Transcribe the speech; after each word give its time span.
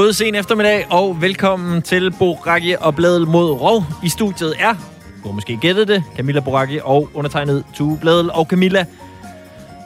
God 0.00 0.12
sen 0.12 0.34
eftermiddag, 0.34 0.86
og 0.90 1.22
velkommen 1.22 1.82
til 1.82 2.10
Boraki 2.10 2.74
og 2.80 2.94
Bladel 2.94 3.26
mod 3.26 3.50
Rov. 3.50 3.84
I 4.04 4.08
studiet 4.08 4.54
er, 4.58 4.74
du 5.22 5.28
har 5.28 5.32
måske 5.32 5.56
gættet 5.56 5.88
det, 5.88 6.04
Camilla 6.16 6.40
Boraki 6.40 6.78
og 6.82 7.08
undertegnet 7.14 7.64
Tue 7.74 7.98
Bladel 8.00 8.30
og 8.30 8.46
Camilla. 8.46 8.86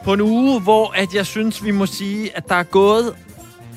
På 0.05 0.13
en 0.13 0.21
uge, 0.21 0.61
hvor 0.61 0.93
at 0.97 1.15
jeg 1.15 1.27
synes, 1.27 1.65
vi 1.65 1.71
må 1.71 1.87
sige, 1.87 2.37
at 2.37 2.49
der 2.49 2.55
er 2.55 2.63
gået 2.63 3.15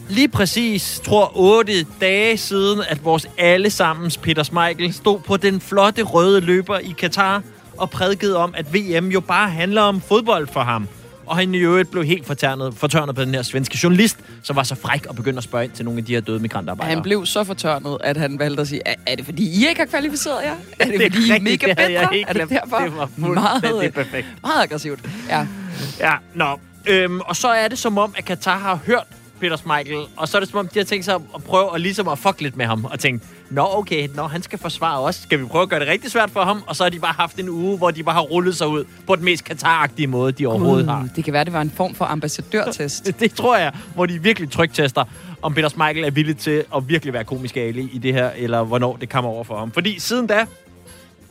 lige 0.10 0.28
præcis, 0.28 1.02
tror 1.06 1.32
8 1.36 1.86
dage 2.02 2.38
siden, 2.38 2.82
at 2.90 3.06
vores 3.06 3.28
allesammens 3.38 4.18
Peter 4.18 4.44
Schmeichel 4.44 4.94
stod 4.94 5.20
på 5.20 5.38
den 5.38 5.62
flotte 5.62 6.04
røde 6.04 6.42
løber 6.42 6.78
i 6.78 6.96
Katar 6.98 7.44
og 7.78 7.90
prædikede 7.90 8.38
om, 8.38 8.54
at 8.58 8.74
VM 8.74 9.08
jo 9.08 9.20
bare 9.20 9.50
handler 9.50 9.82
om 9.82 10.02
fodbold 10.02 10.48
for 10.48 10.62
ham. 10.62 10.88
Og 11.28 11.38
han 11.38 11.56
i 11.56 11.58
øvrigt 11.58 11.92
blev 11.92 12.04
helt 12.06 12.26
fortørnet, 12.28 12.74
fortørnet 12.74 13.16
på 13.16 13.22
den 13.22 13.36
her 13.36 13.42
svenske 13.42 13.78
journalist, 13.84 14.18
som 14.44 14.56
var 14.56 14.64
så 14.64 14.76
fræk 14.76 15.06
og 15.06 15.16
begyndte 15.16 15.38
at 15.38 15.44
spørge 15.44 15.64
ind 15.64 15.72
til 15.72 15.86
nogle 15.86 15.98
af 16.00 16.06
de 16.06 16.14
her 16.14 16.22
døde 16.22 16.40
migrantarbejdere. 16.40 16.94
Han 16.96 17.04
blev 17.04 17.26
så 17.26 17.44
fortørnet, 17.44 17.98
at 18.04 18.18
han 18.18 18.40
valgte 18.40 18.62
at 18.62 18.68
sige, 18.68 18.82
er, 18.86 18.96
er 19.08 19.16
det 19.16 19.26
fordi 19.26 19.44
I 19.44 19.68
ikke 19.68 19.82
har 19.82 19.86
kvalificeret 19.86 20.44
jer? 20.44 20.56
Er 20.80 20.86
det, 20.86 20.94
Det 21.00 21.06
er 21.06 21.12
fordi 21.12 21.28
I 21.28 21.32
er 21.32 21.40
mega 21.42 21.74
bedre? 21.74 22.08
helt 22.12 22.26
Er 22.30 22.34
det 22.34 22.50
derfor? 22.50 22.78
Det 22.78 22.98
var 22.98 23.10
meget, 23.18 23.62
fuldstændig 23.66 23.94
perfekt. 23.94 24.28
meget 24.44 24.64
aggressivt. 24.64 25.00
Ja. 25.30 25.48
Ja, 26.00 26.14
nå. 26.36 26.60
Øhm, 26.88 27.20
og 27.20 27.36
så 27.36 27.48
er 27.48 27.68
det 27.68 27.78
som 27.78 27.98
om, 27.98 28.14
at 28.18 28.26
Katar 28.26 28.58
har 28.60 28.80
hørt 28.86 29.04
Peter 29.40 29.56
Schmeichel, 29.58 29.98
og 30.18 30.28
så 30.28 30.38
er 30.38 30.40
det 30.40 30.50
som 30.50 30.60
om, 30.60 30.68
de 30.68 30.80
har 30.80 30.84
tænkt 30.86 31.06
sig 31.06 31.16
at 31.36 31.44
prøve 31.44 31.76
at, 31.76 31.82
ligesom 31.82 32.08
at 32.08 32.20
fuck 32.20 32.42
lidt 32.42 32.58
med 32.58 32.66
ham, 32.66 32.86
og 32.86 33.00
tænkt, 33.00 33.24
nå 33.50 33.68
okay, 33.78 34.10
nå, 34.16 34.24
han 34.24 34.42
skal 34.42 34.60
forsvare 34.60 35.00
os. 35.00 35.16
Skal 35.16 35.40
vi 35.40 35.46
prøve 35.46 35.62
at 35.62 35.70
gøre 35.70 35.80
det 35.80 35.88
rigtig 35.88 36.12
svært 36.12 36.30
for 36.32 36.42
ham? 36.42 36.64
Og 36.68 36.76
så 36.76 36.84
har 36.84 36.90
de 36.90 37.00
bare 37.00 37.14
haft 37.14 37.40
en 37.40 37.50
uge, 37.50 37.78
hvor 37.78 37.92
de 37.92 38.04
bare 38.04 38.16
har 38.16 38.22
rullet 38.22 38.58
sig 38.58 38.68
ud 38.68 38.86
på 39.08 39.16
den 39.16 39.26
mest 39.26 39.44
Katar-agtige 39.44 40.08
måde, 40.08 40.32
de 40.32 40.48
overhovedet 40.48 40.90
har. 40.90 41.02
Uh, 41.02 41.10
det 41.16 41.24
kan 41.24 41.34
være, 41.34 41.46
det 41.46 41.54
var 41.54 41.62
en 41.62 41.72
form 41.72 41.96
for 41.96 42.06
ambassadørtest. 42.06 43.12
Det 43.20 43.34
tror 43.34 43.58
jeg, 43.58 43.74
hvor 43.96 44.06
de 44.06 44.24
virkelig 44.24 44.52
trygtester, 44.52 45.04
om 45.42 45.54
Peter 45.54 45.70
Schmeichel 45.70 46.04
er 46.04 46.12
villig 46.12 46.38
til 46.38 46.64
at 46.76 46.90
virkelig 46.90 47.14
være 47.14 47.24
komisk 47.24 47.58
ali 47.58 47.90
i 47.94 47.98
det 47.98 48.14
her, 48.14 48.30
eller 48.36 48.64
hvornår 48.64 48.98
det 49.02 49.10
kommer 49.10 49.32
over 49.32 49.44
for 49.44 49.58
ham. 49.58 49.72
Fordi 49.72 50.00
siden 50.00 50.28
da, 50.28 50.46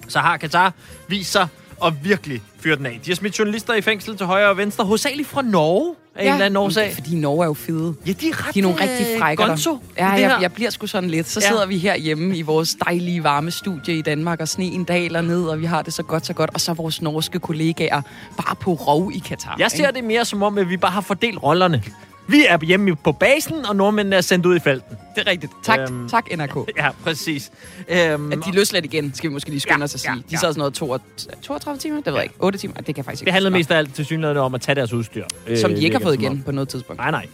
så 0.08 0.18
har 0.18 0.36
Katar 0.36 0.72
vist 1.08 1.32
sig 1.32 1.48
at 1.84 1.92
virkelig 2.04 2.42
fyre 2.60 2.76
den 2.76 2.86
af. 2.86 3.00
De 3.04 3.10
har 3.10 3.14
smidt 3.16 3.38
journalister 3.38 3.74
i 3.74 3.80
fængsel 3.80 4.16
til 4.16 4.26
højre 4.26 4.48
og 4.48 4.56
venstre, 4.56 4.84
hovedsageligt 4.84 5.28
fra 5.28 5.42
Norge 5.42 5.94
af 6.14 6.22
ja, 6.24 6.28
en 6.28 6.32
eller 6.34 6.46
anden 6.46 6.56
årsag. 6.56 6.94
fordi 6.94 7.14
Norge 7.16 7.42
er 7.44 7.46
jo 7.46 7.54
fede. 7.54 7.94
Ja, 8.06 8.12
de 8.12 8.28
er 8.28 8.46
ret 8.46 8.54
De 8.54 8.58
er 8.58 8.62
nogle 8.62 8.82
øh, 8.84 8.90
rigtig 8.90 9.06
frækker. 9.18 9.46
gonzo 9.46 9.78
Ja, 9.98 10.06
jeg, 10.08 10.38
jeg 10.42 10.52
bliver 10.52 10.70
sgu 10.70 10.86
sådan 10.86 11.10
lidt. 11.10 11.28
Så 11.28 11.40
Ja. 11.40 11.48
sidder 11.48 11.66
vi 11.66 11.78
herhjemme 11.78 12.36
i 12.36 12.42
vores 12.42 12.76
dejlige 12.86 13.24
varme 13.24 13.50
studie 13.50 13.94
i 13.98 14.02
Danmark, 14.02 14.40
og 14.40 14.48
sneen 14.48 14.84
daler 14.84 15.20
ned, 15.20 15.44
og 15.44 15.60
vi 15.60 15.64
har 15.66 15.82
det 15.82 15.92
så 15.94 16.02
godt, 16.02 16.26
så 16.26 16.32
godt. 16.32 16.50
Og 16.54 16.60
så 16.60 16.70
er 16.70 16.74
vores 16.74 17.02
norske 17.02 17.38
kollegaer 17.38 18.00
bare 18.36 18.56
på 18.56 18.72
rov 18.72 19.12
i 19.14 19.18
Katar. 19.18 19.56
Jeg 19.58 19.70
ser 19.70 19.90
det 19.90 20.04
mere 20.04 20.24
som 20.24 20.42
om, 20.42 20.58
at 20.58 20.68
vi 20.68 20.76
bare 20.76 20.92
har 20.92 21.00
fordelt 21.00 21.42
rollerne. 21.42 21.82
Vi 22.28 22.44
er 22.48 22.58
hjemme 22.64 22.96
på 22.96 23.12
basen, 23.12 23.66
og 23.66 23.76
nordmændene 23.76 24.16
er 24.16 24.20
sendt 24.20 24.46
ud 24.46 24.56
i 24.56 24.60
felten. 24.60 24.96
Det 25.16 25.26
er 25.26 25.30
rigtigt. 25.30 25.52
Tak, 25.64 25.78
Øhm. 25.80 26.08
tak 26.08 26.24
NRK. 26.36 26.56
Ja, 26.78 26.90
præcis. 27.04 27.50
Øhm, 27.88 28.32
At 28.32 28.38
de 28.46 28.52
løsladt 28.52 28.84
igen, 28.84 29.12
skal 29.14 29.30
vi 29.30 29.32
måske 29.34 29.50
lige 29.50 29.60
skynde 29.60 29.78
Ja, 29.78 29.84
os 29.84 29.94
at 29.94 30.00
sige. 30.00 30.10
ja, 30.12 30.16
De 30.18 30.22
ja. 30.32 30.36
sad 30.36 30.48
sådan 30.48 30.58
noget 30.58 30.74
32, 30.74 31.42
32 31.42 31.78
timer? 31.78 31.96
Det 31.96 32.06
ved 32.06 32.14
jeg 32.14 32.22
ikke. 32.22 32.34
8 32.38 32.58
timer? 32.58 32.74
Det 32.74 32.84
kan 32.84 32.96
jeg 32.96 33.04
faktisk 33.04 33.22
ikke. 33.22 33.26
det 33.26 33.32
handlede 33.32 33.52
mest 33.54 33.70
af 33.70 33.78
alt 33.78 33.94
til 33.94 34.04
synligheden 34.04 34.38
om 34.38 34.54
at 34.54 34.60
tage 34.60 34.74
deres 34.76 34.92
udstyr. 34.92 35.24
Som 35.56 35.70
øh, 35.70 35.76
de 35.76 35.82
ikke 35.84 35.96
har 35.96 36.02
fået 36.02 36.14
som 36.14 36.22
igen 36.24 36.42
på 36.42 36.52
noget 36.52 36.68
tidspunkt. 36.68 36.98
Nej, 37.00 37.10
nej. 37.10 37.26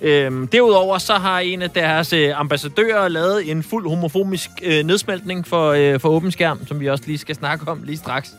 Øhm, 0.00 0.46
derudover 0.48 0.98
så 0.98 1.14
har 1.14 1.40
en 1.40 1.62
af 1.62 1.70
deres 1.70 2.12
øh, 2.12 2.40
ambassadører 2.40 3.08
lavet 3.08 3.50
en 3.50 3.62
fuld 3.62 3.88
homofobisk 3.88 4.50
øh, 4.62 4.84
nedsmeltning 4.84 5.46
for, 5.46 5.70
øh, 5.70 6.00
for 6.00 6.08
åben 6.08 6.30
skærm, 6.30 6.66
som 6.66 6.80
vi 6.80 6.88
også 6.88 7.04
lige 7.06 7.18
skal 7.18 7.34
snakke 7.34 7.68
om 7.68 7.82
lige 7.82 7.96
straks. 7.98 8.30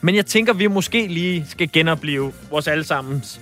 Men 0.00 0.14
jeg 0.14 0.26
tænker, 0.26 0.52
vi 0.52 0.66
måske 0.66 1.06
lige 1.06 1.46
skal 1.48 1.68
genopleve 1.72 2.32
vores 2.50 2.68
allesammens 2.68 3.40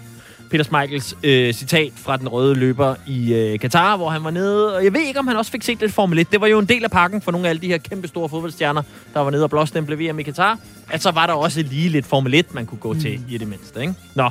Peter 0.53 0.65
Schmeichels 0.65 1.17
øh, 1.23 1.55
citat 1.55 1.93
fra 1.97 2.17
den 2.17 2.29
røde 2.29 2.55
løber 2.55 2.95
i 3.07 3.35
øh, 3.35 3.59
Katar, 3.59 3.97
hvor 3.97 4.11
han 4.11 4.25
var 4.25 4.31
nede. 4.31 4.77
Og 4.77 4.85
jeg 4.85 4.93
ved 4.93 5.01
ikke, 5.01 5.19
om 5.19 5.27
han 5.27 5.37
også 5.37 5.51
fik 5.51 5.63
set 5.63 5.81
lidt 5.81 5.93
Formel 5.93 6.19
1. 6.19 6.33
Det 6.33 6.41
var 6.41 6.47
jo 6.47 6.59
en 6.59 6.67
del 6.67 6.85
af 6.85 6.91
pakken 6.91 7.21
for 7.21 7.33
nogle 7.33 7.47
af 7.47 7.51
alle 7.51 7.63
de 7.63 7.67
her 7.67 7.79
kæmpe 7.79 8.09
store 8.09 8.29
fodboldstjerner, 8.29 8.83
der 9.15 9.21
var 9.21 9.31
nede 9.31 9.45
og 9.45 9.51
blåstemple 9.51 9.97
VM 9.97 10.19
i 10.19 10.23
Katar. 10.23 10.59
At 10.91 11.03
så 11.03 11.11
var 11.11 11.27
der 11.27 11.33
også 11.33 11.63
lige 11.63 11.89
lidt 11.89 12.07
Formel 12.07 12.35
1, 12.35 12.55
man 12.55 12.67
kunne 12.67 12.79
gå 12.79 12.95
til 12.95 13.21
i 13.29 13.39
det 13.39 13.49
mindste. 13.49 13.81
Ikke? 13.81 13.95
Nå, 14.15 14.31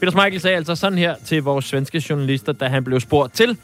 Peter 0.00 0.10
Schmeichel 0.10 0.40
sagde 0.40 0.56
altså 0.56 0.74
sådan 0.74 0.98
her 0.98 1.14
til 1.24 1.42
vores 1.42 1.64
svenske 1.64 2.04
journalister, 2.10 2.52
da 2.52 2.68
han 2.68 2.84
blev 2.84 3.00
spurgt 3.00 3.34
til, 3.34 3.56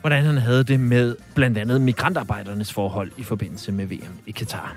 hvordan 0.00 0.24
han 0.24 0.38
havde 0.38 0.64
det 0.64 0.80
med 0.80 1.16
blandt 1.34 1.58
andet 1.58 1.80
migrantarbejdernes 1.80 2.72
forhold 2.72 3.10
i 3.16 3.22
forbindelse 3.22 3.72
med 3.72 3.86
VM 3.86 4.18
i 4.26 4.30
Katar. 4.30 4.76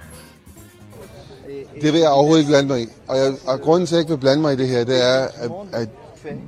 Det 1.81 1.93
vil 1.93 1.99
jeg 1.99 2.09
overhovedet 2.09 2.41
ikke 2.41 2.49
blande 2.49 2.67
mig 2.67 2.81
i. 2.81 2.87
Og, 3.07 3.17
jeg, 3.17 3.33
og 3.47 3.61
grunden 3.61 3.87
til, 3.87 3.95
at 3.95 3.97
jeg 3.97 4.01
ikke 4.01 4.11
vil 4.11 4.19
blande 4.19 4.41
mig 4.41 4.53
i 4.53 4.57
det 4.57 4.67
her, 4.67 4.83
det 4.83 5.05
er, 5.05 5.27
at, 5.43 5.51
at 5.73 5.89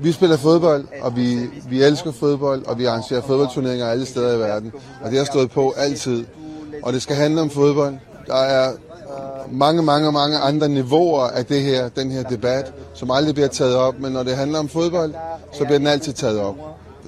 vi 0.02 0.12
spiller 0.12 0.38
fodbold, 0.38 0.86
og 1.02 1.16
vi, 1.16 1.40
vi 1.70 1.84
elsker 1.84 2.12
fodbold, 2.12 2.66
og 2.66 2.80
vi 2.80 2.86
arrangerer 2.86 3.22
fodboldturneringer 3.22 3.88
alle 3.88 4.06
steder 4.06 4.36
i 4.36 4.40
verden. 4.40 4.72
Og 5.02 5.12
det 5.12 5.18
har 5.18 5.26
stået 5.26 5.52
på 5.52 5.74
altid. 5.78 6.26
Og 6.84 6.94
det 6.94 7.02
skal 7.02 7.16
handle 7.16 7.42
om 7.42 7.50
fodbold. 7.50 7.96
Der 8.28 8.36
er 8.36 8.74
mange, 9.52 9.84
mange, 9.84 10.12
mange 10.12 10.38
andre 10.38 10.70
niveauer 10.70 11.24
af 11.24 11.46
det 11.46 11.62
her, 11.62 11.90
den 11.90 12.12
her 12.12 12.24
debat, 12.24 12.74
som 12.94 13.12
aldrig 13.12 13.34
bliver 13.34 13.48
taget 13.48 13.76
op. 13.76 14.00
Men 14.00 14.12
når 14.12 14.24
det 14.24 14.36
handler 14.36 14.60
om 14.60 14.70
fodbold, 14.70 15.14
så 15.54 15.66
bliver 15.66 15.78
den 15.78 15.88
altid 15.88 16.14
taget 16.14 16.40
op. 16.40 16.56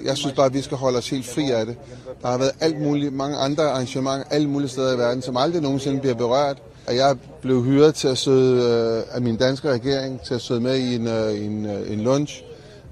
Jeg 0.05 0.17
synes 0.17 0.35
bare, 0.35 0.45
at 0.45 0.53
vi 0.53 0.61
skal 0.61 0.77
holde 0.77 0.97
os 0.97 1.09
helt 1.09 1.25
fri 1.25 1.51
af 1.51 1.65
det. 1.65 1.75
Der 2.21 2.27
har 2.27 2.37
været 2.37 2.51
alt 2.59 2.81
muligt, 2.81 3.13
mange 3.13 3.37
andre 3.37 3.63
arrangementer 3.63 4.23
alle 4.29 4.49
mulige 4.49 4.69
steder 4.69 4.95
i 4.95 4.97
verden, 4.97 5.21
som 5.21 5.37
aldrig 5.37 5.61
nogensinde 5.61 5.99
bliver 5.99 6.15
berørt. 6.15 6.57
Og 6.87 6.95
jeg 6.95 7.15
blev 7.41 7.63
hyret 7.63 7.95
til 7.95 8.07
at 8.07 8.17
sidde 8.17 8.63
øh, 8.63 9.15
af 9.15 9.21
min 9.21 9.37
danske 9.37 9.69
regering 9.71 10.21
til 10.21 10.33
at 10.33 10.41
sidde 10.41 10.61
med 10.61 10.77
i 10.77 10.95
en, 10.95 11.07
øh, 11.07 11.45
en, 11.45 11.65
øh, 11.65 11.91
en 11.91 11.99
lunch, 11.99 12.43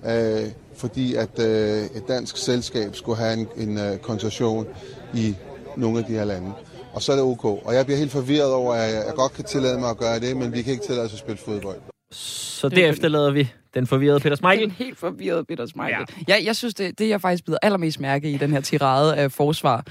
øh, 0.06 0.50
fordi 0.78 1.16
at 1.16 1.40
øh, 1.40 1.84
et 1.84 2.04
dansk 2.08 2.38
selskab 2.38 2.96
skulle 2.96 3.18
have 3.18 3.34
en, 3.34 3.48
en 3.58 3.78
øh, 3.78 3.98
koncentration 3.98 4.68
i 5.14 5.36
nogle 5.78 6.00
af 6.00 6.06
de 6.06 6.14
her 6.14 6.26
lande. 6.26 6.52
Og 6.94 7.02
så 7.02 7.12
er 7.12 7.16
det 7.16 7.26
ok. 7.26 7.46
Og 7.46 7.74
jeg 7.76 7.86
bliver 7.86 7.98
helt 7.98 8.12
forvirret 8.12 8.54
over, 8.54 8.74
at 8.74 8.94
jeg, 8.94 9.04
jeg 9.08 9.14
godt 9.16 9.34
kan 9.34 9.44
tillade 9.44 9.80
mig 9.80 9.90
at 9.90 9.98
gøre 9.98 10.20
det, 10.20 10.38
men 10.38 10.54
vi 10.54 10.62
kan 10.62 10.74
ikke 10.74 10.86
tillade 10.86 11.06
os 11.06 11.14
at 11.14 11.20
spille 11.20 11.38
fodbold. 11.46 11.78
Så 12.12 12.70
derefter 12.70 13.08
lader 13.08 13.32
vi 13.32 13.50
den 13.74 13.88
forvirrede 13.88 14.20
Peter 14.20 14.32
En 14.32 14.38
Schmeichel. 14.38 14.72
helt 14.72 14.98
forvirret 15.00 15.48
Peter 15.48 15.66
Schmeichel. 15.66 16.06
Ja. 16.28 16.36
Jeg, 16.36 16.46
jeg 16.46 16.56
synes, 16.56 16.74
det, 16.74 17.00
det 17.00 17.10
jeg 17.10 17.22
faktisk 17.22 17.46
bider 17.46 17.58
allermest 17.62 18.00
mærke 18.00 18.32
i 18.32 18.38
den 18.38 18.52
her 18.52 18.62
tirade 18.62 19.16
af 19.16 19.32
forsvar, 19.32 19.86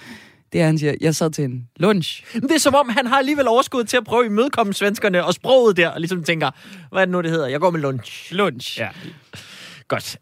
det 0.53 0.59
er, 0.61 0.65
at 0.65 0.67
han 0.67 0.79
siger, 0.79 0.95
jeg 1.01 1.15
sad 1.17 1.31
til 1.31 1.45
en 1.45 1.69
lunch. 1.77 2.25
Men 2.35 2.43
det 2.43 2.53
er 2.53 2.59
som 2.59 2.75
om, 2.75 2.89
han 2.89 3.07
har 3.07 3.19
alligevel 3.19 3.49
overskud 3.49 3.85
til 3.85 3.97
at 3.97 4.05
prøve 4.05 4.25
at 4.25 4.31
imødekomme 4.31 4.75
svenskerne 4.75 5.25
og 5.25 5.35
sproget 5.35 5.77
der, 5.77 5.89
og 5.89 6.01
ligesom 6.01 6.25
tænker, 6.25 6.51
hvad 6.93 7.01
er 7.01 7.05
det 7.05 7.13
nu, 7.13 7.21
det 7.21 7.31
hedder? 7.31 7.47
Jeg 7.47 7.61
går 7.61 7.71
med 7.71 7.81
lunch. 7.81 8.33
Lunch. 8.35 8.79
Ja. 8.79 8.89
Godt. 9.91 10.17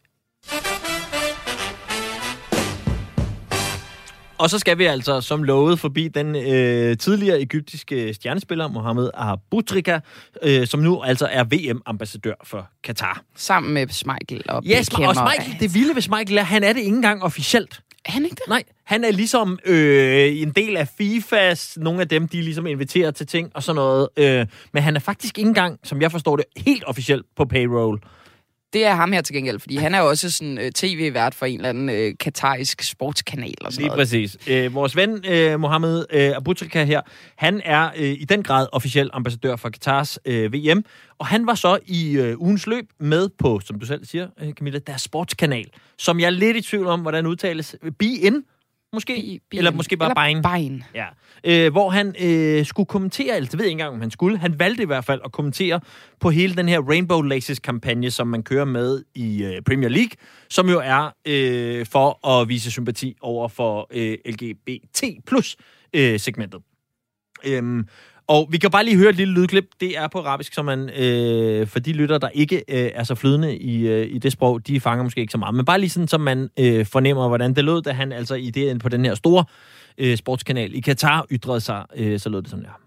Og 4.38 4.50
så 4.50 4.58
skal 4.58 4.78
vi 4.78 4.84
altså, 4.84 5.20
som 5.20 5.42
lovet, 5.42 5.80
forbi 5.80 6.08
den 6.08 6.36
øh, 6.36 6.96
tidligere 6.96 7.40
egyptiske 7.40 8.14
stjernespiller 8.14 8.68
Mohamed 8.68 9.10
Abutrika, 9.14 9.98
øh, 10.42 10.66
som 10.66 10.80
nu 10.80 11.02
altså 11.02 11.26
er 11.30 11.44
VM-ambassadør 11.44 12.34
for 12.44 12.68
Katar. 12.84 13.22
Sammen 13.36 13.74
med 13.74 13.88
Schmeichel 13.88 14.42
og 14.48 14.62
Ja, 14.64 14.78
Beckham. 14.78 15.08
og 15.08 15.14
Schmeichel, 15.14 15.60
det 15.60 15.74
vilde 15.74 15.94
ved 15.94 16.02
Schmeichel 16.02 16.38
er, 16.38 16.42
han 16.42 16.64
er 16.64 16.72
det 16.72 16.80
ikke 16.80 16.96
engang 16.96 17.22
officielt. 17.22 17.80
Er 18.04 18.12
han 18.12 18.24
ikke 18.24 18.34
det? 18.34 18.48
Nej, 18.48 18.62
han 18.84 19.04
er 19.04 19.10
ligesom 19.12 19.58
øh, 19.64 20.42
en 20.42 20.50
del 20.50 20.76
af 20.76 20.88
FIFAs, 20.98 21.78
nogle 21.80 22.00
af 22.00 22.08
dem, 22.08 22.28
de 22.28 22.42
ligesom 22.42 22.66
inviterer 22.66 23.10
til 23.10 23.26
ting 23.26 23.50
og 23.54 23.62
sådan 23.62 23.76
noget. 23.76 24.08
Øh, 24.16 24.46
men 24.72 24.82
han 24.82 24.96
er 24.96 25.00
faktisk 25.00 25.38
ikke 25.38 25.48
engang, 25.48 25.78
som 25.84 26.02
jeg 26.02 26.12
forstår 26.12 26.36
det, 26.36 26.44
helt 26.56 26.84
officielt 26.84 27.26
på 27.36 27.44
payroll. 27.44 28.00
Det 28.72 28.84
er 28.84 28.94
ham 28.94 29.12
her 29.12 29.20
til 29.20 29.34
gengæld, 29.34 29.58
fordi 29.58 29.76
han 29.76 29.94
er 29.94 30.00
også 30.00 30.30
sådan 30.30 30.58
uh, 30.58 30.64
tv-vært 30.74 31.34
for 31.34 31.46
en 31.46 31.56
eller 31.56 31.68
anden 31.68 31.88
uh, 31.88 32.14
katarisk 32.20 32.82
sportskanal 32.82 33.54
og 33.60 33.72
sådan 33.72 33.82
Lige 33.82 33.88
noget. 33.88 34.00
præcis. 34.00 34.36
Øh, 34.46 34.74
vores 34.74 34.96
ven, 34.96 35.24
øh, 35.28 35.60
Mohamed 35.60 36.04
øh, 36.10 36.36
Abutrika 36.36 36.84
her, 36.84 37.00
han 37.36 37.60
er 37.64 37.90
øh, 37.96 38.04
i 38.04 38.24
den 38.24 38.42
grad 38.42 38.66
officiel 38.72 39.10
ambassadør 39.12 39.56
for 39.56 39.68
Katars 39.68 40.18
øh, 40.24 40.52
VM, 40.52 40.84
og 41.18 41.26
han 41.26 41.46
var 41.46 41.54
så 41.54 41.78
i 41.86 42.12
øh, 42.16 42.38
ugens 42.40 42.66
løb 42.66 42.84
med 43.00 43.28
på, 43.38 43.60
som 43.64 43.78
du 43.80 43.86
selv 43.86 44.04
siger, 44.06 44.28
øh, 44.42 44.52
Camilla, 44.52 44.78
deres 44.78 45.02
sportskanal, 45.02 45.66
som 45.98 46.20
jeg 46.20 46.26
er 46.26 46.30
lidt 46.30 46.56
i 46.56 46.60
tvivl 46.60 46.86
om, 46.86 47.00
hvordan 47.00 47.26
udtales. 47.26 47.76
Be-in, 47.98 48.44
måske? 48.92 49.14
Bi- 49.14 49.38
bi- 49.50 49.58
Eller 49.58 49.70
måske 49.70 49.96
bare 49.96 50.14
Bein. 50.14 50.42
Bein. 50.42 50.84
Ja. 50.94 51.06
Øh, 51.44 51.72
hvor 51.72 51.90
han 51.90 52.14
øh, 52.20 52.66
skulle 52.66 52.86
kommentere, 52.86 53.36
eller 53.36 53.48
det 53.48 53.58
ved 53.58 53.64
jeg 53.64 53.70
ikke 53.70 53.72
engang, 53.74 53.94
om 53.94 54.00
han 54.00 54.10
skulle. 54.10 54.38
Han 54.38 54.58
valgte 54.58 54.82
i 54.82 54.86
hvert 54.86 55.04
fald 55.04 55.20
at 55.24 55.32
kommentere 55.32 55.80
på 56.20 56.30
hele 56.30 56.54
den 56.56 56.68
her 56.68 56.80
Rainbow 56.80 57.22
Laces-kampagne, 57.22 58.10
som 58.10 58.26
man 58.26 58.42
kører 58.42 58.64
med 58.64 59.04
i 59.14 59.44
øh, 59.44 59.62
Premier 59.62 59.88
League, 59.88 60.10
som 60.48 60.68
jo 60.68 60.80
er 60.84 61.14
øh, 61.26 61.86
for 61.86 62.28
at 62.28 62.48
vise 62.48 62.70
sympati 62.70 63.16
over 63.20 63.48
for 63.48 63.86
øh, 63.90 64.18
LGBT 64.26 65.00
plus 65.26 65.56
øh, 65.92 66.20
segmentet. 66.20 66.60
Øhm, 67.44 67.88
og 68.27 68.47
vi 68.49 68.57
kan 68.57 68.71
bare 68.71 68.83
lige 68.85 68.97
høre 68.97 69.09
et 69.09 69.15
lille 69.15 69.33
lydklip. 69.33 69.65
Det 69.79 69.97
er 69.97 70.07
på 70.07 70.19
arabisk, 70.19 70.53
så 70.53 70.63
man 70.63 70.89
øh, 70.89 71.67
for 71.67 71.79
de 71.79 71.91
lytter, 71.93 72.17
der 72.17 72.29
ikke 72.29 72.55
øh, 72.57 72.91
er 72.95 73.03
så 73.03 73.15
flydende 73.15 73.57
i, 73.57 73.87
øh, 73.87 74.07
i 74.15 74.17
det 74.17 74.31
sprog, 74.31 74.67
de 74.67 74.79
fanger 74.79 75.03
måske 75.03 75.21
ikke 75.21 75.31
så 75.31 75.37
meget. 75.37 75.55
Men 75.55 75.65
bare 75.65 75.79
lige 75.79 75.89
sådan, 75.89 76.07
så 76.07 76.17
man 76.17 76.49
øh, 76.59 76.85
fornemmer, 76.85 77.27
hvordan 77.27 77.53
det 77.53 77.63
lød, 77.63 77.81
da 77.81 77.91
han 77.91 78.11
altså 78.11 78.35
i 78.35 78.49
det, 78.49 78.81
på 78.81 78.89
den 78.89 79.05
her 79.05 79.15
store 79.15 79.45
øh, 79.97 80.17
sportskanal 80.17 80.75
i 80.75 80.79
Katar 80.79 81.25
ytrede 81.31 81.61
sig. 81.61 81.85
Øh, 81.95 82.19
så 82.19 82.29
lød 82.29 82.41
det 82.41 82.49
sådan 82.49 82.65
her. 82.65 82.79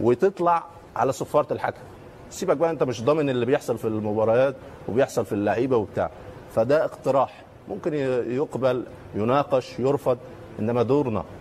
وتطلع 0.00 0.64
على 0.96 1.12
صفاره 1.12 1.52
الحكم 1.52 1.80
سيبك 2.30 2.56
بقى 2.56 2.70
انت 2.70 2.82
مش 2.82 3.02
ضامن 3.02 3.28
اللي 3.30 3.46
بيحصل 3.46 3.78
في 3.78 3.84
المباريات 3.84 4.56
وبيحصل 4.88 5.26
في 5.26 5.32
اللعيبه 5.32 5.76
وبتاع 5.76 6.10
فده 6.54 6.84
اقتراح 6.84 7.44
ممكن 7.68 7.94
ي- 7.94 7.96
يقبل 8.36 8.84
يناقش 9.14 9.78
يرفض 9.78 10.18
انما 10.60 10.82
دورنا 10.82 11.20
ان 11.20 11.20
احنا 11.20 11.22
نتصدى 11.22 11.35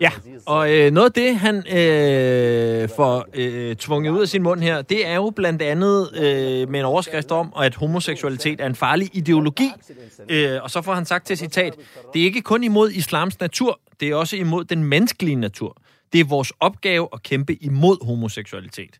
Ja, 0.00 0.10
og 0.46 0.72
øh, 0.74 0.90
noget 0.90 1.06
af 1.06 1.12
det, 1.12 1.36
han 1.36 1.56
øh, 1.56 2.88
får 2.96 3.26
øh, 3.34 3.76
tvunget 3.76 4.10
ud 4.10 4.20
af 4.20 4.28
sin 4.28 4.42
mund 4.42 4.60
her, 4.60 4.82
det 4.82 5.06
er 5.06 5.14
jo 5.14 5.32
blandt 5.36 5.62
andet 5.62 6.08
øh, 6.14 6.68
med 6.68 6.80
en 6.80 6.86
overskrift 6.86 7.30
om, 7.30 7.52
at 7.60 7.74
homoseksualitet 7.74 8.60
er 8.60 8.66
en 8.66 8.74
farlig 8.74 9.10
ideologi. 9.12 9.72
Øh, 10.28 10.62
og 10.62 10.70
så 10.70 10.82
får 10.82 10.94
han 10.94 11.04
sagt 11.04 11.26
til 11.26 11.38
citat, 11.38 11.74
det 12.14 12.20
er 12.20 12.24
ikke 12.24 12.40
kun 12.40 12.64
imod 12.64 12.90
islams 12.90 13.40
natur, 13.40 13.80
det 14.00 14.08
er 14.08 14.14
også 14.14 14.36
imod 14.36 14.64
den 14.64 14.84
menneskelige 14.84 15.36
natur. 15.36 15.76
Det 16.12 16.20
er 16.20 16.24
vores 16.24 16.52
opgave 16.60 17.08
at 17.12 17.22
kæmpe 17.22 17.54
imod 17.54 18.06
homoseksualitet. 18.06 18.98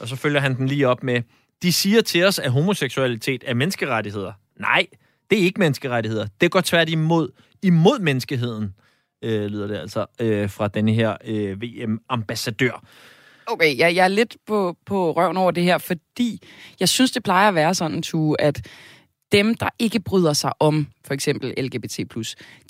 Og 0.00 0.08
så 0.08 0.16
følger 0.16 0.40
han 0.40 0.56
den 0.56 0.66
lige 0.66 0.88
op 0.88 1.02
med, 1.02 1.22
de 1.62 1.72
siger 1.72 2.00
til 2.00 2.24
os, 2.24 2.38
at 2.38 2.50
homoseksualitet 2.50 3.44
er 3.46 3.54
menneskerettigheder. 3.54 4.32
Nej, 4.60 4.86
det 5.30 5.38
er 5.38 5.42
ikke 5.42 5.60
menneskerettigheder. 5.60 6.26
Det 6.40 6.50
går 6.50 6.60
tværtimod 6.60 7.28
imod 7.62 7.98
menneskeheden 7.98 8.74
øh, 9.22 9.46
lyder 9.46 9.66
det 9.66 9.76
altså 9.76 10.06
øh, 10.20 10.50
fra 10.50 10.68
denne 10.68 10.92
her 10.92 11.16
øh, 11.24 11.62
VM-ambassadør. 11.62 12.84
Okay, 13.46 13.78
jeg, 13.78 13.94
jeg 13.94 14.04
er 14.04 14.08
lidt 14.08 14.36
på, 14.46 14.76
på 14.86 15.12
røven 15.12 15.36
over 15.36 15.50
det 15.50 15.64
her, 15.64 15.78
fordi 15.78 16.42
jeg 16.80 16.88
synes, 16.88 17.10
det 17.10 17.22
plejer 17.22 17.48
at 17.48 17.54
være 17.54 17.74
sådan, 17.74 18.02
tu, 18.02 18.34
at 18.38 18.66
dem, 19.32 19.54
der 19.54 19.68
ikke 19.78 20.00
bryder 20.00 20.32
sig 20.32 20.52
om 20.60 20.86
for 21.06 21.14
eksempel 21.14 21.54
LGBT+, 21.58 21.98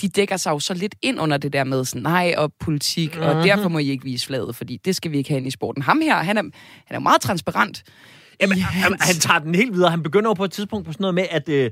de 0.00 0.08
dækker 0.08 0.36
sig 0.36 0.50
jo 0.50 0.58
så 0.58 0.74
lidt 0.74 0.94
ind 1.02 1.20
under 1.20 1.36
det 1.36 1.52
der 1.52 1.64
med 1.64 1.84
sådan, 1.84 2.02
nej, 2.02 2.34
og 2.36 2.52
politik, 2.60 3.14
mm-hmm. 3.14 3.28
og 3.28 3.44
derfor 3.44 3.68
må 3.68 3.78
I 3.78 3.90
ikke 3.90 4.04
vise 4.04 4.26
flaget, 4.26 4.56
fordi 4.56 4.76
det 4.84 4.96
skal 4.96 5.10
vi 5.10 5.18
ikke 5.18 5.30
have 5.30 5.38
ind 5.38 5.46
i 5.46 5.50
sporten. 5.50 5.82
Ham 5.82 6.00
her, 6.00 6.14
han 6.14 6.36
er, 6.38 6.42
han 6.86 6.96
er 6.96 6.98
meget 6.98 7.20
transparent. 7.20 7.82
Jamen, 8.40 8.58
i 8.58 8.60
han, 8.60 8.96
han 9.00 9.14
tager 9.14 9.38
den 9.38 9.54
helt 9.54 9.72
videre. 9.72 9.90
Han 9.90 10.02
begynder 10.02 10.30
jo 10.30 10.34
på 10.34 10.44
et 10.44 10.52
tidspunkt 10.52 10.86
på 10.86 10.92
sådan 10.92 11.02
noget 11.02 11.14
med, 11.14 11.24
at, 11.30 11.48
øh, 11.48 11.70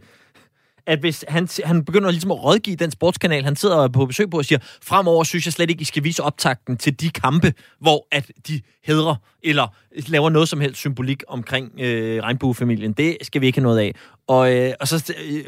at 0.86 1.00
hvis 1.00 1.24
han, 1.28 1.48
han 1.64 1.84
begynder 1.84 2.10
ligesom 2.10 2.30
at 2.30 2.44
rådgive 2.44 2.76
den 2.76 2.90
sportskanal, 2.90 3.44
han 3.44 3.56
sidder 3.56 3.88
på 3.88 4.06
besøg 4.06 4.30
på 4.30 4.38
og 4.38 4.44
siger, 4.44 4.58
fremover 4.82 5.24
synes 5.24 5.46
jeg 5.46 5.52
slet 5.52 5.70
ikke, 5.70 5.82
I 5.82 5.84
skal 5.84 6.04
vise 6.04 6.22
optakten 6.22 6.76
til 6.76 7.00
de 7.00 7.10
kampe, 7.10 7.54
hvor 7.80 8.06
at 8.12 8.30
de 8.48 8.60
hedrer 8.84 9.14
eller 9.42 9.74
laver 10.08 10.30
noget 10.30 10.48
som 10.48 10.60
helst 10.60 10.80
symbolik 10.80 11.22
omkring 11.28 11.72
øh, 11.80 12.22
regnbuefamilien. 12.22 12.92
Det 12.92 13.16
skal 13.22 13.40
vi 13.40 13.46
ikke 13.46 13.58
have 13.58 13.62
noget 13.62 13.78
af. 13.78 13.94
Og, 14.26 14.54
øh, 14.54 14.72
og 14.80 14.88
så 14.88 15.14
øh, 15.26 15.44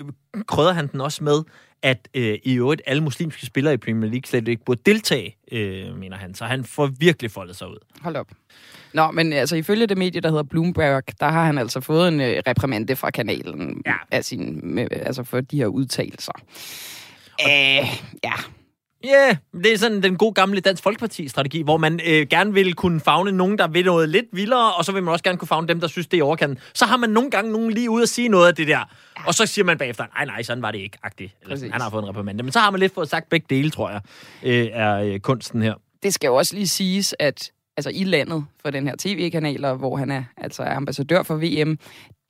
krydder 0.46 0.72
han 0.72 0.86
den 0.86 1.00
også 1.00 1.24
med, 1.24 1.42
at 1.82 2.08
øh, 2.14 2.38
i 2.44 2.54
øvrigt 2.54 2.82
alle 2.86 3.02
muslimske 3.02 3.46
spillere 3.46 3.74
i 3.74 3.76
Premier 3.76 4.10
League 4.10 4.26
slet 4.26 4.48
ikke 4.48 4.64
burde 4.64 4.80
deltage, 4.86 5.36
øh, 5.52 5.96
mener 5.98 6.16
han. 6.16 6.34
Så 6.34 6.44
han 6.44 6.64
får 6.64 6.86
virkelig 6.98 7.30
foldet 7.30 7.56
sig 7.56 7.68
ud. 7.68 7.76
Hold 8.00 8.16
op. 8.16 8.26
Nå, 8.92 9.10
men 9.10 9.32
altså 9.32 9.56
ifølge 9.56 9.86
det 9.86 9.98
medie, 9.98 10.20
der 10.20 10.28
hedder 10.28 10.42
Bloomberg, 10.42 11.02
der 11.20 11.28
har 11.28 11.44
han 11.44 11.58
altså 11.58 11.80
fået 11.80 12.08
en 12.08 12.20
øh, 12.20 12.42
reprimande 12.46 12.96
fra 12.96 13.10
kanalen 13.10 13.82
Ja. 13.86 13.94
af 14.10 14.24
sin, 14.24 14.60
med, 14.74 14.86
altså 14.92 15.24
for 15.24 15.40
de 15.40 15.56
her 15.56 15.66
udtalelser. 15.66 16.32
Æh, 17.48 17.84
ja, 18.24 18.32
Ja, 19.04 19.08
yeah, 19.26 19.36
det 19.64 19.72
er 19.72 19.78
sådan 19.78 20.02
den 20.02 20.16
gode 20.16 20.32
gamle 20.34 20.60
Dansk 20.60 20.82
Folkeparti-strategi, 20.82 21.62
hvor 21.62 21.76
man 21.76 22.00
øh, 22.06 22.26
gerne 22.26 22.54
vil 22.54 22.74
kunne 22.74 23.00
fagne 23.00 23.32
nogen, 23.32 23.58
der 23.58 23.68
vil 23.68 23.84
noget 23.84 24.08
lidt 24.08 24.26
vildere, 24.32 24.74
og 24.74 24.84
så 24.84 24.92
vil 24.92 25.02
man 25.02 25.12
også 25.12 25.24
gerne 25.24 25.38
kunne 25.38 25.48
fagne 25.48 25.68
dem, 25.68 25.80
der 25.80 25.86
synes, 25.88 26.06
det 26.06 26.16
er 26.16 26.18
i 26.18 26.22
overkanten. 26.22 26.58
Så 26.74 26.84
har 26.86 26.96
man 26.96 27.10
nogle 27.10 27.30
gange 27.30 27.52
nogen 27.52 27.70
lige 27.70 27.90
ude 27.90 28.02
at 28.02 28.08
sige 28.08 28.28
noget 28.28 28.48
af 28.48 28.54
det 28.54 28.68
der, 28.68 28.80
og 29.26 29.34
så 29.34 29.46
siger 29.46 29.64
man 29.64 29.78
bagefter, 29.78 30.04
nej, 30.14 30.24
nej, 30.24 30.42
sådan 30.42 30.62
var 30.62 30.70
det 30.70 30.78
ikke, 30.78 30.98
agtigt. 31.02 31.36
Eller 31.42 31.56
sådan, 31.56 31.72
han 31.72 31.80
har 31.80 31.90
fået 31.90 32.02
en 32.02 32.08
reprimande. 32.08 32.42
Men 32.42 32.52
så 32.52 32.58
har 32.58 32.70
man 32.70 32.80
lidt 32.80 32.94
fået 32.94 33.08
sagt 33.08 33.28
begge 33.28 33.46
dele, 33.50 33.70
tror 33.70 33.90
jeg, 33.90 34.00
øh, 34.42 34.68
er 34.72 34.94
øh, 34.96 35.20
kunsten 35.20 35.62
her. 35.62 35.74
det 36.02 36.14
skal 36.14 36.28
jo 36.28 36.34
også 36.34 36.54
lige 36.54 36.68
siges, 36.68 37.14
at 37.18 37.50
altså 37.76 37.90
i 37.94 38.04
landet 38.04 38.44
for 38.62 38.70
den 38.70 38.86
her 38.88 38.94
tv-kanal, 38.98 39.74
hvor 39.74 39.96
han 39.96 40.10
er 40.10 40.24
altså 40.36 40.62
er 40.62 40.74
ambassadør 40.76 41.22
for 41.22 41.34
VM, 41.36 41.78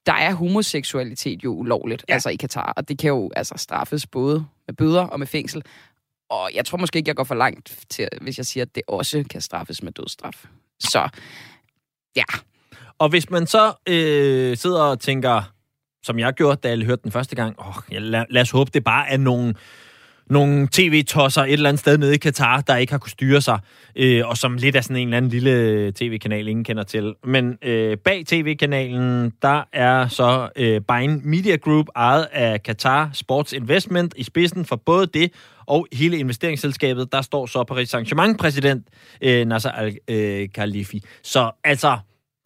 der 0.06 0.12
er 0.14 0.34
homoseksualitet 0.34 1.44
jo 1.44 1.52
ulovligt, 1.54 2.04
Ja. 2.08 2.12
ja. 2.12 2.14
altså 2.14 2.28
i 2.28 2.36
Katar, 2.36 2.72
og 2.76 2.88
det 2.88 2.98
kan 2.98 3.08
jo 3.08 3.30
altså 3.36 3.54
straffes 3.56 4.06
både 4.06 4.44
med 4.66 4.74
bøder 4.74 5.02
og 5.02 5.18
med 5.18 5.26
fængsel. 5.26 5.62
Og 6.30 6.50
jeg 6.54 6.64
tror 6.64 6.78
måske 6.78 6.96
ikke, 6.96 7.08
jeg 7.08 7.16
går 7.16 7.24
for 7.24 7.34
langt, 7.34 7.78
til, 7.90 8.08
hvis 8.20 8.38
jeg 8.38 8.46
siger, 8.46 8.64
at 8.64 8.74
det 8.74 8.82
også 8.86 9.24
kan 9.30 9.40
straffes 9.40 9.82
med 9.82 9.92
dødsstraf. 9.92 10.44
Så 10.80 11.08
ja, 12.16 12.24
Og 12.98 13.08
hvis 13.08 13.30
man 13.30 13.46
så 13.46 13.72
øh, 13.88 14.56
sidder 14.56 14.82
og 14.82 15.00
tænker, 15.00 15.52
som 16.02 16.18
jeg 16.18 16.32
gjorde, 16.32 16.60
da 16.62 16.68
jeg 16.68 16.78
hørte 16.78 17.02
den 17.02 17.12
første 17.12 17.36
gang, 17.36 17.56
åh, 17.66 17.74
ja, 17.92 17.98
lad, 17.98 18.24
lad 18.30 18.42
os 18.42 18.50
håbe, 18.50 18.70
det 18.74 18.84
bare 18.84 19.08
er 19.10 19.16
nogle, 19.16 19.54
nogle 20.30 20.68
tv-tosser 20.72 21.42
et 21.42 21.52
eller 21.52 21.68
andet 21.68 21.80
sted 21.80 21.98
nede 21.98 22.14
i 22.14 22.18
Katar, 22.18 22.60
der 22.60 22.76
ikke 22.76 22.92
har 22.92 22.98
kunnet 22.98 23.12
styre 23.12 23.40
sig, 23.40 23.58
øh, 23.96 24.28
og 24.28 24.36
som 24.36 24.56
lidt 24.56 24.76
er 24.76 24.80
sådan 24.80 24.96
en 24.96 25.08
eller 25.08 25.16
anden 25.16 25.30
lille 25.30 25.92
tv-kanal, 25.92 26.48
ingen 26.48 26.64
kender 26.64 26.82
til. 26.82 27.14
Men 27.24 27.58
øh, 27.62 27.96
bag 27.96 28.26
tv-kanalen, 28.26 29.32
der 29.42 29.62
er 29.72 30.08
så 30.08 30.48
øh, 30.56 30.80
Bain 30.88 31.20
Media 31.24 31.56
Group, 31.56 31.86
ejet 31.96 32.28
af 32.32 32.62
Qatar 32.62 33.10
Sports 33.12 33.52
Investment, 33.52 34.14
i 34.16 34.22
spidsen 34.22 34.64
for 34.64 34.76
både 34.76 35.06
det 35.06 35.32
og 35.68 35.86
hele 35.92 36.18
investeringsselskabet. 36.18 37.12
Der 37.12 37.22
står 37.22 37.46
så 37.46 37.64
Paris 37.64 37.94
Saint-Germain-præsident 37.94 38.82
øh, 39.20 39.46
Nasser 39.46 39.70
Al-Khalifi. 39.70 41.02
Så 41.22 41.50
altså, 41.64 41.98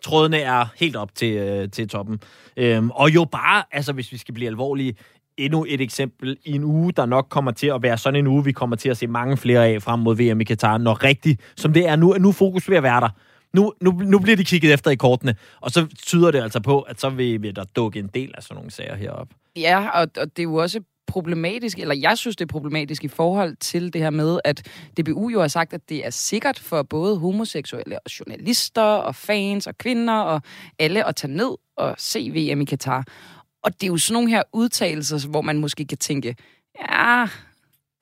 trådene 0.03 0.39
er 0.39 0.67
helt 0.77 0.97
op 0.97 1.15
til, 1.15 1.33
øh, 1.33 1.71
til 1.71 1.89
toppen. 1.89 2.21
Øhm, 2.57 2.91
og 2.91 3.15
jo 3.15 3.25
bare, 3.25 3.65
altså 3.73 3.93
hvis 3.93 4.13
vi 4.13 4.17
skal 4.17 4.35
blive 4.35 4.49
alvorlige, 4.49 4.95
endnu 5.37 5.67
et 5.69 5.81
eksempel 5.81 6.37
i 6.45 6.53
en 6.53 6.65
uge, 6.65 6.93
der 6.93 7.07
nok 7.07 7.27
kommer 7.31 7.51
til 7.51 7.67
at 7.67 7.83
være 7.83 7.99
sådan 7.99 8.21
en 8.21 8.27
uge, 8.27 8.45
vi 8.45 8.53
kommer 8.53 8.77
til 8.77 8.89
at 8.89 8.97
se 8.97 9.07
mange 9.07 9.37
flere 9.37 9.67
af 9.67 9.83
frem 9.83 10.01
mod 10.01 10.17
VM 10.17 10.41
i 10.41 10.45
Katar, 10.45 10.79
når 10.79 11.05
rigtigt, 11.05 11.41
som 11.57 11.73
det 11.73 11.89
er 11.89 11.97
nu, 11.97 12.13
er 12.13 12.19
nu 12.19 12.33
fokus 12.33 12.71
ved 12.71 12.77
at 12.77 12.83
være 12.83 13.01
der. 13.01 13.09
Nu, 13.53 13.73
nu, 13.81 13.91
nu 13.91 14.19
bliver 14.19 14.37
de 14.37 14.45
kigget 14.45 14.73
efter 14.73 14.91
i 14.91 14.95
kortene, 14.95 15.35
og 15.61 15.71
så 15.71 15.87
tyder 16.07 16.31
det 16.31 16.43
altså 16.43 16.61
på, 16.61 16.81
at 16.81 17.01
så 17.01 17.11
vil, 17.11 17.43
vil 17.43 17.57
der 17.57 17.65
dukke 17.77 17.99
en 17.99 18.07
del 18.07 18.33
af 18.37 18.43
sådan 18.43 18.55
nogle 18.55 18.71
sager 18.71 18.97
herop. 18.97 19.29
Ja, 19.57 19.89
og, 19.89 20.01
og 20.01 20.27
det 20.37 20.39
er 20.39 20.43
jo 20.43 20.55
også 20.55 20.81
problematisk, 21.13 21.79
eller 21.79 21.95
jeg 21.95 22.19
synes, 22.19 22.37
det 22.37 22.45
er 22.45 22.53
problematisk 22.53 23.05
i 23.05 23.09
forhold 23.09 23.57
til 23.57 23.93
det 23.93 24.01
her 24.01 24.11
med, 24.11 24.41
at 24.45 24.67
DBU 25.01 25.29
jo 25.29 25.41
har 25.41 25.49
sagt, 25.49 25.73
at 25.73 25.89
det 25.89 26.07
er 26.07 26.11
sikkert 26.11 26.59
for 26.59 26.83
både 26.83 27.19
homoseksuelle 27.19 27.99
og 28.05 28.11
journalister 28.21 28.83
og 28.83 29.15
fans 29.15 29.67
og 29.67 29.79
kvinder 29.79 30.15
og 30.15 30.41
alle 30.79 31.07
at 31.09 31.17
tage 31.17 31.33
ned 31.33 31.51
og 31.77 31.95
se 31.99 32.31
VM 32.31 32.61
i 32.61 32.65
Katar. 32.65 33.05
Og 33.65 33.73
det 33.81 33.83
er 33.87 33.91
jo 33.91 33.97
sådan 33.97 34.15
nogle 34.15 34.31
her 34.31 34.43
udtalelser, 34.53 35.29
hvor 35.29 35.43
man 35.43 35.59
måske 35.59 35.85
kan 35.85 35.99
tænke, 35.99 36.37
ja, 36.81 37.23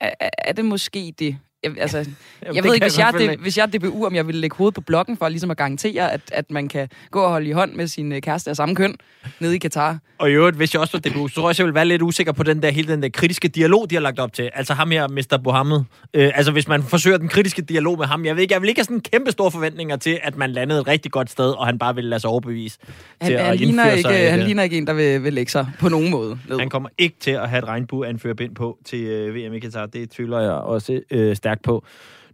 er, 0.01 0.11
er- 0.19 0.29
er 0.37 0.53
det 0.53 0.65
måske 0.65 1.13
det? 1.19 1.37
Jeg, 1.63 1.71
altså, 1.77 1.97
jeg 1.97 2.53
det 2.53 2.63
ved 2.63 2.73
ikke, 2.73 2.85
hvis 2.85 2.99
jeg, 2.99 3.13
det, 3.17 3.39
hvis 3.39 3.57
jeg 3.57 3.69
er 3.73 3.79
DBU, 3.79 4.05
om 4.05 4.15
jeg 4.15 4.27
ville 4.27 4.41
lægge 4.41 4.55
hovedet 4.55 4.75
på 4.75 4.81
blokken 4.81 5.17
for 5.17 5.29
ligesom 5.29 5.51
at 5.51 5.57
garantere, 5.57 6.11
at, 6.11 6.21
at 6.31 6.51
man 6.51 6.67
kan 6.67 6.89
gå 7.11 7.21
og 7.21 7.29
holde 7.29 7.49
i 7.49 7.51
hånd 7.51 7.73
med 7.73 7.87
sin 7.87 8.11
øh, 8.11 8.21
kæreste 8.21 8.49
af 8.49 8.55
samme 8.55 8.75
køn 8.75 8.95
nede 9.39 9.55
i 9.55 9.57
Katar. 9.57 9.99
Og 10.17 10.29
i 10.29 10.33
øvrigt, 10.33 10.57
hvis 10.57 10.73
jeg 10.73 10.81
også 10.81 10.99
var 11.03 11.09
DBU, 11.09 11.27
så 11.27 11.35
tror 11.35 11.49
jeg, 11.49 11.59
jeg 11.59 11.65
ville 11.65 11.75
være 11.75 11.85
lidt 11.85 12.01
usikker 12.01 12.33
på 12.33 12.43
den 12.43 12.63
der, 12.63 12.69
hele 12.71 12.93
den 12.93 13.03
der 13.03 13.09
kritiske 13.09 13.47
dialog, 13.47 13.89
de 13.89 13.95
har 13.95 14.01
lagt 14.01 14.19
op 14.19 14.33
til. 14.33 14.49
Altså 14.53 14.73
ham 14.73 14.91
her, 14.91 15.07
Mr. 15.07 15.39
Mohammed. 15.43 15.79
Øh, 16.13 16.31
altså 16.35 16.51
hvis 16.51 16.67
man 16.67 16.83
forsøger 16.83 17.17
den 17.17 17.27
kritiske 17.27 17.61
dialog 17.61 17.97
med 17.97 18.05
ham. 18.05 18.25
Jeg 18.25 18.35
ved 18.35 18.41
ikke, 18.41 18.53
jeg 18.53 18.61
vil 18.61 18.69
ikke 18.69 18.79
have 18.79 18.85
sådan 18.85 18.99
kæmpe 18.99 19.31
store 19.31 19.51
forventninger 19.51 19.95
til, 19.95 20.19
at 20.23 20.37
man 20.37 20.51
landede 20.51 20.79
et 20.79 20.87
rigtig 20.87 21.11
godt 21.11 21.29
sted, 21.29 21.49
og 21.51 21.65
han 21.65 21.79
bare 21.79 21.95
ville 21.95 22.09
lade 22.09 22.19
sig 22.19 22.29
overbevise 22.29 22.77
Han, 23.21 23.31
til 23.31 23.39
han, 23.39 23.53
at 23.53 23.59
ligner 23.59 23.91
ikke, 23.91 24.01
sig. 24.01 24.29
han 24.29 24.39
det. 24.39 24.47
ligner 24.47 24.63
ikke 24.63 24.77
en, 24.77 24.87
der 24.87 24.93
vil, 24.93 25.23
vil 25.23 25.33
lægge 25.33 25.51
sig 25.51 25.67
på 25.79 25.89
nogen 25.89 26.11
måde. 26.11 26.39
Ned. 26.49 26.59
Han 26.59 26.69
kommer 26.69 26.89
ikke 26.97 27.15
til 27.19 27.31
at 27.31 27.49
have 27.49 27.59
et 27.59 27.67
regnbue-anførerbind 27.67 28.55
på 28.55 28.77
til 28.85 28.99
øh, 29.03 29.35
VM 29.35 29.53
i 29.53 29.59
Katar. 29.59 29.85
Det 29.85 30.09
tvivler 30.09 30.39
jeg 30.39 30.51
også 30.51 31.01
øh, 31.11 31.35
stærkt 31.35 31.50
på. 31.59 31.85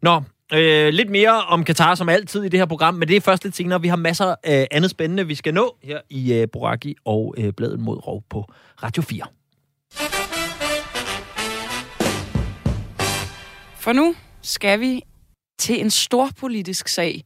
Nå, 0.02 0.22
øh, 0.54 0.90
lidt 0.90 1.10
mere 1.10 1.42
om 1.44 1.64
Katar 1.64 1.96
som 1.96 2.10
altid 2.10 2.44
i 2.44 2.50
det 2.50 2.60
her 2.60 2.66
program, 2.66 2.94
men 2.94 3.08
det 3.08 3.16
er 3.16 3.22
først 3.22 3.44
lidt 3.44 3.56
senere. 3.56 3.82
Vi 3.82 3.88
har 3.88 3.96
masser 3.96 4.36
af 4.44 4.68
andet 4.72 4.92
spændende, 4.92 5.28
vi 5.28 5.36
skal 5.36 5.54
nå 5.54 5.76
her 5.84 6.00
i 6.10 6.34
øh, 6.34 6.48
Boraki 6.54 6.96
og 7.06 7.36
øh, 7.38 7.54
Bladet 7.54 7.80
mod 7.80 8.08
Rov 8.08 8.24
på 8.30 8.46
Radio 8.84 9.04
4. 9.04 9.26
For 13.80 13.94
nu 13.94 14.16
skal 14.42 14.80
vi 14.80 15.02
til 15.60 15.82
en 15.82 15.90
stor 15.90 16.30
politisk 16.40 16.88
sag 16.88 17.24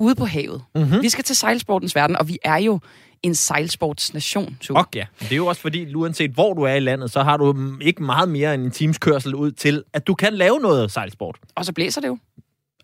ude 0.00 0.14
på 0.14 0.24
havet. 0.24 0.62
Mhm. 0.74 1.02
Vi 1.02 1.08
skal 1.08 1.24
til 1.24 1.36
sejlsportens 1.36 1.94
verden, 1.94 2.16
og 2.16 2.28
vi 2.28 2.38
er 2.44 2.56
jo 2.56 2.80
en 3.24 3.34
sejlsportsnation. 3.34 4.56
Tue. 4.60 4.76
Og 4.76 4.86
ja, 4.94 5.06
det 5.20 5.32
er 5.32 5.36
jo 5.36 5.46
også 5.46 5.60
fordi, 5.62 5.94
uanset 5.94 6.30
hvor 6.30 6.54
du 6.54 6.62
er 6.62 6.74
i 6.74 6.80
landet, 6.80 7.10
så 7.12 7.22
har 7.22 7.36
du 7.36 7.76
ikke 7.80 8.02
meget 8.02 8.28
mere 8.28 8.54
end 8.54 8.64
en 8.64 8.70
times 8.70 8.98
kørsel 8.98 9.34
ud 9.34 9.50
til, 9.52 9.82
at 9.92 10.06
du 10.06 10.14
kan 10.14 10.34
lave 10.34 10.60
noget 10.60 10.92
sejlsport. 10.92 11.36
Og 11.54 11.64
så 11.64 11.72
blæser 11.72 12.00
det 12.00 12.08
jo. 12.08 12.18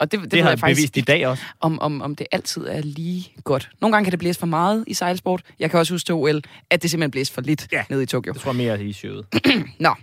Og 0.00 0.12
det, 0.12 0.20
det, 0.20 0.30
det 0.30 0.42
har 0.42 0.49
jeg 0.49 0.50
jeg 0.50 0.59
faktisk 0.59 0.78
bevist 0.78 0.97
i 0.97 1.00
dag 1.00 1.26
også. 1.26 1.42
om, 1.61 1.78
om, 1.80 2.02
om 2.02 2.16
det 2.16 2.26
altid 2.32 2.66
er 2.66 2.80
lige 2.82 3.32
godt. 3.44 3.70
Nogle 3.80 3.97
gange 3.97 4.04
kan 4.04 4.11
det 4.11 4.18
blæse 4.18 4.38
for 4.38 4.47
meget 4.47 4.85
i 4.87 4.94
sejlsport. 4.94 5.42
Jeg 5.59 5.70
kan 5.70 5.78
også 5.80 5.94
huske 5.94 6.06
til 6.06 6.14
OL, 6.14 6.40
at 6.70 6.82
det 6.82 6.90
simpelthen 6.90 7.11
blæste 7.11 7.35
for 7.35 7.40
lidt 7.40 7.68
Ja. 7.73 7.85
nede 7.90 8.02
i 8.02 8.06
Tokyo. 8.06 8.32
Det 8.32 8.40
tror 8.40 8.50
jeg 8.50 8.56
mere 8.56 8.85
i 8.85 8.92
showet. 8.92 9.26
Nå. 9.80 9.94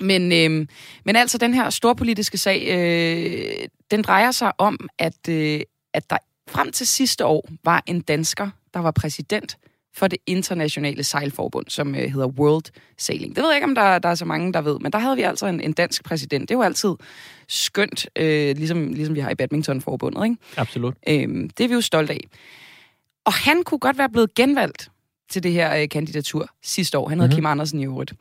Men, 0.00 0.32
øh, 0.32 0.66
men 1.04 1.16
altså, 1.16 1.38
den 1.38 1.54
her 1.54 1.70
storpolitiske 1.70 2.38
sag, 2.38 2.66
øh, 2.68 3.68
den 3.90 4.02
drejer 4.02 4.30
sig 4.30 4.52
om, 4.58 4.88
at, 4.98 5.28
øh, 5.28 5.60
at 5.94 6.10
der 6.10 6.16
frem 6.48 6.72
til 6.72 6.86
sidste 6.86 7.26
år 7.26 7.48
var 7.64 7.82
en 7.86 8.00
dansker, 8.00 8.50
der 8.74 8.80
var 8.80 8.90
præsident 8.90 9.56
for 9.94 10.06
det 10.08 10.18
internationale 10.26 11.04
sejlforbund, 11.04 11.66
som 11.68 11.94
øh, 11.94 12.10
hedder 12.10 12.26
World 12.26 12.64
Sailing. 12.98 13.36
Det 13.36 13.42
ved 13.42 13.50
jeg 13.50 13.56
ikke, 13.56 13.64
om 13.66 13.74
der, 13.74 13.98
der 13.98 14.08
er 14.08 14.14
så 14.14 14.24
mange, 14.24 14.52
der 14.52 14.60
ved, 14.60 14.78
men 14.80 14.92
der 14.92 14.98
havde 14.98 15.16
vi 15.16 15.22
altså 15.22 15.46
en, 15.46 15.60
en 15.60 15.72
dansk 15.72 16.04
præsident. 16.04 16.48
Det 16.48 16.58
var 16.58 16.64
altid 16.64 16.94
skønt, 17.48 18.06
øh, 18.16 18.56
ligesom, 18.56 18.92
ligesom 18.92 19.14
vi 19.14 19.20
har 19.20 19.30
i 19.30 19.34
badmintonforbundet. 19.34 20.24
Ikke? 20.24 20.36
Absolut. 20.56 20.94
Øhm, 21.08 21.50
det 21.50 21.64
er 21.64 21.68
vi 21.68 21.74
jo 21.74 21.80
stolte 21.80 22.12
af. 22.12 22.20
Og 23.24 23.32
han 23.32 23.62
kunne 23.62 23.78
godt 23.78 23.98
være 23.98 24.08
blevet 24.10 24.34
genvalgt 24.34 24.88
til 25.30 25.42
det 25.42 25.52
her 25.52 25.76
øh, 25.82 25.88
kandidatur 25.88 26.48
sidste 26.62 26.98
år. 26.98 27.08
Han 27.08 27.18
Mhm. 27.18 27.24
mm-hmm. 27.24 27.34
Kim 27.36 27.46
Andersen 27.46 27.80
i 27.80 27.84
øvrigt. 27.84 28.12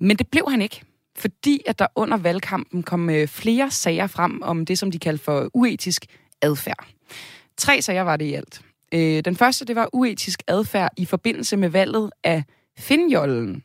Men 0.00 0.16
det 0.16 0.28
blev 0.28 0.44
han 0.50 0.62
ikke, 0.62 0.80
fordi 1.18 1.60
at 1.66 1.78
der 1.78 1.86
under 1.94 2.16
valgkampen 2.16 2.82
kom 2.82 3.10
øh, 3.10 3.28
flere 3.28 3.70
sager 3.70 4.06
frem 4.06 4.42
om 4.42 4.66
det, 4.66 4.78
som 4.78 4.90
de 4.90 4.98
kaldte 4.98 5.24
for 5.24 5.50
uetisk 5.54 6.06
adfærd. 6.42 6.86
Tre 7.56 7.82
sager 7.82 8.02
var 8.02 8.16
det 8.16 8.24
i 8.24 8.34
alt. 8.34 8.60
Øh, 8.94 9.24
den 9.24 9.36
første, 9.36 9.64
det 9.64 9.76
var 9.76 9.88
uetisk 9.92 10.42
adfærd 10.46 10.90
i 10.96 11.04
forbindelse 11.04 11.56
med 11.56 11.68
valget 11.68 12.10
af 12.24 12.44
Finjollen, 12.78 13.62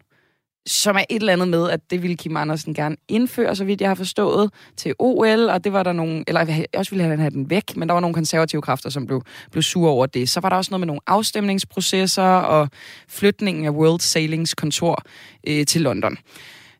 som 0.65 0.96
er 0.96 1.03
et 1.10 1.15
eller 1.15 1.34
andet 1.34 1.48
med, 1.48 1.70
at 1.70 1.80
det 1.92 2.01
ville 2.01 2.18
Kim 2.18 2.38
Andersen 2.38 2.74
gerne 2.74 2.96
indføre, 3.08 3.56
så 3.56 3.65
vidt 3.65 3.82
jeg 3.82 3.89
har 3.89 3.96
forstået, 3.96 4.51
til 4.77 4.94
OL, 5.00 5.50
og 5.50 5.63
det 5.63 5.74
var 5.74 5.84
der 5.84 5.92
nogle, 5.92 6.24
eller 6.27 6.46
jeg 6.46 6.65
også 6.77 6.92
ville 6.92 7.03
han 7.03 7.20
have 7.20 7.30
den 7.30 7.50
væk, 7.50 7.77
men 7.77 7.89
der 7.89 7.94
var 7.94 8.01
nogle 8.01 8.13
konservative 8.13 8.62
kræfter, 8.62 8.89
som 8.89 9.08
blev, 9.08 9.22
blev 9.51 9.62
sure 9.62 9.92
over 9.92 10.06
det. 10.06 10.30
Så 10.30 10.39
var 10.39 10.50
der 10.50 10.56
også 10.56 10.72
noget 10.72 10.80
med 10.80 10.88
nogle 10.88 11.01
afstemningsprocesser 11.08 12.24
og 12.24 12.70
flytningen 13.08 13.65
af 13.65 13.70
World 13.70 14.00
Sailings 14.00 14.53
kontor 14.53 15.03
øh, 15.48 15.65
til 15.65 15.82
London. 15.82 16.18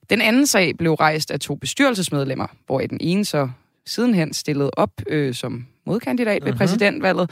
Den 0.10 0.22
anden 0.22 0.48
sag 0.48 0.78
blev 0.78 0.94
rejst 0.94 1.32
af 1.32 1.40
to 1.40 1.56
bestyrelsesmedlemmer, 1.56 2.48
hvor 2.66 2.80
den 2.80 2.98
ene 3.02 3.26
så 3.26 3.50
sidenhen 3.86 4.34
stillede 4.34 4.72
op 4.74 4.92
øh, 5.08 5.34
som 5.34 5.66
modkandidat 5.86 6.44
ved 6.44 6.52
mhm. 6.52 6.58
præsidentvalget, 6.58 7.32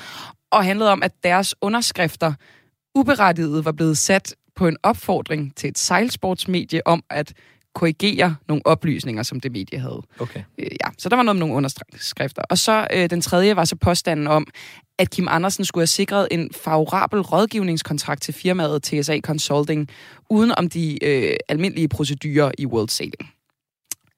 og 0.51 0.65
handlede 0.65 0.91
om, 0.91 1.03
at 1.03 1.11
deres 1.23 1.55
underskrifter 1.61 2.33
uberettiget 2.95 3.65
var 3.65 3.71
blevet 3.71 3.97
sat 3.97 4.35
på 4.55 4.67
en 4.67 4.77
opfordring 4.83 5.55
til 5.55 5.69
et 5.69 5.77
sejlsportsmedie 5.77 6.87
om 6.87 7.03
at 7.09 7.33
korrigere 7.73 8.35
nogle 8.47 8.65
oplysninger, 8.65 9.23
som 9.23 9.39
det 9.39 9.51
medie 9.51 9.79
havde. 9.79 10.01
Okay. 10.19 10.43
Øh, 10.57 10.65
ja, 10.65 10.89
så 10.97 11.09
der 11.09 11.15
var 11.15 11.23
noget 11.23 11.35
med 11.35 11.39
nogle 11.39 11.55
underskrifter. 11.55 12.41
Og 12.49 12.57
så 12.57 12.87
øh, 12.93 13.09
den 13.09 13.21
tredje 13.21 13.55
var 13.55 13.65
så 13.65 13.75
påstanden 13.75 14.27
om, 14.27 14.47
at 14.97 15.09
Kim 15.09 15.27
Andersen 15.29 15.65
skulle 15.65 15.81
have 15.81 15.87
sikret 15.87 16.27
en 16.31 16.49
favorabel 16.53 17.21
rådgivningskontrakt 17.21 18.21
til 18.21 18.33
firmaet 18.33 18.83
TSA 18.83 19.19
Consulting, 19.19 19.89
uden 20.29 20.51
om 20.57 20.69
de 20.69 21.05
øh, 21.05 21.35
almindelige 21.49 21.87
procedurer 21.87 22.51
i 22.57 22.65
World 22.65 22.89
Sailing. 22.89 23.33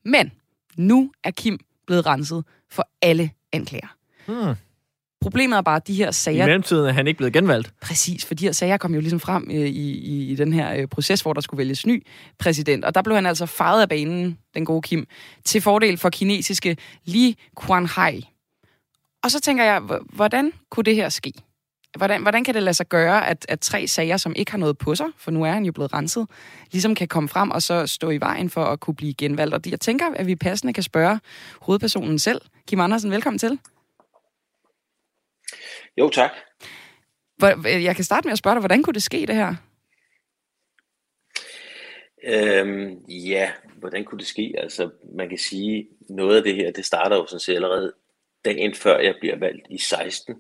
Men 0.06 0.32
nu 0.78 1.12
er 1.24 1.32
Kim 1.32 1.60
blevet 1.88 2.06
renset 2.06 2.46
for 2.72 2.88
alle 3.02 3.32
anklager. 3.52 3.96
Hmm. 4.28 4.56
Problemet 5.22 5.58
er 5.58 5.62
bare, 5.62 5.76
at 5.76 5.88
de 5.88 5.94
her 5.94 6.12
sager... 6.12 6.44
I 6.44 6.48
mellemtiden 6.48 6.88
er 6.88 6.92
han 6.92 7.08
ikke 7.08 7.18
blevet 7.18 7.34
genvalgt. 7.34 7.74
Præcis, 7.82 8.26
for 8.26 8.34
de 8.34 8.46
her 8.46 8.52
sager 8.52 8.78
kom 8.78 8.94
jo 8.94 9.00
ligesom 9.00 9.20
frem 9.20 9.48
øh, 9.52 9.56
i, 9.56 9.92
i, 9.92 10.32
i 10.32 10.36
den 10.36 10.54
her 10.54 10.76
øh, 10.76 10.88
proces, 10.88 11.22
hvor 11.22 11.34
der 11.34 11.42
skulle 11.42 11.58
vælges 11.58 11.86
ny 11.86 12.06
præsident. 12.40 12.86
Og 12.86 12.96
der 12.96 13.02
blev 13.02 13.16
han 13.16 13.26
altså 13.26 13.46
faret 13.46 13.82
af 13.82 13.90
banen, 13.90 14.38
den 14.54 14.66
gode 14.66 14.82
Kim, 14.82 15.06
til 15.46 15.62
fordel 15.62 15.98
for 15.98 16.10
kinesiske 16.10 16.78
Li 17.06 17.38
Kuan-hai. 17.56 18.30
Og 19.24 19.32
så 19.32 19.40
tænker 19.40 19.64
jeg, 19.64 19.82
hvordan 20.14 20.52
kunne 20.70 20.84
det 20.84 20.96
her 20.96 21.10
ske? 21.10 21.34
Hvordan, 21.98 22.22
hvordan 22.22 22.44
kan 22.44 22.54
det 22.54 22.64
lade 22.64 22.74
sig 22.74 22.90
gøre, 22.90 23.28
at, 23.28 23.46
at 23.50 23.60
tre 23.60 23.88
sager, 23.88 24.18
som 24.18 24.34
ikke 24.36 24.52
har 24.52 24.58
noget 24.58 24.78
på 24.78 24.96
sig, 24.96 25.06
for 25.18 25.32
nu 25.32 25.44
er 25.44 25.52
han 25.52 25.66
jo 25.66 25.72
blevet 25.72 25.94
renset, 25.94 26.28
ligesom 26.72 26.96
kan 26.96 27.08
komme 27.08 27.30
frem 27.30 27.52
og 27.52 27.62
så 27.62 27.88
stå 27.88 28.10
i 28.10 28.20
vejen 28.20 28.50
for 28.50 28.64
at 28.66 28.80
kunne 28.80 28.96
blive 28.96 29.14
genvalgt? 29.14 29.54
Og 29.54 29.62
jeg 29.72 29.80
tænker, 29.80 30.06
at 30.16 30.28
vi 30.28 30.36
passende 30.36 30.74
kan 30.74 30.84
spørge 30.84 31.20
hovedpersonen 31.62 32.20
selv. 32.20 32.42
Kim 32.68 32.80
Andersen, 32.80 33.12
velkommen 33.12 33.40
til. 33.40 33.60
Jo, 35.98 36.10
tak. 36.10 36.32
Jeg 37.66 37.96
kan 37.96 38.04
starte 38.04 38.28
med 38.28 38.32
at 38.32 38.38
spørge 38.38 38.56
dig, 38.56 38.62
hvordan 38.62 38.84
kunne 38.84 38.94
det 38.94 39.04
ske, 39.04 39.26
det 39.26 39.36
her? 39.36 39.56
Øhm, 42.26 43.06
ja, 43.10 43.52
hvordan 43.76 44.06
kunne 44.06 44.20
det 44.20 44.28
ske? 44.28 44.54
Altså, 44.58 44.90
man 45.16 45.30
kan 45.30 45.38
sige, 45.38 45.88
noget 46.10 46.38
af 46.38 46.44
det 46.44 46.56
her, 46.56 46.72
det 46.72 46.86
starter 46.86 47.16
jo 47.16 47.26
sådan 47.26 47.40
set 47.40 47.56
allerede 47.56 47.94
dagen 48.46 48.76
før 48.76 49.00
jeg 49.00 49.16
bliver 49.20 49.36
valgt 49.38 49.68
i 49.70 49.78
16. 49.78 50.36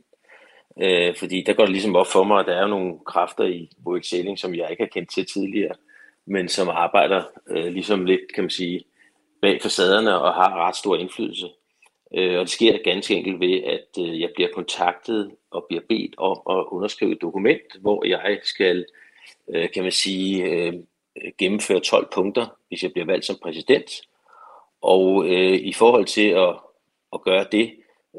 Øh, 0.81 1.15
fordi 1.15 1.43
der 1.43 1.53
går 1.53 1.63
det 1.63 1.71
ligesom 1.71 1.95
op 1.95 2.07
for 2.07 2.23
mig, 2.23 2.39
at 2.39 2.45
der 2.45 2.55
er 2.55 2.67
nogle 2.67 2.99
kræfter 3.05 3.43
i 3.43 3.69
Voigt 3.77 4.05
Sailing, 4.05 4.39
som 4.39 4.55
jeg 4.55 4.67
ikke 4.71 4.83
har 4.83 4.89
kendt 4.93 5.11
til 5.11 5.25
tidligere, 5.33 5.75
men 6.25 6.49
som 6.49 6.69
arbejder 6.69 7.23
øh, 7.49 7.65
ligesom 7.65 8.05
lidt, 8.05 8.21
kan 8.35 8.43
man 8.43 8.49
sige, 8.49 8.83
bag 9.41 9.61
facaderne 9.61 10.19
og 10.19 10.33
har 10.33 10.67
ret 10.67 10.75
stor 10.75 10.97
indflydelse. 10.97 11.47
Øh, 12.13 12.39
og 12.39 12.41
det 12.41 12.49
sker 12.49 12.77
ganske 12.83 13.15
enkelt 13.15 13.39
ved, 13.39 13.63
at 13.63 14.03
øh, 14.03 14.21
jeg 14.21 14.29
bliver 14.35 14.49
kontaktet 14.53 15.31
og 15.51 15.65
bliver 15.69 15.83
bedt 15.89 16.15
om 16.17 16.41
at 16.49 16.65
underskrive 16.71 17.11
et 17.11 17.21
dokument, 17.21 17.81
hvor 17.81 18.05
jeg 18.05 18.39
skal, 18.43 18.85
øh, 19.53 19.69
kan 19.71 19.83
man 19.83 19.91
sige, 19.91 20.43
øh, 20.43 20.73
gennemføre 21.37 21.79
12 21.79 22.07
punkter, 22.13 22.45
hvis 22.67 22.83
jeg 22.83 22.91
bliver 22.91 23.05
valgt 23.05 23.25
som 23.25 23.37
præsident. 23.43 24.01
Og 24.81 25.25
øh, 25.25 25.53
i 25.53 25.73
forhold 25.73 26.05
til 26.05 26.27
at, 26.27 26.55
at 27.13 27.21
gøre 27.21 27.45
det, 27.51 27.71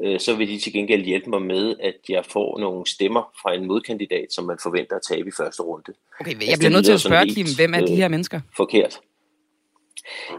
øh, 0.03 0.19
så 0.19 0.35
vil 0.35 0.47
de 0.47 0.59
til 0.59 0.73
gengæld 0.73 1.03
hjælpe 1.03 1.29
mig 1.29 1.41
med, 1.41 1.75
at 1.79 1.95
jeg 2.09 2.25
får 2.25 2.59
nogle 2.59 2.87
stemmer 2.87 3.31
fra 3.41 3.53
en 3.53 3.67
modkandidat, 3.67 4.33
som 4.33 4.45
man 4.45 4.57
forventer 4.63 4.95
at 4.95 5.01
tabe 5.09 5.29
i 5.29 5.31
første 5.37 5.63
runde. 5.63 5.93
Okay, 6.19 6.31
jeg 6.31 6.41
altså, 6.41 6.59
bliver 6.59 6.71
nødt 6.71 6.85
til 6.85 6.93
at 6.93 7.01
spørge, 7.01 7.27
Kim, 7.27 7.47
hvem 7.55 7.73
er 7.73 7.85
de 7.85 7.95
her 7.95 8.07
mennesker? 8.07 8.41
Forkert. 8.57 8.99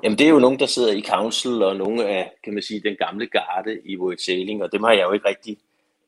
Jamen 0.02 0.18
det 0.18 0.26
er 0.26 0.30
jo 0.30 0.38
nogen, 0.38 0.58
der 0.58 0.66
sidder 0.66 0.92
i 0.92 1.02
council, 1.02 1.62
og 1.62 1.76
nogle 1.76 2.06
af, 2.08 2.32
kan 2.44 2.54
man 2.54 2.62
sige, 2.62 2.80
den 2.80 2.96
gamle 2.96 3.26
garde 3.26 3.78
i 3.85 3.96
Sailing, 4.18 4.62
og 4.62 4.73
dem 4.73 4.82
har 4.82 4.92
jeg 4.92 5.02
jo 5.02 5.12
ikke 5.12 5.28
rigtig, 5.28 5.58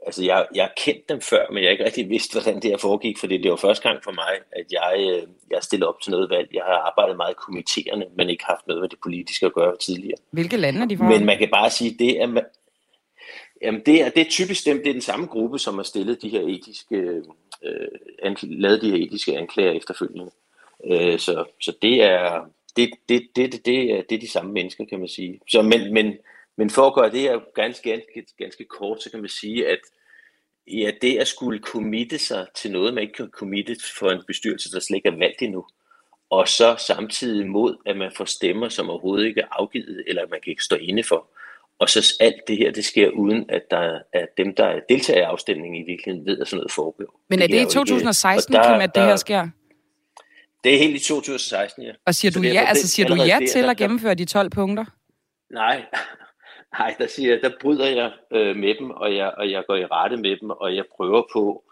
altså 0.07 0.25
jeg, 0.25 0.47
jeg 0.55 0.65
har 0.65 0.73
kendt 0.77 1.09
dem 1.09 1.21
før, 1.21 1.47
men 1.51 1.63
jeg 1.63 1.69
har 1.69 1.73
ikke 1.73 1.85
rigtig 1.85 2.09
vidst, 2.09 2.33
hvordan 2.33 2.55
det 2.55 2.71
her 2.71 2.77
foregik, 2.77 3.19
fordi 3.19 3.39
det 3.43 3.51
var 3.51 3.57
første 3.57 3.89
gang 3.89 4.05
for 4.05 4.13
mig, 4.13 4.33
at 4.53 4.67
jeg, 4.73 4.95
øh, 4.99 5.23
jeg 5.51 5.63
stillede 5.63 5.89
op 5.89 6.01
til 6.01 6.11
noget 6.11 6.31
valg. 6.31 6.49
Jeg 6.55 6.63
har 6.67 6.79
arbejdet 6.89 7.17
meget 7.17 7.37
kommenterende, 7.37 8.07
men 8.17 8.31
ikke 8.31 8.45
haft 8.45 8.67
noget 8.67 8.81
med 8.81 8.89
det 8.89 8.99
politiske 9.03 9.47
at 9.47 9.55
gøre 9.55 9.77
tidligere. 9.77 10.19
Hvilke 10.31 10.57
lande 10.57 10.81
er 10.81 10.87
de 10.87 10.97
fra? 10.97 11.09
Men 11.09 11.25
man 11.27 11.39
kan 11.39 11.49
bare 11.51 11.71
sige, 11.71 11.97
det 11.99 12.23
er, 12.23 12.43
Jamen 13.63 13.83
det 13.87 14.03
er, 14.03 14.09
det 14.09 14.21
er 14.21 14.31
typisk 14.31 14.67
dem, 14.67 14.79
det 14.79 14.89
er 14.89 14.93
den 14.93 15.03
samme 15.03 15.27
gruppe, 15.27 15.59
som 15.59 15.75
har 15.75 15.83
stillet 15.83 16.23
de 16.23 16.29
her 16.29 16.41
etiske, 16.41 16.97
øh, 17.63 18.37
lavet 18.43 18.83
de 18.83 18.91
her 18.91 19.07
etiske 19.07 19.39
anklager 19.39 19.73
efterfølgende. 19.73 20.31
Øh, 20.85 21.19
så, 21.19 21.45
så 21.61 21.73
det 21.83 22.03
er, 22.03 22.51
det, 22.77 22.91
det, 23.09 23.29
det, 23.37 23.53
det, 23.53 23.67
det, 23.67 23.93
er, 23.93 24.03
det 24.03 24.17
er 24.17 24.21
de 24.21 24.31
samme 24.31 24.53
mennesker, 24.53 24.85
kan 24.85 24.99
man 24.99 25.09
sige. 25.09 25.41
Så, 25.49 25.63
men, 25.63 25.95
men, 25.95 26.17
men 26.57 26.71
for 26.71 26.87
at 26.87 26.95
gøre 26.95 27.11
det 27.11 27.21
her 27.21 27.39
ganske, 27.55 27.91
ganske, 27.91 28.25
ganske 28.39 28.65
kort, 28.65 29.03
så 29.03 29.11
kan 29.11 29.21
man 29.21 29.29
sige, 29.29 29.69
at 29.69 29.79
ja, 30.67 30.91
det 31.03 31.19
at 31.19 31.29
skulle 31.29 31.61
committe 31.63 32.19
sig 32.19 32.47
til 32.55 32.73
noget, 32.73 32.95
man 32.95 33.03
ikke 33.03 33.15
kan 33.15 33.31
committe 33.33 33.77
for 33.99 34.11
en 34.11 34.23
bestyrelse, 34.27 34.73
der 34.73 34.81
slet 34.81 34.97
ikke 34.97 35.09
er 35.09 35.19
valgt 35.19 35.43
endnu, 35.43 35.65
og 36.31 36.49
så 36.49 36.77
samtidig 36.87 37.47
mod, 37.47 37.77
at 37.87 37.97
man 37.97 38.13
får 38.17 38.25
stemmer, 38.25 38.69
som 38.69 38.91
overhovedet 38.91 39.27
ikke 39.27 39.41
er 39.41 39.47
afgivet, 39.51 40.05
eller 40.07 40.23
man 40.31 40.41
kan 40.45 40.51
ikke 40.51 40.65
stå 40.65 40.77
inde 40.77 41.03
for. 41.03 41.29
Og 41.79 41.89
så 41.89 42.15
alt 42.21 42.49
det 42.49 42.57
her, 42.57 42.71
det 42.71 42.85
sker 42.85 43.11
uden, 43.11 43.45
at 43.49 43.63
der 43.71 43.99
er 44.13 44.27
dem, 44.37 44.55
der 44.55 44.81
deltager 44.89 45.21
i 45.21 45.23
afstemningen 45.23 45.85
i 45.85 45.87
virkeligheden, 45.87 46.27
ved, 46.27 46.39
at 46.39 46.49
sådan 46.49 46.57
noget 46.57 46.73
foregår. 46.73 47.21
Men 47.29 47.43
er 47.43 47.47
det, 47.47 47.55
det 47.55 47.71
i 47.71 47.75
2016, 47.75 48.55
ikke, 48.55 48.63
der, 48.63 48.73
Kim, 48.73 48.81
at 48.81 48.95
det 48.95 49.03
her 49.03 49.17
sker? 49.17 49.49
Det 50.65 50.75
er 50.75 50.79
helt 50.79 50.97
i 50.97 51.05
2016, 51.05 51.83
ja. 51.83 51.93
Og 52.07 52.15
siger 52.15 52.33
du 52.33 52.41
ja, 52.43 52.65
altså 52.69 52.89
siger 52.89 53.09
du 53.09 53.15
ja 53.15 53.39
til 53.53 53.71
at 53.71 53.77
gennemføre 53.77 54.15
de 54.15 54.25
12 54.25 54.51
punkter? 54.51 54.85
Nej, 55.51 55.85
nej, 56.79 56.95
der 56.99 57.07
siger 57.07 57.41
der 57.41 57.51
bryder 57.61 57.87
jeg 57.87 58.13
øh, 58.33 58.57
med 58.57 58.75
dem, 58.81 58.91
og 58.91 59.17
jeg, 59.17 59.33
og 59.37 59.51
jeg 59.51 59.65
går 59.67 59.77
i 59.77 59.85
rette 59.85 60.17
med 60.17 60.37
dem, 60.41 60.51
og 60.51 60.77
jeg 60.77 60.85
prøver 60.97 61.23
på 61.33 61.65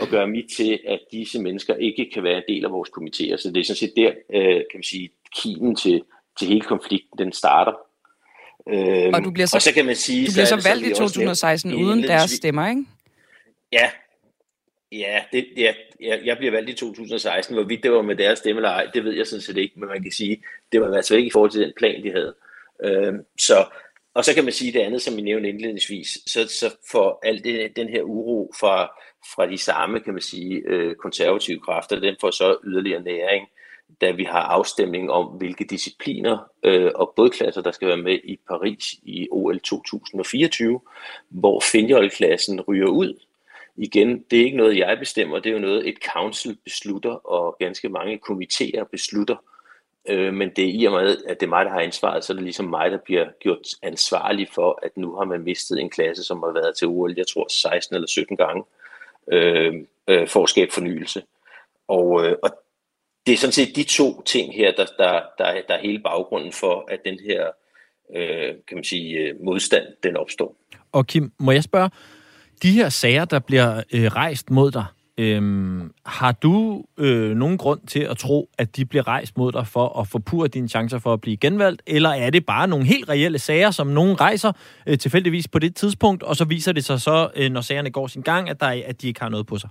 at 0.00 0.08
gøre 0.08 0.26
mit 0.26 0.44
til, 0.56 0.80
at 0.88 1.00
disse 1.12 1.42
mennesker 1.42 1.74
ikke 1.74 2.10
kan 2.14 2.22
være 2.22 2.36
en 2.36 2.42
del 2.48 2.64
af 2.64 2.70
vores 2.70 2.88
komitéer. 2.88 3.36
Så 3.42 3.50
det 3.54 3.60
er 3.60 3.64
sådan 3.64 3.76
set 3.76 3.92
der, 3.96 4.12
øh, 4.34 4.54
kan 4.54 4.74
man 4.74 4.82
sige, 4.82 5.10
kimen 5.36 5.76
til, 5.76 6.02
til 6.38 6.48
hele 6.48 6.60
konflikten, 6.60 7.18
den 7.18 7.32
starter. 7.32 7.72
Øhm, 8.68 9.14
og 9.14 9.24
du 9.24 9.30
bliver 9.30 9.46
så, 9.46 9.56
og 9.56 9.62
så, 9.62 9.74
kan 9.74 9.86
man 9.86 9.96
sige, 9.96 10.26
du 10.26 10.32
bliver 10.32 10.44
så, 10.44 10.60
så 10.60 10.68
valgt 10.68 10.86
i 10.86 10.94
2016 10.94 11.74
uden 11.74 12.02
deres 12.02 12.30
stemmer, 12.30 12.68
ikke? 12.68 12.84
Ja, 13.72 13.90
Ja, 14.92 15.22
det, 15.32 15.46
ja, 15.56 15.74
jeg 16.00 16.38
bliver 16.38 16.50
valgt 16.50 16.70
i 16.70 16.74
2016. 16.74 17.54
Hvorvidt 17.54 17.82
det 17.82 17.92
var 17.92 18.02
med 18.02 18.16
deres 18.16 18.38
stemme 18.38 18.58
eller 18.58 18.70
ej, 18.70 18.90
det 18.94 19.04
ved 19.04 19.12
jeg 19.12 19.26
sådan 19.26 19.42
set 19.42 19.56
ikke, 19.56 19.80
men 19.80 19.88
man 19.88 20.02
kan 20.02 20.12
sige, 20.12 20.42
det 20.72 20.80
var 20.80 20.96
altså 20.96 21.16
ikke 21.16 21.26
i 21.26 21.30
forhold 21.30 21.50
til 21.50 21.60
den 21.60 21.72
plan, 21.76 22.02
de 22.02 22.10
havde. 22.10 22.34
Øhm, 22.84 23.24
så, 23.38 23.66
og 24.14 24.24
så 24.24 24.34
kan 24.34 24.44
man 24.44 24.52
sige 24.52 24.72
det 24.72 24.80
andet, 24.80 25.02
som 25.02 25.16
vi 25.16 25.22
nævnte 25.22 25.48
indledningsvis, 25.48 26.18
så, 26.26 26.48
så 26.48 26.76
for 26.90 27.18
al 27.22 27.44
det, 27.44 27.76
den 27.76 27.88
her 27.88 28.02
uro 28.02 28.52
fra, 28.60 28.86
fra 29.34 29.50
de 29.50 29.58
samme, 29.58 30.00
kan 30.00 30.12
man 30.12 30.22
sige, 30.22 30.62
øh, 30.66 30.94
konservative 30.94 31.60
kræfter, 31.60 32.00
den 32.00 32.16
får 32.20 32.30
så 32.30 32.56
yderligere 32.64 33.02
næring, 33.02 33.48
da 34.00 34.10
vi 34.10 34.24
har 34.24 34.40
afstemning 34.40 35.10
om, 35.10 35.26
hvilke 35.26 35.64
discipliner 35.64 36.38
øh, 36.64 36.90
og 36.94 37.12
bådklasser, 37.16 37.62
der 37.62 37.70
skal 37.70 37.88
være 37.88 37.96
med 37.96 38.18
i 38.24 38.38
Paris 38.48 38.94
i 39.02 39.28
OL 39.30 39.60
2024, 39.60 40.80
hvor 41.28 41.60
finjolklassen 41.72 42.60
ryger 42.60 42.88
ud 42.88 43.27
igen, 43.78 44.24
det 44.30 44.40
er 44.40 44.44
ikke 44.44 44.56
noget, 44.56 44.78
jeg 44.78 44.96
bestemmer, 44.98 45.38
det 45.38 45.50
er 45.50 45.54
jo 45.54 45.58
noget, 45.58 45.88
et 45.88 45.98
council 46.12 46.58
beslutter, 46.64 47.10
og 47.10 47.56
ganske 47.58 47.88
mange 47.88 48.20
komitéer 48.30 48.84
beslutter. 48.90 49.36
Øh, 50.08 50.34
men 50.34 50.50
det 50.56 50.64
er 50.64 50.80
i 50.80 50.84
og 50.84 50.92
med, 50.92 51.16
at 51.28 51.40
det 51.40 51.46
er 51.46 51.50
mig, 51.50 51.64
der 51.64 51.70
har 51.70 51.80
ansvaret, 51.80 52.24
så 52.24 52.32
er 52.32 52.34
det 52.34 52.44
ligesom 52.44 52.66
mig, 52.66 52.90
der 52.90 52.98
bliver 53.04 53.26
gjort 53.40 53.66
ansvarlig 53.82 54.48
for, 54.54 54.78
at 54.82 54.96
nu 54.96 55.14
har 55.14 55.24
man 55.24 55.42
mistet 55.42 55.80
en 55.80 55.90
klasse, 55.90 56.24
som 56.24 56.42
har 56.42 56.52
været 56.52 56.76
til 56.76 56.86
OL, 56.88 57.14
jeg 57.16 57.26
tror 57.26 57.46
16 57.50 57.94
eller 57.94 58.08
17 58.08 58.36
gange, 58.36 58.64
øh, 59.32 59.74
øh, 60.08 60.28
for 60.28 60.42
at 60.42 60.48
skabe 60.48 60.72
fornyelse. 60.72 61.22
Og, 61.88 62.26
øh, 62.26 62.36
og 62.42 62.50
det 63.26 63.32
er 63.32 63.36
sådan 63.36 63.52
set 63.52 63.76
de 63.76 63.82
to 63.82 64.22
ting 64.22 64.54
her, 64.54 64.72
der, 64.72 64.86
der, 64.98 65.22
der, 65.38 65.62
der 65.68 65.74
er 65.74 65.80
hele 65.82 65.98
baggrunden 65.98 66.52
for, 66.52 66.84
at 66.88 67.00
den 67.04 67.18
her 67.20 67.46
øh, 68.16 68.54
kan 68.68 68.76
man 68.76 68.84
sige, 68.84 69.18
øh, 69.18 69.34
modstand, 69.44 69.86
den 70.02 70.16
opstår. 70.16 70.56
Og 70.92 71.06
Kim, 71.06 71.32
må 71.38 71.52
jeg 71.52 71.62
spørge, 71.62 71.90
de 72.62 72.72
her 72.72 72.88
sager, 72.88 73.24
der 73.24 73.38
bliver 73.38 73.82
øh, 73.92 74.06
rejst 74.06 74.50
mod 74.50 74.70
dig, 74.70 74.84
Øhm, 75.20 75.92
har 76.06 76.32
du 76.32 76.84
øh, 76.98 77.36
nogen 77.36 77.58
grund 77.58 77.80
til 77.86 78.00
at 78.00 78.16
tro, 78.16 78.50
at 78.58 78.76
de 78.76 78.84
bliver 78.84 79.08
rejst 79.08 79.36
mod 79.36 79.52
dig 79.52 79.66
for 79.66 80.00
at 80.00 80.08
forpure 80.08 80.48
dine 80.48 80.68
chancer 80.68 80.98
for 80.98 81.12
at 81.12 81.20
blive 81.20 81.36
genvalgt? 81.36 81.82
Eller 81.86 82.10
er 82.10 82.30
det 82.30 82.46
bare 82.46 82.68
nogle 82.68 82.86
helt 82.86 83.08
reelle 83.08 83.38
sager, 83.38 83.70
som 83.70 83.86
nogen 83.86 84.20
rejser 84.20 84.52
øh, 84.86 84.98
tilfældigvis 84.98 85.48
på 85.48 85.58
det 85.58 85.76
tidspunkt, 85.76 86.22
og 86.22 86.36
så 86.36 86.44
viser 86.44 86.72
det 86.72 86.84
sig 86.84 87.00
så, 87.00 87.30
øh, 87.36 87.50
når 87.50 87.60
sagerne 87.60 87.90
går 87.90 88.06
sin 88.06 88.22
gang, 88.22 88.50
at, 88.50 88.60
der, 88.60 88.82
at 88.86 89.02
de 89.02 89.08
ikke 89.08 89.20
har 89.20 89.28
noget 89.28 89.46
på 89.46 89.58
sig? 89.58 89.70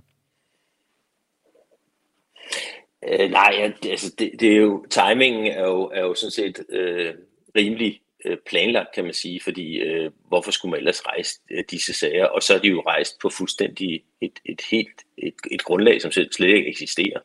Øh, 3.08 3.30
nej, 3.30 3.72
altså 3.90 4.14
det, 4.18 4.30
det 4.40 4.52
er 4.52 4.56
jo, 4.56 4.86
timingen 4.90 5.46
er 5.46 5.64
jo, 5.64 5.90
er 5.94 6.00
jo 6.00 6.14
sådan 6.14 6.30
set 6.30 6.58
øh, 6.70 7.14
rimelig 7.56 8.00
Øh, 8.24 8.36
planlagt, 8.46 8.94
kan 8.94 9.04
man 9.04 9.12
sige, 9.12 9.40
fordi 9.40 9.78
øh, 9.78 10.10
hvorfor 10.28 10.50
skulle 10.50 10.70
man 10.70 10.78
ellers 10.78 11.06
rejse 11.06 11.40
øh, 11.50 11.64
disse 11.70 11.92
sager? 11.92 12.24
Og 12.24 12.42
så 12.42 12.54
er 12.54 12.58
de 12.58 12.68
jo 12.68 12.80
rejst 12.80 13.18
på 13.22 13.30
fuldstændig 13.30 14.02
et, 14.20 14.38
et 14.44 14.60
helt 14.70 15.04
et, 15.18 15.34
et 15.50 15.62
grundlag, 15.64 16.02
som 16.02 16.10
slet 16.10 16.48
ikke 16.48 16.68
eksisterer. 16.68 17.20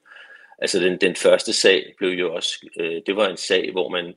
Altså 0.60 0.80
den, 0.80 0.98
den 1.02 1.16
første 1.16 1.54
sag 1.54 1.94
blev 1.98 2.10
jo 2.10 2.36
også, 2.36 2.70
øh, 2.80 3.02
det 3.06 3.16
var 3.16 3.30
en 3.30 3.38
sag, 3.38 3.72
hvor 3.72 3.90
man 3.90 4.14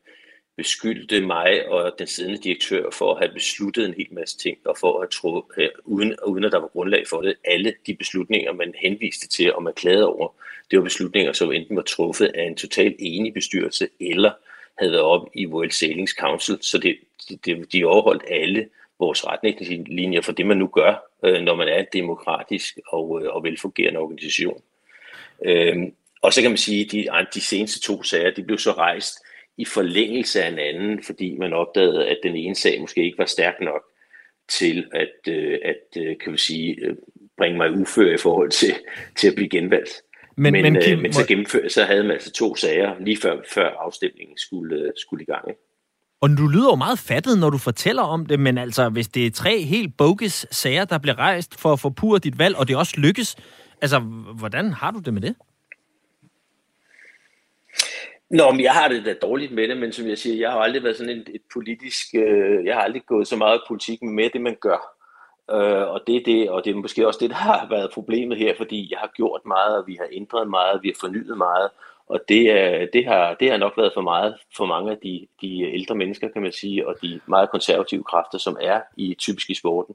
beskyldte 0.57 1.21
mig 1.21 1.69
og 1.69 1.95
den 1.99 2.07
siddende 2.07 2.39
direktør 2.39 2.91
for 2.91 3.15
at 3.15 3.19
have 3.19 3.33
besluttet 3.33 3.87
en 3.87 3.95
hel 3.95 4.09
masse 4.11 4.39
ting, 4.39 4.59
og 4.65 4.77
for 4.81 5.03
at 5.03 5.11
tro, 5.11 5.53
øh, 5.57 5.69
uden, 5.85 6.17
uden 6.27 6.45
at 6.45 6.53
der 6.53 6.59
var 6.59 6.69
grundlag 6.69 7.07
for 7.09 7.21
det, 7.21 7.35
alle 7.45 7.75
de 7.87 7.95
beslutninger, 7.95 8.53
man 8.53 8.75
henviste 8.79 9.29
til 9.29 9.55
og 9.55 9.63
man 9.63 9.75
klagede 9.75 10.07
over, 10.07 10.29
det 10.71 10.79
var 10.79 10.85
beslutninger, 10.85 11.33
som 11.33 11.53
enten 11.53 11.77
var 11.77 11.83
truffet 11.83 12.27
af 12.35 12.43
en 12.43 12.57
totalt 12.57 12.97
enig 12.99 13.35
bestyrelse, 13.35 13.89
eller 14.01 14.31
havde 14.79 14.93
været 14.93 15.05
op 15.05 15.29
i 15.35 15.47
World 15.47 15.71
Sailings 15.71 16.13
Council, 16.13 16.59
så 16.61 16.79
det, 16.79 16.97
det, 17.45 17.73
de 17.73 17.85
overholdt 17.85 18.25
alle 18.31 18.69
vores 18.99 19.27
retningslinjer 19.27 20.21
for 20.21 20.33
det, 20.33 20.47
man 20.47 20.57
nu 20.57 20.67
gør, 20.67 21.11
øh, 21.25 21.43
når 21.43 21.55
man 21.55 21.69
er 21.69 21.79
en 21.79 21.87
demokratisk 21.93 22.79
og, 22.87 23.23
øh, 23.23 23.35
og 23.35 23.45
velfungerende 23.45 24.01
organisation. 24.01 24.63
Øhm, 25.45 25.95
og 26.23 26.33
så 26.33 26.43
kan 26.43 26.51
man 26.51 26.59
sige, 26.59 26.85
at 26.85 26.93
de, 26.93 27.27
de 27.35 27.41
seneste 27.41 27.81
to 27.81 28.03
sager, 28.03 28.31
de 28.31 28.43
blev 28.43 28.59
så 28.59 28.73
rejst 28.73 29.15
i 29.57 29.65
forlængelse 29.65 30.43
af 30.43 30.49
en 30.49 30.59
anden, 30.59 31.03
fordi 31.03 31.37
man 31.37 31.53
opdagede, 31.53 32.09
at 32.09 32.19
den 32.23 32.37
ene 32.37 32.55
sag 32.55 32.81
måske 32.81 33.05
ikke 33.05 33.19
var 33.19 33.25
stærk 33.25 33.61
nok 33.61 33.83
til 34.49 34.87
at, 34.93 35.33
øh, 35.33 35.59
at 35.65 36.03
øh, 36.03 36.19
kan 36.19 36.33
man 36.33 36.39
sige, 36.39 36.77
øh, 36.83 36.97
bringe 37.39 37.59
mig 37.59 37.71
ufør 37.71 38.15
i 38.15 38.19
forhold 38.19 38.51
til, 38.51 38.75
til 39.17 39.29
at 39.29 39.35
blive 39.35 39.49
genvalgt. 39.49 40.03
Men, 40.37 40.53
men, 40.53 40.63
men, 40.63 40.83
Kim, 40.83 40.99
øh, 40.99 41.03
men 41.03 41.13
så, 41.13 41.27
gennemfør, 41.27 41.69
så 41.69 41.85
havde 41.85 42.03
man 42.03 42.13
altså 42.13 42.33
to 42.33 42.57
sager 42.57 42.95
lige 43.01 43.19
før, 43.23 43.37
før 43.55 43.69
afstemningen 43.69 44.39
skulle, 44.39 44.77
øh, 44.77 44.93
skulle 44.97 45.23
i 45.23 45.27
gang. 45.27 45.49
Ikke? 45.49 45.61
Og 46.21 46.29
du 46.29 46.47
lyder 46.47 46.71
jo 46.71 46.77
meget 46.77 46.99
fattet, 46.99 47.39
når 47.39 47.51
du 47.51 47.59
fortæller 47.59 48.03
om 48.03 48.27
det, 48.27 48.41
men 48.41 48.59
altså, 48.59 48.89
hvis 48.89 49.09
det 49.09 49.27
er 49.27 49.31
tre 49.31 49.63
helt 49.63 49.97
bogus 49.97 50.47
sager, 50.51 50.85
der 50.85 50.99
bliver 50.99 51.19
rejst 51.19 51.61
for 51.61 51.73
at 51.73 51.81
forpure 51.81 52.19
dit 52.19 52.39
valg, 52.39 52.57
og 52.57 52.69
det 52.69 52.77
også 52.77 52.95
lykkes, 53.01 53.37
altså, 53.83 53.99
hvordan 54.39 54.73
har 54.73 54.91
du 54.91 54.99
det 54.99 55.15
med 55.15 55.23
det? 55.23 55.35
Nå, 58.31 58.51
men 58.51 58.61
jeg 58.61 58.73
har 58.73 58.89
det 58.89 59.05
da 59.05 59.15
dårligt 59.23 59.53
med 59.53 59.69
det, 59.69 59.77
men 59.77 59.93
som 59.93 60.09
jeg 60.09 60.19
siger, 60.19 60.37
jeg 60.37 60.51
har 60.51 60.59
aldrig 60.59 60.83
været 60.83 60.97
sådan 60.97 61.17
et, 61.19 61.29
et 61.35 61.43
politisk, 61.53 62.15
øh, 62.15 62.65
jeg 62.65 62.75
har 62.75 62.83
aldrig 62.83 63.03
gået 63.07 63.29
så 63.29 63.37
meget 63.37 63.61
politik 63.69 64.03
med 64.03 64.31
det, 64.33 64.41
man 64.41 64.57
gør. 64.61 64.96
Øh, 65.51 65.89
og 65.89 66.01
det 66.07 66.17
er 66.17 66.25
det, 66.25 66.51
og 66.51 66.65
det 66.65 66.71
er 66.71 66.75
måske 66.75 67.07
også 67.07 67.19
det, 67.23 67.31
der 67.31 67.37
har 67.37 67.69
været 67.71 67.91
problemet 67.93 68.39
her, 68.39 68.55
fordi 68.57 68.89
jeg 68.91 68.99
har 68.99 69.11
gjort 69.17 69.41
meget, 69.47 69.77
og 69.79 69.87
vi 69.87 69.95
har 70.01 70.09
ændret 70.13 70.49
meget, 70.51 70.83
vi 70.83 70.89
har 70.89 70.97
fornyet 71.01 71.39
meget, 71.39 71.71
og 72.09 72.21
det, 72.29 72.43
det, 72.93 73.07
har, 73.07 73.35
det 73.35 73.51
har 73.51 73.57
nok 73.57 73.73
været 73.77 73.93
for 73.95 74.01
meget 74.01 74.35
for 74.57 74.67
mange 74.67 74.91
af 74.91 74.99
de, 75.03 75.27
de 75.41 75.63
ældre 75.63 75.95
mennesker, 75.95 76.29
kan 76.29 76.43
man 76.43 76.53
sige, 76.53 76.89
og 76.89 76.95
de 77.03 77.21
meget 77.27 77.51
konservative 77.51 78.05
kræfter, 78.05 78.39
som 78.39 78.57
er 78.61 78.81
i 78.97 79.15
typisk 79.15 79.51
i 79.51 79.55
sporten. 79.55 79.95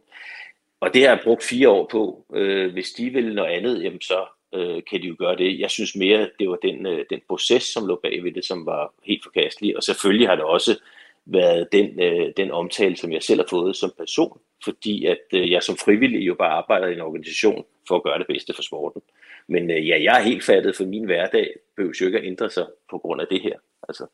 Og 0.82 0.94
det 0.94 1.02
har 1.02 1.10
jeg 1.10 1.20
brugt 1.24 1.44
fire 1.44 1.70
år 1.70 1.88
på. 1.92 2.26
Øh, 2.34 2.74
hvis 2.74 2.90
de 2.92 3.10
vil 3.10 3.36
noget 3.36 3.52
andet, 3.52 3.84
jamen 3.84 4.02
så 4.02 4.26
øh, 4.54 4.84
kan 4.90 5.02
de 5.02 5.08
jo 5.08 5.16
gøre 5.20 5.36
det. 5.36 5.60
Jeg 5.60 5.70
synes 5.70 5.96
mere, 5.96 6.30
det 6.40 6.50
var 6.50 6.56
den, 6.56 6.86
øh, 6.86 7.06
den 7.10 7.22
proces, 7.28 7.64
som 7.64 7.88
lå 7.88 8.00
bag 8.04 8.24
ved 8.24 8.32
det, 8.32 8.46
som 8.46 8.66
var 8.66 8.94
helt 9.04 9.24
forkastelig. 9.24 9.78
Og 9.78 9.84
selvfølgelig 9.84 10.28
har 10.28 10.36
det 10.36 10.44
også 10.44 10.80
været 11.26 11.68
den, 11.72 12.00
øh, 12.00 12.34
den 12.38 12.52
omtale, 12.52 12.98
som 12.98 13.12
jeg 13.12 13.24
selv 13.24 13.40
har 13.40 13.48
fået 13.50 13.76
som 13.76 13.92
person, 13.98 14.40
fordi 14.64 15.06
at 15.06 15.26
øh, 15.34 15.52
jeg 15.52 15.64
som 15.64 15.78
frivillig 15.78 16.28
jo 16.28 16.36
bare 16.40 16.52
arbejder 16.52 16.88
i 16.88 16.94
en 16.94 17.02
organisation 17.02 17.64
for 17.88 17.96
at 17.96 18.04
gøre 18.04 18.20
det 18.20 18.28
bedste 18.28 18.54
for 18.56 18.62
sporten. 18.62 19.02
Men 19.50 19.72
øh, 19.72 19.88
ja, 19.88 20.04
jeg 20.04 20.20
er 20.20 20.24
helt 20.24 20.44
fattet, 20.44 20.76
for 20.76 20.86
min 20.86 21.06
hverdag 21.06 21.48
behøver 21.76 21.94
jo 22.02 22.06
ikke 22.06 22.20
at 22.20 22.26
ændre 22.26 22.50
sig 22.50 22.66
på 22.90 22.98
grund 22.98 23.22
af 23.22 23.28
det 23.32 23.42
her. 23.42 23.56
Altså. 23.88 24.06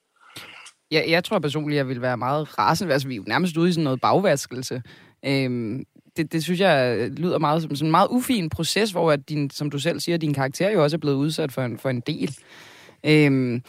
Ja, 0.92 1.04
jeg 1.08 1.24
tror 1.24 1.40
personligt, 1.40 1.78
jeg 1.78 1.88
vil 1.88 2.02
være 2.02 2.18
meget 2.18 2.60
rasende. 2.60 2.94
Altså, 2.94 3.08
vi 3.08 3.14
er 3.14 3.18
jo 3.18 3.24
nærmest 3.28 3.58
ude 3.58 3.70
i 3.70 3.72
sådan 3.72 3.84
noget 3.84 4.02
bagvaskelse. 4.02 4.82
Øhm, 5.26 5.86
det, 6.18 6.32
det 6.32 6.44
synes 6.44 6.60
jeg 6.60 7.10
lyder 7.18 7.40
meget 7.40 7.62
som 7.62 7.76
sådan 7.76 7.88
en 7.88 7.92
meget 7.92 8.08
ufin 8.12 8.50
proces, 8.50 8.92
hvor 8.92 9.12
at 9.12 9.30
din, 9.30 9.50
som 9.50 9.70
du 9.70 9.80
selv 9.80 10.00
siger, 10.00 10.18
din 10.18 10.34
karakter 10.34 10.70
jo 10.70 10.84
også 10.84 10.98
er 10.98 11.00
blevet 11.00 11.16
udsat 11.16 11.52
for 11.52 11.62
en, 11.62 11.78
for 11.78 11.90
en 11.90 12.00
del. 12.00 12.38
Øhm, 13.06 13.62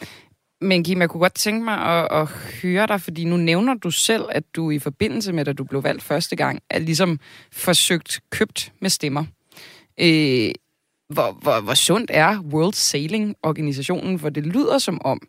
men 0.61 0.83
Kim, 0.83 1.01
jeg 1.01 1.09
kunne 1.09 1.21
godt 1.21 1.33
tænke 1.35 1.65
mig 1.65 1.77
at, 1.77 2.21
at 2.21 2.27
høre 2.61 2.87
dig, 2.87 3.01
fordi 3.01 3.23
nu 3.23 3.37
nævner 3.37 3.73
du 3.73 3.91
selv, 3.91 4.23
at 4.29 4.43
du 4.55 4.71
i 4.71 4.79
forbindelse 4.79 5.33
med, 5.33 5.47
at 5.47 5.57
du 5.57 5.63
blev 5.63 5.83
valgt 5.83 6.03
første 6.03 6.35
gang, 6.35 6.61
er 6.69 6.79
ligesom 6.79 7.19
forsøgt 7.51 8.19
købt 8.29 8.73
med 8.79 8.89
stemmer. 8.89 9.25
Øh, 10.01 10.51
hvor, 11.09 11.31
hvor, 11.41 11.61
hvor 11.61 11.73
sundt 11.73 12.11
er 12.13 12.39
World 12.39 12.73
Sailing-organisationen? 12.73 14.19
For 14.19 14.29
det 14.29 14.45
lyder 14.45 14.77
som 14.77 15.01
om, 15.05 15.21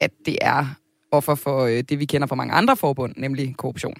at 0.00 0.10
det 0.26 0.38
er 0.40 0.66
offer 1.10 1.34
for 1.34 1.64
øh, 1.64 1.82
det, 1.88 1.98
vi 1.98 2.04
kender 2.04 2.26
fra 2.26 2.34
mange 2.34 2.54
andre 2.54 2.76
forbund, 2.76 3.14
nemlig 3.16 3.56
korruption. 3.56 3.96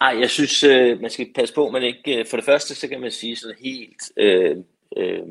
Ej, 0.00 0.16
jeg 0.20 0.30
synes, 0.30 0.64
øh, 0.64 1.00
man 1.00 1.10
skal 1.10 1.32
passe 1.34 1.54
på, 1.54 1.70
man 1.70 1.82
ikke... 1.82 2.18
Øh, 2.18 2.26
for 2.26 2.36
det 2.36 2.46
første, 2.46 2.74
så 2.74 2.88
kan 2.88 3.00
man 3.00 3.10
sige 3.10 3.36
sådan 3.36 3.56
helt... 3.60 4.12
Øh, 4.16 4.56
øh, 4.96 5.22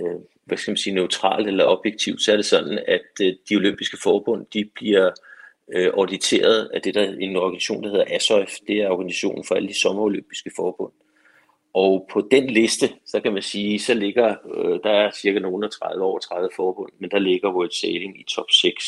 øh, 0.00 0.20
hvad 0.48 0.58
skal 0.58 0.70
man 0.70 0.76
sige, 0.76 0.94
neutralt 0.94 1.48
eller 1.48 1.64
objektivt, 1.64 2.22
så 2.22 2.32
er 2.32 2.36
det 2.36 2.44
sådan, 2.44 2.78
at 2.88 3.10
øh, 3.22 3.34
de 3.48 3.56
olympiske 3.56 3.98
forbund, 4.02 4.46
de 4.54 4.70
bliver 4.74 5.10
øh, 5.74 5.90
auditeret 5.94 6.70
af 6.74 6.82
det, 6.82 6.94
der 6.94 7.12
en 7.20 7.36
organisation, 7.36 7.82
der 7.82 7.90
hedder 7.90 8.04
ASOF. 8.08 8.50
Det 8.66 8.76
er 8.82 8.88
organisationen 8.88 9.44
for 9.44 9.54
alle 9.54 9.68
de 9.68 9.80
sommerolympiske 9.80 10.50
forbund. 10.56 10.92
Og 11.74 12.08
på 12.12 12.28
den 12.30 12.50
liste, 12.50 12.88
så 13.06 13.20
kan 13.20 13.32
man 13.32 13.42
sige, 13.42 13.78
så 13.78 13.94
ligger, 13.94 14.36
øh, 14.54 14.80
der 14.84 14.90
er 14.90 15.10
cirka 15.10 15.38
nogen 15.38 15.70
30 15.70 16.04
over 16.04 16.18
30 16.18 16.48
forbund, 16.56 16.92
men 16.98 17.10
der 17.10 17.18
ligger 17.18 17.54
World 17.54 17.70
Sailing 17.70 18.20
i 18.20 18.24
top 18.24 18.50
6. 18.50 18.84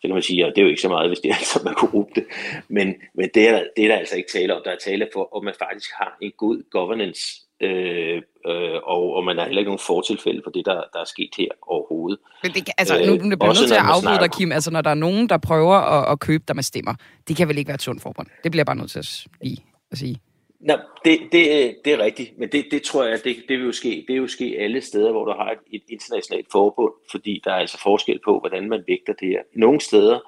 Så 0.00 0.08
kan 0.08 0.14
man 0.14 0.22
sige, 0.22 0.46
at 0.46 0.52
det 0.56 0.60
er 0.60 0.64
jo 0.64 0.70
ikke 0.70 0.82
så 0.82 0.88
meget, 0.88 1.10
hvis 1.10 1.20
det 1.20 1.30
er 1.30 1.34
altså 1.44 1.60
man 1.64 1.74
korrupte. 1.74 2.24
Men, 2.68 2.94
men 3.14 3.30
det, 3.34 3.48
er, 3.48 3.64
det 3.76 3.84
er 3.84 3.88
der 3.88 3.96
altså 3.96 4.16
ikke 4.16 4.32
tale 4.32 4.54
om. 4.54 4.62
Der 4.64 4.70
er 4.70 4.76
tale 4.76 5.08
for, 5.12 5.36
om 5.36 5.44
man 5.44 5.54
faktisk 5.58 5.90
har 5.98 6.18
en 6.20 6.32
god 6.36 6.70
governance 6.70 7.43
Øh, 7.60 8.22
øh, 8.46 8.80
og, 8.84 9.14
og 9.16 9.24
man 9.24 9.38
har 9.38 9.44
heller 9.44 9.60
ikke 9.60 9.68
nogen 9.68 9.86
fortilfælde 9.86 10.40
for 10.44 10.50
det, 10.50 10.66
der, 10.66 10.74
der 10.92 11.00
er 11.00 11.04
sket 11.04 11.30
her 11.38 11.48
overhovedet. 11.62 12.18
Men 12.42 12.52
det, 12.52 12.70
altså, 12.78 12.94
nu, 13.06 13.12
nu 13.14 13.36
bliver 13.36 13.60
nødt 13.60 13.68
til 13.68 13.74
at 13.74 13.80
afbryde 13.94 14.18
dig, 14.18 14.30
Kim. 14.30 14.52
Altså, 14.52 14.70
når 14.70 14.80
der 14.80 14.90
er 14.90 14.94
nogen, 14.94 15.28
der 15.28 15.38
prøver 15.38 15.74
at, 15.74 16.12
at 16.12 16.20
købe 16.20 16.44
dig 16.48 16.56
med 16.56 16.62
stemmer, 16.62 16.94
det 17.28 17.36
kan 17.36 17.48
vel 17.48 17.58
ikke 17.58 17.68
være 17.68 17.74
et 17.74 17.82
sundt 17.82 18.02
forbund? 18.02 18.26
Det 18.42 18.50
bliver 18.52 18.60
jeg 18.60 18.66
bare 18.66 18.76
nødt 18.76 18.90
til 18.90 18.98
at, 18.98 19.26
lige 19.42 19.64
at 19.92 19.98
sige. 19.98 20.20
Nå, 20.60 20.74
det, 21.04 21.18
det, 21.32 21.74
det 21.84 21.92
er 21.92 21.98
rigtigt, 21.98 22.38
men 22.38 22.48
det, 22.52 22.64
det 22.70 22.82
tror 22.82 23.04
jeg, 23.04 23.24
det, 23.24 23.36
det 23.48 23.58
vil 23.58 23.66
jo 23.66 23.72
ske. 23.72 23.88
Det 23.88 24.14
vil 24.14 24.16
jo 24.16 24.28
ske 24.28 24.56
alle 24.58 24.80
steder, 24.80 25.12
hvor 25.12 25.24
du 25.24 25.32
har 25.32 25.50
et, 25.50 25.58
et 25.72 25.82
internationalt 25.88 26.46
forbund, 26.52 26.92
fordi 27.10 27.40
der 27.44 27.50
er 27.50 27.56
altså 27.56 27.80
forskel 27.82 28.20
på, 28.24 28.38
hvordan 28.38 28.68
man 28.68 28.84
vægter 28.86 29.12
det 29.12 29.28
her. 29.28 29.42
Nogle 29.56 29.80
steder, 29.80 30.18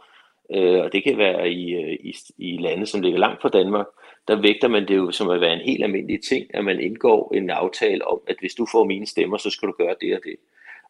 øh, 0.55 0.81
og 0.85 0.93
det 0.93 1.05
kan 1.05 1.19
være 1.19 1.51
i, 1.51 1.75
øh, 1.75 1.93
i, 1.93 2.15
i 2.39 2.59
lande, 2.59 2.87
som 2.87 3.01
ligger 3.01 3.19
langt 3.19 3.43
fra 3.43 3.49
Danmark, 3.49 3.87
der 4.29 4.41
vægter 4.41 4.69
man 4.69 4.89
det 4.89 4.97
jo 4.97 5.11
som 5.11 5.31
at 5.31 5.41
være 5.41 5.53
en 5.53 5.61
helt 5.61 5.85
almindelig 5.85 6.23
ting, 6.23 6.55
at 6.55 6.65
man 6.65 6.81
indgår 6.81 7.35
en 7.35 7.51
aftale 7.51 8.07
om, 8.07 8.21
at 8.27 8.37
hvis 8.41 8.55
du 8.55 8.67
får 8.73 8.85
mine 8.85 9.07
stemmer, 9.07 9.37
så 9.37 9.51
skal 9.51 9.69
du 9.69 9.75
gøre 9.79 9.95
det 10.01 10.17
og 10.17 10.21
det. 10.25 10.37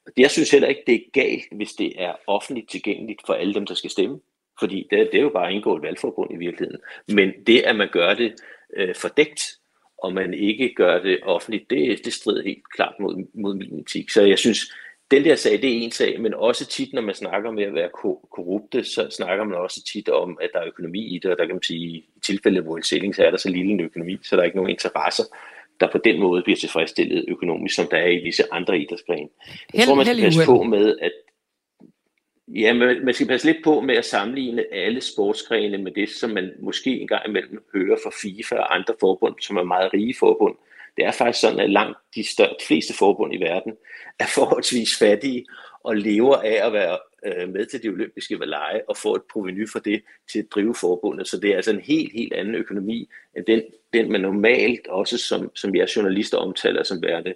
Og 0.07 0.13
jeg 0.17 0.31
synes 0.31 0.51
heller 0.51 0.69
ikke, 0.69 0.83
det 0.87 0.95
er 0.95 1.11
galt, 1.13 1.45
hvis 1.53 1.73
det 1.73 2.03
er 2.03 2.13
offentligt 2.27 2.71
tilgængeligt 2.71 3.21
for 3.27 3.33
alle 3.33 3.55
dem, 3.55 3.67
der 3.67 3.75
skal 3.75 3.91
stemme. 3.91 4.21
Fordi 4.61 4.87
det, 4.91 5.09
det 5.13 5.19
er 5.19 5.23
jo 5.23 5.29
bare 5.29 5.49
at 5.49 5.55
indgå 5.55 5.77
et 5.77 5.83
valgforbund 5.83 6.33
i 6.33 6.37
virkeligheden. 6.37 6.81
Men 7.09 7.33
det, 7.47 7.61
at 7.61 7.77
man 7.77 7.89
gør 7.93 8.15
det 8.15 8.35
øh, 8.77 8.95
fordækt, 8.95 9.43
og 9.99 10.13
man 10.13 10.35
ikke 10.35 10.75
gør 10.75 11.03
det 11.03 11.19
offentligt, 11.23 11.71
det, 11.71 12.05
det 12.05 12.13
strider 12.13 12.43
helt 12.43 12.73
klart 12.75 12.95
mod, 13.01 13.27
mod 13.35 13.55
min 13.55 13.79
etik. 13.81 14.11
Så 14.11 14.23
jeg 14.23 14.39
synes, 14.39 14.61
den 15.11 15.25
der 15.25 15.37
sag, 15.37 15.53
det 15.53 15.73
er 15.73 15.83
en 15.83 15.91
sag, 15.91 16.21
men 16.21 16.35
også 16.35 16.67
tit, 16.67 16.93
når 16.93 17.03
man 17.03 17.15
snakker 17.15 17.51
med 17.51 17.65
at 17.65 17.75
være 17.75 17.89
korrupte, 18.31 18.85
så 18.85 19.11
snakker 19.11 19.45
man 19.45 19.59
også 19.59 19.85
tit 19.93 20.09
om, 20.09 20.39
at 20.43 20.51
der 20.53 20.61
er 20.61 20.67
økonomi 20.67 21.15
i 21.15 21.19
det, 21.19 21.31
og 21.31 21.39
der 21.39 21.47
kan 21.47 21.55
man 21.55 21.63
sige, 21.63 21.81
i 21.81 22.05
tilfælde 22.25 22.61
hvor 22.61 22.77
en 22.77 23.13
så 23.13 23.25
er 23.25 23.31
der 23.31 23.37
så 23.37 23.49
lille 23.49 23.73
en 23.73 23.81
økonomi, 23.81 24.19
så 24.23 24.37
der 24.37 24.43
er 24.43 24.47
ikke 24.47 24.57
nogen 24.57 24.71
interesser, 24.71 25.25
der 25.81 25.93
på 25.93 25.99
den 25.99 26.21
måde 26.21 26.43
bliver 26.43 26.57
tilfredsstillet 26.57 27.25
økonomisk, 27.29 27.75
som 27.75 27.87
der 27.91 27.97
er 27.97 28.09
i 28.09 28.25
disse 28.25 28.43
andre 28.53 28.79
idrætsgrene. 28.79 29.29
Jeg 29.75 29.85
tror, 29.87 29.95
man 29.95 30.07
skal 30.07 30.21
passe 30.21 30.45
på 30.47 30.63
med, 30.63 30.99
at 31.03 31.13
Ja, 32.49 32.75
man, 32.75 33.05
man 33.05 33.15
skal 33.15 33.27
passe 33.27 33.47
lidt 33.47 33.65
på 33.65 33.81
med 33.81 33.97
at 33.97 34.05
sammenligne 34.05 34.75
alle 34.75 35.01
sportsgrene 35.01 35.79
med 35.79 35.93
det, 35.93 36.09
som 36.09 36.31
man 36.31 36.53
måske 36.61 37.01
engang 37.01 37.29
imellem 37.29 37.65
hører 37.75 37.97
fra 38.05 38.11
FIFA 38.23 38.57
og 38.57 38.75
andre 38.75 38.95
forbund, 39.01 39.35
som 39.41 39.57
er 39.57 39.63
meget 39.63 39.95
rige 39.95 40.15
forbund. 40.19 40.55
Det 40.97 41.05
er 41.05 41.13
faktisk 41.13 41.41
sådan, 41.41 41.61
at 41.61 41.71
langt 41.71 41.99
de, 42.15 42.25
større, 42.25 42.49
de 42.49 42.65
fleste 42.67 42.95
forbund 42.95 43.35
i 43.35 43.41
verden 43.41 43.73
er 44.19 44.27
forholdsvis 44.35 44.99
fattige 44.99 45.47
og 45.83 45.97
lever 45.97 46.37
af 46.37 46.67
at 46.67 46.73
være 46.73 46.99
øh, 47.27 47.49
med 47.49 47.67
til 47.67 47.83
de 47.83 47.89
olympiske 47.89 48.39
lege 48.41 48.89
og 48.89 48.97
få 48.97 49.15
et 49.15 49.23
proveny 49.33 49.69
for 49.69 49.79
det 49.79 50.03
til 50.33 50.39
at 50.39 50.47
drive 50.51 50.75
forbundet. 50.75 51.29
Så 51.29 51.41
det 51.41 51.51
er 51.51 51.57
altså 51.57 51.71
en 51.71 51.81
helt, 51.81 52.13
helt 52.13 52.33
anden 52.33 52.55
økonomi 52.55 53.09
end 53.37 53.45
den, 53.45 53.63
den 53.93 54.13
man 54.13 54.21
normalt 54.21 54.87
også, 54.87 55.19
som, 55.19 55.51
som 55.55 55.75
jeg 55.75 55.89
journalister 55.97 56.39
omtaler 56.39 56.83
som 56.83 57.03
værende 57.03 57.35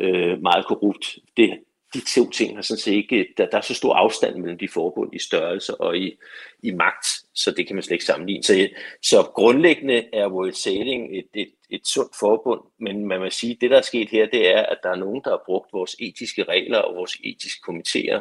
øh, 0.00 0.42
meget 0.42 0.66
korrupt. 0.66 1.18
Det, 1.36 1.58
de 1.94 2.00
to 2.14 2.30
ting 2.30 2.54
har 2.54 2.62
sådan 2.62 2.80
set 2.80 2.92
ikke, 2.92 3.26
der, 3.36 3.46
der 3.46 3.58
er 3.58 3.62
så 3.62 3.74
stor 3.74 3.94
afstand 3.94 4.36
mellem 4.36 4.58
de 4.58 4.68
forbund 4.68 5.14
i 5.14 5.18
størrelse 5.18 5.80
og 5.80 5.96
i, 5.96 6.16
i 6.62 6.70
magt, 6.70 7.06
så 7.34 7.50
det 7.50 7.66
kan 7.66 7.76
man 7.76 7.82
slet 7.82 7.94
ikke 7.94 8.04
sammenligne. 8.04 8.42
Så, 8.42 8.68
så 9.02 9.22
grundlæggende 9.22 10.04
er 10.12 10.28
World 10.28 10.52
Sailing 10.52 11.18
et, 11.18 11.28
et, 11.34 11.52
et 11.70 11.86
sundt 11.86 12.16
forbund, 12.20 12.60
men 12.80 13.06
man 13.06 13.20
må 13.20 13.30
sige, 13.30 13.52
at 13.52 13.60
det 13.60 13.70
der 13.70 13.78
er 13.78 13.82
sket 13.82 14.08
her, 14.08 14.26
det 14.26 14.48
er, 14.54 14.62
at 14.62 14.78
der 14.82 14.90
er 14.90 14.96
nogen, 14.96 15.20
der 15.24 15.30
har 15.30 15.42
brugt 15.46 15.72
vores 15.72 15.96
etiske 15.98 16.42
regler 16.42 16.78
og 16.78 16.96
vores 16.96 17.16
etiske 17.24 17.60
komitéer 17.70 18.20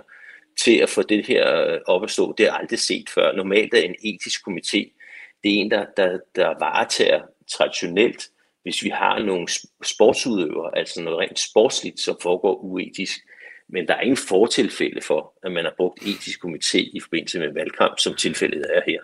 til 0.64 0.78
at 0.78 0.90
få 0.90 1.02
det 1.02 1.26
her 1.26 1.66
øh, 1.66 1.80
op 1.88 2.04
at 2.04 2.12
stå. 2.12 2.34
Det 2.38 2.46
er 2.48 2.54
aldrig 2.54 2.80
set 2.80 3.10
før. 3.10 3.36
Normalt 3.36 3.74
er 3.74 3.82
en 3.82 3.96
etisk 4.04 4.42
komité, 4.48 4.96
det 5.44 5.52
er 5.52 5.62
en, 5.62 5.72
der, 5.72 5.86
der, 5.98 6.20
der 6.36 6.48
varetager 6.48 7.22
traditionelt, 7.52 8.24
hvis 8.64 8.84
vi 8.84 8.90
har 8.90 9.20
nogle 9.20 9.48
sportsudøvere, 9.84 10.78
altså 10.78 11.02
noget 11.02 11.20
rent 11.20 11.40
sportsligt, 11.40 12.00
som 12.00 12.18
foregår 12.22 12.56
uetisk, 12.56 13.20
men 13.70 13.88
der 13.88 13.94
er 13.94 14.02
ingen 14.02 14.18
fortilfælde 14.18 15.02
for, 15.02 15.34
at 15.44 15.52
man 15.52 15.64
har 15.64 15.74
brugt 15.78 16.02
etisk 16.02 16.40
komité 16.46 16.78
i 16.78 17.00
forbindelse 17.04 17.40
med 17.40 17.54
valgkamp, 17.54 18.00
som 18.00 18.16
tilfældet 18.16 18.66
er 18.74 18.82
her. 18.86 19.00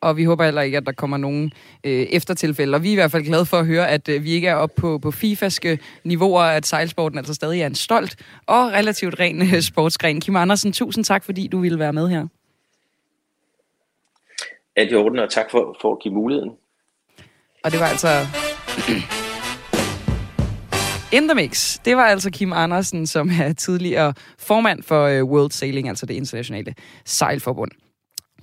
Og 0.00 0.16
vi 0.16 0.24
håber 0.24 0.44
heller 0.44 0.62
ikke, 0.62 0.76
at 0.76 0.86
der 0.86 0.92
kommer 0.92 1.16
nogen 1.16 1.52
øh, 1.84 1.92
eftertilfælde. 1.92 2.74
Og 2.74 2.82
vi 2.82 2.88
er 2.88 2.92
i 2.92 2.94
hvert 2.94 3.10
fald 3.10 3.24
glade 3.24 3.46
for 3.46 3.56
at 3.56 3.66
høre, 3.66 3.88
at 3.88 4.08
øh, 4.08 4.24
vi 4.24 4.30
ikke 4.30 4.48
er 4.48 4.54
oppe 4.54 4.80
på, 4.80 4.98
på 4.98 5.10
FIFAske 5.10 5.78
niveauer, 6.04 6.42
at 6.42 6.66
sejlsporten 6.66 7.18
altså 7.18 7.34
stadig 7.34 7.60
er 7.60 7.66
en 7.66 7.74
stolt 7.74 8.16
og 8.46 8.72
relativt 8.72 9.20
ren 9.20 9.42
øh, 9.42 9.60
sportsgren. 9.60 10.20
Kim 10.20 10.36
Andersen, 10.36 10.72
tusind 10.72 11.04
tak, 11.04 11.24
fordi 11.24 11.46
du 11.46 11.60
ville 11.60 11.78
være 11.78 11.92
med 11.92 12.08
her. 12.08 12.26
Alt 14.76 14.92
i 14.92 14.94
orden, 14.94 15.18
og 15.18 15.30
tak 15.30 15.50
for, 15.50 15.76
for 15.80 15.92
at 15.92 15.98
give 16.02 16.14
muligheden. 16.14 16.50
Og 17.64 17.70
det 17.72 17.80
var 17.80 17.86
altså 17.86 18.08
In 21.12 21.28
the 21.28 21.34
Mix. 21.34 21.78
Det 21.84 21.96
var 21.96 22.02
altså 22.02 22.30
Kim 22.30 22.52
Andersen, 22.52 23.06
som 23.06 23.30
er 23.42 23.52
tidligere 23.52 24.14
formand 24.38 24.82
for 24.82 25.04
øh, 25.04 25.24
World 25.24 25.50
Sailing, 25.50 25.88
altså 25.88 26.06
det 26.06 26.14
internationale 26.14 26.74
sejlforbund. 27.04 27.70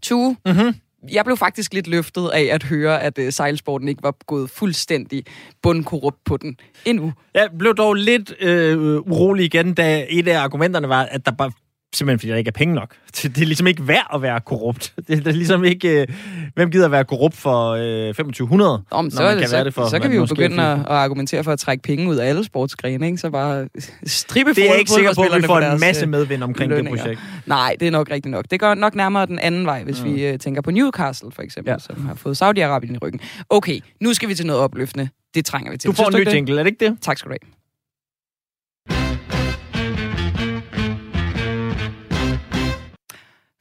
Tue, 0.02 0.36
mm-hmm. 0.46 0.74
jeg 1.12 1.26
blev 1.26 1.38
faktisk 1.38 1.74
lidt 1.74 1.88
løftet 1.88 2.30
af 2.34 2.50
at 2.52 2.64
høre, 2.64 3.02
at 3.02 3.18
uh, 3.18 3.30
sejlsporten 3.30 3.88
ikke 3.88 4.04
var 4.04 4.16
gået 4.26 4.50
fuldstændig 4.50 5.24
bundkorrupt 5.62 6.18
på 6.26 6.38
den 6.38 6.58
endnu. 6.86 7.14
Jeg 7.34 7.50
blev 7.60 7.76
dog 7.76 7.94
lidt 7.94 8.34
øh, 8.40 8.78
urolig 8.98 9.46
igen, 9.46 9.74
da 9.74 10.06
et 10.10 10.28
af 10.28 10.40
argumenterne 10.40 10.90
var, 10.90 11.04
at 11.04 11.26
der 11.26 11.32
bare 11.32 11.52
simpelthen 11.98 12.20
fordi 12.20 12.32
der 12.32 12.38
ikke 12.38 12.48
er 12.48 12.52
penge 12.52 12.76
nok. 12.76 12.96
Det 13.22 13.38
er 13.38 13.46
ligesom 13.46 13.68
ikke 13.68 13.88
værd 13.88 14.08
at 14.14 14.22
være 14.22 14.40
korrupt. 14.42 14.94
Det 15.08 15.28
er 15.28 15.32
ligesom 15.32 15.64
ikke... 15.64 16.02
Øh, 16.02 16.08
hvem 16.56 16.72
gider 16.72 16.88
være 16.88 17.06
korrupt 17.06 17.36
for 17.36 17.70
øh, 17.72 18.08
2500? 18.08 18.84
Om, 18.92 19.12
så, 19.12 19.24
man 19.24 19.38
kan 19.38 19.48
så, 19.48 19.56
være 19.56 19.66
det 19.66 19.74
for, 19.74 19.88
så 19.88 20.00
kan 20.00 20.12
vi 20.12 20.16
jo 20.16 20.26
begynde 20.26 20.64
at, 20.64 20.80
at 20.80 20.86
argumentere 20.86 21.44
for 21.44 21.52
at 21.52 21.60
trække 21.60 21.84
penge 21.84 22.10
ud 22.10 22.16
af 22.16 22.30
alle 22.30 22.44
sportsgrene, 22.44 23.06
ikke? 23.06 23.18
Så 23.18 23.30
bare 23.30 23.68
stribe 24.06 24.50
Det 24.50 24.66
er 24.66 24.70
jeg 24.70 24.80
ikke 24.80 24.92
sikker 24.92 25.14
på, 25.14 25.22
at 25.22 25.42
vi 25.42 25.46
får 25.46 25.60
en 25.60 25.80
masse 25.80 26.06
øh, 26.06 26.12
medvind 26.12 26.44
omkring 26.44 26.70
lønninger. 26.70 26.92
det 26.92 27.02
projekt. 27.02 27.22
Nej, 27.46 27.76
det 27.80 27.88
er 27.88 27.92
nok 27.92 28.12
rigtigt 28.12 28.32
nok. 28.32 28.46
Det 28.52 28.60
går 28.60 28.74
nok 28.74 28.96
nærmere 28.96 29.26
den 29.26 29.40
anden 29.40 29.66
vej, 29.66 29.84
hvis 29.84 30.04
mm. 30.04 30.16
vi 30.16 30.30
uh, 30.30 30.40
tænker 30.40 30.62
på 30.62 30.72
Newcastle, 30.72 31.32
for 31.32 31.42
eksempel, 31.42 31.72
ja. 31.72 31.80
som 31.80 32.06
har 32.06 32.16
fået 32.16 32.42
Saudi-Arabien 32.42 32.94
i 32.94 32.98
ryggen. 32.98 33.20
Okay, 33.50 33.80
nu 34.02 34.14
skal 34.14 34.30
vi 34.30 34.36
til 34.36 34.46
noget 34.46 34.62
opløftende. 34.62 35.10
Det 35.36 35.46
trænger 35.46 35.72
vi 35.72 35.78
til. 35.78 35.88
Du 35.90 35.96
får 35.96 36.08
en 36.08 36.16
ny 36.16 36.34
jingle, 36.34 36.60
er 36.60 36.64
det 36.64 36.72
ikke 36.72 36.86
det? 36.86 36.98
Tak 37.02 37.18
skal 37.18 37.30
du 37.30 37.36
have. 37.42 37.52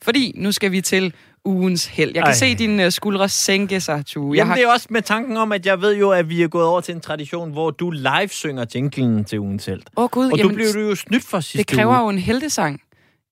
Fordi 0.05 0.33
nu 0.37 0.53
skal 0.53 0.73
vi 0.73 0.81
til 0.81 1.15
ugens 1.45 1.87
held. 1.87 2.13
Jeg 2.15 2.23
kan 2.23 2.31
Ej. 2.31 2.33
se 2.33 2.55
dine 2.55 2.87
uh, 2.87 2.93
skuldre 2.93 3.29
sænke 3.29 3.81
sig, 3.81 4.07
Tue. 4.07 4.37
Jamen, 4.37 4.49
har... 4.49 4.55
det 4.57 4.65
er 4.65 4.69
også 4.69 4.87
med 4.91 5.03
tanken 5.03 5.37
om, 5.37 5.53
at 5.53 5.67
jeg 5.67 5.81
ved 5.81 5.97
jo, 5.97 6.11
at 6.11 6.29
vi 6.29 6.43
er 6.43 6.49
gået 6.49 6.67
over 6.67 6.81
til 6.81 6.95
en 6.95 7.01
tradition, 7.01 7.53
hvor 7.53 7.71
du 7.71 7.91
live 7.91 8.29
synger 8.29 8.65
jinglen 8.75 9.25
til 9.25 9.41
ugens 9.41 9.67
held. 9.67 9.83
Åh 9.97 10.05
oh, 10.05 10.11
gud, 10.11 10.31
Og 10.31 10.39
jamen, 10.39 10.51
du 10.51 10.55
blev 10.55 10.73
du 10.75 10.81
jo 10.81 10.95
snydt 10.95 11.25
for 11.25 11.41
sidste 11.41 11.59
Det 11.59 11.67
kræver 11.67 11.93
uge. 11.93 12.01
jo 12.01 12.09
en 12.09 12.19
heldesang. 12.19 12.81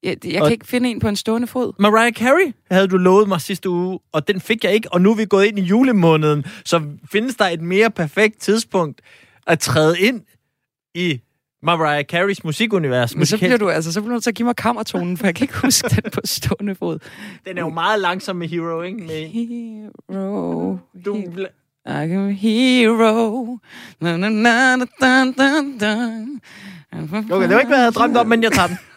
Jeg, 0.02 0.16
jeg 0.24 0.42
og... 0.42 0.46
kan 0.46 0.52
ikke 0.52 0.66
finde 0.66 0.90
en 0.90 1.00
på 1.00 1.08
en 1.08 1.16
stående 1.16 1.46
fod. 1.46 1.72
Mariah 1.78 2.12
Carey 2.12 2.52
havde 2.70 2.88
du 2.88 2.96
lovet 2.96 3.28
mig 3.28 3.40
sidste 3.40 3.70
uge, 3.70 3.98
og 4.12 4.28
den 4.28 4.40
fik 4.40 4.64
jeg 4.64 4.74
ikke, 4.74 4.92
og 4.92 5.00
nu 5.00 5.10
er 5.10 5.14
vi 5.16 5.24
gået 5.24 5.46
ind 5.46 5.58
i 5.58 5.62
julemåneden, 5.62 6.44
så 6.64 6.82
findes 7.12 7.36
der 7.36 7.44
et 7.44 7.60
mere 7.60 7.90
perfekt 7.90 8.40
tidspunkt 8.40 9.00
at 9.46 9.58
træde 9.58 10.00
ind 10.00 10.20
i 10.94 11.20
Mariah 11.62 12.04
Careys 12.04 12.44
musikunivers. 12.44 13.16
Men 13.16 13.26
så 13.26 13.38
bliver 13.38 13.56
du 13.56 13.70
altså, 13.70 13.92
så 13.92 14.00
bliver 14.00 14.14
du 14.14 14.20
til 14.20 14.30
at 14.30 14.34
give 14.34 14.46
mig 14.46 14.56
kammertonen, 14.56 15.16
for 15.16 15.26
jeg 15.26 15.34
kan 15.34 15.44
ikke 15.44 15.58
huske 15.58 15.88
den 15.88 16.10
på 16.10 16.20
stående 16.24 16.74
fod. 16.74 16.98
Den 17.46 17.58
er 17.58 17.62
jo 17.62 17.68
meget 17.68 18.00
langsom 18.00 18.36
med 18.36 18.48
Hero, 18.48 18.82
ikke? 18.82 18.98
Med... 18.98 19.28
Hero. 19.28 20.78
Du... 21.04 21.16
I 21.86 21.90
am 21.90 22.28
a 22.28 22.30
hero. 22.30 23.58
Na, 24.00 24.16
na, 24.16 24.28
na, 24.28 24.76
na, 24.76 25.24
na, 25.24 26.26
Okay, 27.30 27.48
det 27.48 27.54
var 27.54 27.58
ikke, 27.58 27.68
hvad 27.68 27.76
jeg 27.76 27.84
havde 27.84 27.92
drømt 27.92 28.16
om, 28.16 28.26
men 28.26 28.42
jeg 28.42 28.52
tager 28.52 28.66
den. 28.68 28.78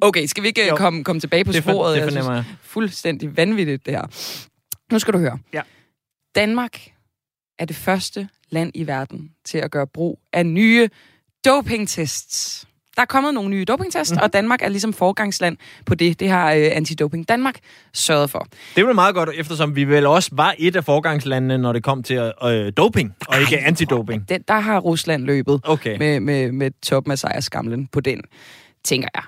Okay, 0.00 0.26
skal 0.26 0.42
vi 0.42 0.48
ikke 0.48 0.72
komme, 0.76 1.04
komme 1.04 1.20
tilbage 1.20 1.44
på 1.44 1.52
det 1.52 1.62
sporet? 1.62 1.96
Det 1.96 2.04
fornemmer 2.04 2.34
jeg. 2.34 2.44
Fuldstændig 2.62 3.36
vanvittigt, 3.36 3.86
det 3.86 3.94
her. 3.94 4.02
Nu 4.92 4.98
skal 4.98 5.14
du 5.14 5.18
høre. 5.18 5.38
Ja. 5.52 5.62
Danmark 6.34 6.80
er 7.58 7.64
det 7.64 7.76
første 7.76 8.28
land 8.50 8.72
i 8.74 8.86
verden 8.86 9.30
til 9.44 9.58
at 9.58 9.70
gøre 9.70 9.86
brug 9.86 10.20
af 10.32 10.46
nye 10.46 10.88
dopingtests. 11.46 12.66
Der 12.96 13.02
er 13.02 13.06
kommet 13.06 13.34
nogle 13.34 13.50
nye 13.50 13.64
dopingtests, 13.64 14.12
mm. 14.12 14.18
og 14.22 14.32
Danmark 14.32 14.62
er 14.62 14.68
ligesom 14.68 14.92
forgangsland 14.92 15.56
på 15.86 15.94
det. 15.94 16.20
Det 16.20 16.30
har 16.30 16.52
øh, 16.52 16.68
Antidoping 16.72 17.28
Danmark 17.28 17.58
sørget 17.94 18.30
for. 18.30 18.38
Det 18.74 18.82
er 18.82 18.86
jo 18.86 18.92
meget 18.92 19.14
godt, 19.14 19.30
eftersom 19.34 19.76
vi 19.76 19.84
vel 19.84 20.06
også 20.06 20.30
var 20.32 20.54
et 20.58 20.76
af 20.76 20.84
forgangslandene, 20.84 21.58
når 21.58 21.72
det 21.72 21.82
kom 21.82 22.02
til 22.02 22.32
øh, 22.44 22.72
doping, 22.76 23.14
og 23.28 23.40
ikke 23.40 23.56
Ej, 23.56 23.66
antidoping. 23.66 24.28
Den, 24.28 24.42
der 24.48 24.60
har 24.60 24.78
Rusland 24.78 25.24
løbet 25.24 25.60
okay. 25.64 25.98
med, 25.98 26.20
med, 26.20 26.52
med 26.52 26.70
toppen 26.82 27.12
af 27.12 27.18
sejrskamlen 27.18 27.86
på 27.92 28.00
den, 28.00 28.20
tænker 28.84 29.08
jeg. 29.14 29.22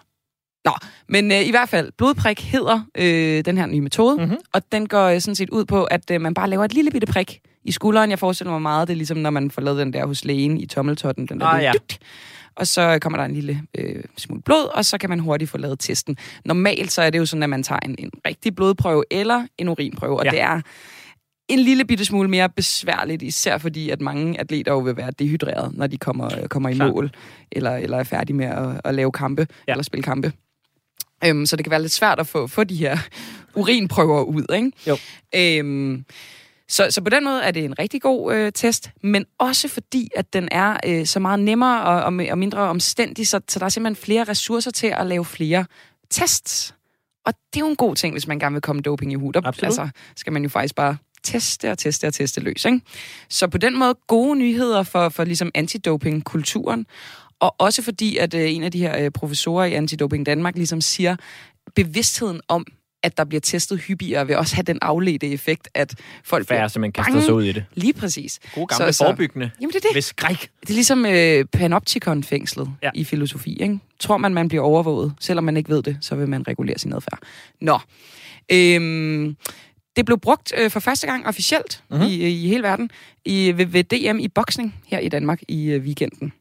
Nå, 0.64 0.72
men 1.08 1.32
øh, 1.32 1.46
i 1.46 1.50
hvert 1.50 1.68
fald, 1.68 1.92
blodprik 1.98 2.40
hedder 2.40 2.80
øh, 2.94 3.44
den 3.44 3.58
her 3.58 3.66
nye 3.66 3.80
metode, 3.80 4.16
mm-hmm. 4.16 4.38
og 4.52 4.62
den 4.72 4.88
går 4.88 5.06
øh, 5.06 5.20
sådan 5.20 5.34
set 5.34 5.50
ud 5.50 5.64
på, 5.64 5.84
at 5.84 6.10
øh, 6.10 6.20
man 6.20 6.34
bare 6.34 6.50
laver 6.50 6.64
et 6.64 6.74
lille 6.74 6.90
bitte 6.90 7.06
prik 7.06 7.40
i 7.68 7.72
skulderen. 7.72 8.10
Jeg 8.10 8.18
forestiller 8.18 8.52
mig 8.52 8.62
meget, 8.62 8.88
det 8.88 8.94
er 8.94 8.96
ligesom, 8.96 9.18
når 9.18 9.30
man 9.30 9.50
får 9.50 9.62
lavet 9.62 9.78
den 9.78 9.92
der 9.92 10.06
hos 10.06 10.24
lægen 10.24 10.60
i 10.60 10.66
tommeltotten, 10.66 11.26
den 11.26 11.40
der 11.40 11.46
ah, 11.46 11.62
ja. 11.62 11.72
dygt, 11.74 11.98
og 12.56 12.66
så 12.66 12.98
kommer 13.00 13.18
der 13.18 13.24
en 13.24 13.34
lille 13.34 13.62
øh, 13.78 14.04
smule 14.16 14.42
blod, 14.42 14.74
og 14.74 14.84
så 14.84 14.98
kan 14.98 15.10
man 15.10 15.18
hurtigt 15.18 15.50
få 15.50 15.58
lavet 15.58 15.78
testen. 15.78 16.16
Normalt 16.44 16.92
så 16.92 17.02
er 17.02 17.10
det 17.10 17.18
jo 17.18 17.26
sådan, 17.26 17.42
at 17.42 17.50
man 17.50 17.62
tager 17.62 17.78
en, 17.84 17.94
en 17.98 18.10
rigtig 18.26 18.54
blodprøve 18.54 19.04
eller 19.10 19.46
en 19.58 19.68
urinprøve, 19.68 20.18
og 20.18 20.24
ja. 20.24 20.30
det 20.30 20.40
er 20.40 20.60
en 21.48 21.58
lille 21.58 21.84
bitte 21.84 22.04
smule 22.04 22.30
mere 22.30 22.48
besværligt, 22.48 23.22
især 23.22 23.58
fordi, 23.58 23.90
at 23.90 24.00
mange 24.00 24.40
atleter 24.40 24.72
jo 24.72 24.78
vil 24.78 24.96
være 24.96 25.10
dehydreret, 25.18 25.72
når 25.74 25.86
de 25.86 25.98
kommer, 25.98 26.46
kommer 26.50 26.68
i 26.68 26.74
mål, 26.74 27.10
eller, 27.52 27.76
eller 27.76 27.98
er 27.98 28.04
færdige 28.04 28.36
med 28.36 28.46
at, 28.46 28.80
at 28.84 28.94
lave 28.94 29.12
kampe, 29.12 29.46
ja. 29.68 29.72
eller 29.72 29.84
spille 29.84 30.02
kampe. 30.02 30.32
Øhm, 31.24 31.46
så 31.46 31.56
det 31.56 31.64
kan 31.64 31.70
være 31.70 31.82
lidt 31.82 31.92
svært 31.92 32.20
at 32.20 32.26
få, 32.26 32.46
få 32.46 32.64
de 32.64 32.76
her 32.76 32.98
urinprøver 33.54 34.22
ud, 34.22 34.44
ikke? 34.54 34.72
Jo. 34.86 34.96
Øhm, 35.34 36.04
så, 36.68 36.86
så 36.90 37.00
på 37.00 37.10
den 37.10 37.24
måde 37.24 37.42
er 37.42 37.50
det 37.50 37.64
en 37.64 37.78
rigtig 37.78 38.02
god 38.02 38.34
øh, 38.34 38.52
test, 38.52 38.90
men 39.02 39.24
også 39.38 39.68
fordi, 39.68 40.10
at 40.16 40.32
den 40.32 40.48
er 40.52 40.76
øh, 40.86 41.06
så 41.06 41.20
meget 41.20 41.40
nemmere 41.40 41.82
og, 41.82 42.02
og, 42.02 42.26
og 42.30 42.38
mindre 42.38 42.60
omstændig, 42.60 43.28
så, 43.28 43.40
så 43.48 43.58
der 43.58 43.64
er 43.64 43.68
simpelthen 43.68 44.04
flere 44.04 44.24
ressourcer 44.24 44.70
til 44.70 44.86
at 44.86 45.06
lave 45.06 45.24
flere 45.24 45.64
tests. 46.10 46.74
Og 47.26 47.34
det 47.52 47.60
er 47.60 47.64
jo 47.64 47.70
en 47.70 47.76
god 47.76 47.96
ting, 47.96 48.14
hvis 48.14 48.26
man 48.26 48.38
gerne 48.38 48.52
vil 48.52 48.62
komme 48.62 48.82
doping 48.82 49.12
i 49.12 49.14
hud. 49.14 49.32
Absolut. 49.36 49.64
Altså, 49.64 49.88
skal 50.16 50.32
man 50.32 50.42
jo 50.42 50.48
faktisk 50.48 50.74
bare 50.74 50.96
teste 51.22 51.70
og 51.70 51.78
teste 51.78 52.06
og 52.06 52.14
teste 52.14 52.40
løs. 52.40 52.64
Ikke? 52.64 52.80
Så 53.28 53.48
på 53.48 53.58
den 53.58 53.78
måde 53.78 53.94
gode 54.06 54.38
nyheder 54.38 54.82
for, 54.82 55.08
for 55.08 55.24
ligesom 55.24 55.50
antidoping-kulturen. 55.54 56.86
Og 57.40 57.54
også 57.58 57.82
fordi, 57.82 58.16
at 58.16 58.34
øh, 58.34 58.54
en 58.54 58.62
af 58.62 58.72
de 58.72 58.78
her 58.78 59.04
øh, 59.04 59.10
professorer 59.10 59.64
i 59.64 59.74
Antidoping 59.74 60.26
Danmark 60.26 60.56
ligesom 60.56 60.80
siger, 60.80 61.16
bevidstheden 61.74 62.40
om, 62.48 62.66
at 63.02 63.16
der 63.16 63.24
bliver 63.24 63.40
testet 63.40 63.80
hyppigere, 63.80 64.26
vil 64.26 64.36
også 64.36 64.54
have 64.54 64.62
den 64.62 64.78
afledte 64.82 65.28
effekt, 65.28 65.68
at 65.74 65.94
folk 66.24 66.48
Færre, 66.48 66.68
bliver 66.68 66.80
man 66.80 66.92
kaster 66.92 67.20
sig 67.20 67.34
ud 67.34 67.44
i 67.44 67.52
det. 67.52 67.64
Lige 67.74 67.92
præcis. 67.92 68.40
Gode 68.54 68.66
gamle 68.66 68.92
så, 68.92 69.04
forebyggende. 69.04 69.50
Jamen 69.60 69.72
det 69.72 69.76
er 69.76 69.88
det. 69.88 69.94
Ved 69.94 70.02
skræk. 70.02 70.50
Det 70.60 70.70
er 70.70 70.74
ligesom 70.74 71.06
øh, 71.06 71.44
Panopticon-fængslet 71.52 72.70
ja. 72.82 72.90
i 72.94 73.04
filosofi. 73.04 73.56
Ikke? 73.62 73.78
Tror 74.00 74.16
man, 74.16 74.34
man 74.34 74.48
bliver 74.48 74.64
overvåget, 74.64 75.14
selvom 75.20 75.44
man 75.44 75.56
ikke 75.56 75.70
ved 75.70 75.82
det, 75.82 75.98
så 76.00 76.14
vil 76.14 76.28
man 76.28 76.48
regulere 76.48 76.78
sin 76.78 76.92
adfærd. 76.92 77.18
Nå. 77.60 77.78
Øhm, 78.52 79.36
det 79.96 80.06
blev 80.06 80.20
brugt 80.20 80.52
øh, 80.58 80.70
for 80.70 80.80
første 80.80 81.06
gang 81.06 81.26
officielt 81.26 81.82
mm-hmm. 81.90 82.06
i, 82.06 82.14
i 82.14 82.48
hele 82.48 82.62
verden 82.62 82.90
i, 83.24 83.52
ved, 83.56 83.66
ved 83.66 83.84
DM 83.84 84.18
i 84.18 84.28
boksning 84.28 84.74
her 84.86 84.98
i 84.98 85.08
Danmark 85.08 85.40
i 85.48 85.70
øh, 85.70 85.82
weekenden. 85.82 86.32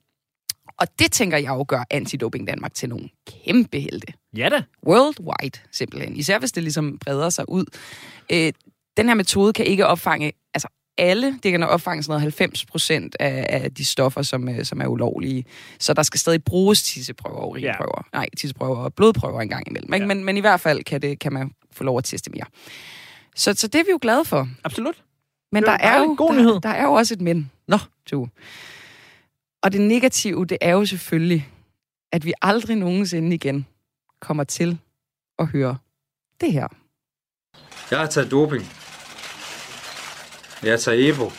Og 0.79 0.87
det 0.99 1.11
tænker 1.11 1.37
jeg 1.37 1.49
jo 1.49 1.65
gør 1.67 1.83
Antidoping 1.89 2.47
Danmark 2.47 2.73
til 2.73 2.89
nogle 2.89 3.09
kæmpe 3.27 3.79
helte. 3.79 4.13
Ja 4.37 4.49
da. 4.49 4.63
Worldwide, 4.87 5.59
simpelthen. 5.71 6.15
Især 6.15 6.39
hvis 6.39 6.51
det 6.51 6.63
ligesom 6.63 6.97
breder 6.97 7.29
sig 7.29 7.49
ud. 7.49 7.65
Øh, 8.31 8.53
den 8.97 9.07
her 9.07 9.15
metode 9.15 9.53
kan 9.53 9.65
ikke 9.65 9.87
opfange 9.87 10.33
altså, 10.53 10.67
alle, 10.97 11.39
det 11.43 11.51
kan 11.51 11.63
opfange 11.63 12.03
sådan 12.03 12.11
noget 12.11 12.21
90 12.21 12.65
procent 12.65 13.15
af, 13.19 13.45
af 13.49 13.73
de 13.73 13.85
stoffer, 13.85 14.21
som, 14.21 14.49
øh, 14.49 14.65
som 14.65 14.81
er 14.81 14.87
ulovlige. 14.87 15.45
Så 15.79 15.93
der 15.93 16.03
skal 16.03 16.19
stadig 16.19 16.43
bruges 16.43 16.83
tisseprøver 16.83 17.37
og 17.37 17.49
urinprøver. 17.49 18.07
Ja. 18.13 18.17
Nej, 18.17 18.27
tisseprøver 18.37 18.77
og 18.77 18.93
blodprøver 18.93 19.41
en 19.41 19.49
gang 19.49 19.67
imellem. 19.67 19.93
Ja. 19.93 20.05
Men, 20.05 20.23
men 20.23 20.37
i 20.37 20.39
hvert 20.39 20.59
fald 20.59 20.83
kan, 20.83 21.01
det, 21.01 21.19
kan 21.19 21.33
man 21.33 21.51
få 21.71 21.83
lov 21.83 21.97
at 21.97 22.03
teste 22.03 22.31
mere. 22.31 22.45
Så, 23.35 23.53
så 23.53 23.67
det 23.67 23.79
er 23.79 23.83
vi 23.83 23.91
jo 23.91 23.99
glade 24.01 24.25
for. 24.25 24.49
Absolut. 24.63 25.03
Men 25.51 25.63
der 25.63 25.71
er 25.71 25.99
jo 25.99 26.15
god 26.17 26.33
der, 26.33 26.41
nyhed. 26.41 26.59
der 26.59 26.69
er 26.69 26.83
jo 26.83 26.93
også 26.93 27.13
et 27.13 27.21
men. 27.21 27.51
Nå. 27.67 27.77
Du. 28.11 28.27
Og 29.63 29.71
det 29.71 29.81
negative, 29.81 30.45
det 30.45 30.57
er 30.61 30.71
jo 30.71 30.85
selvfølgelig, 30.85 31.49
at 32.11 32.25
vi 32.25 32.33
aldrig 32.41 32.75
nogensinde 32.75 33.35
igen 33.35 33.65
kommer 34.21 34.43
til 34.43 34.79
at 35.39 35.47
høre 35.47 35.77
det 36.41 36.53
her. 36.53 36.67
Jeg 37.91 37.99
har 37.99 38.05
taget 38.05 38.31
doping. 38.31 38.63
Jeg 40.63 40.71
har 40.71 40.77
taget 40.77 41.09
EPO. 41.09 41.31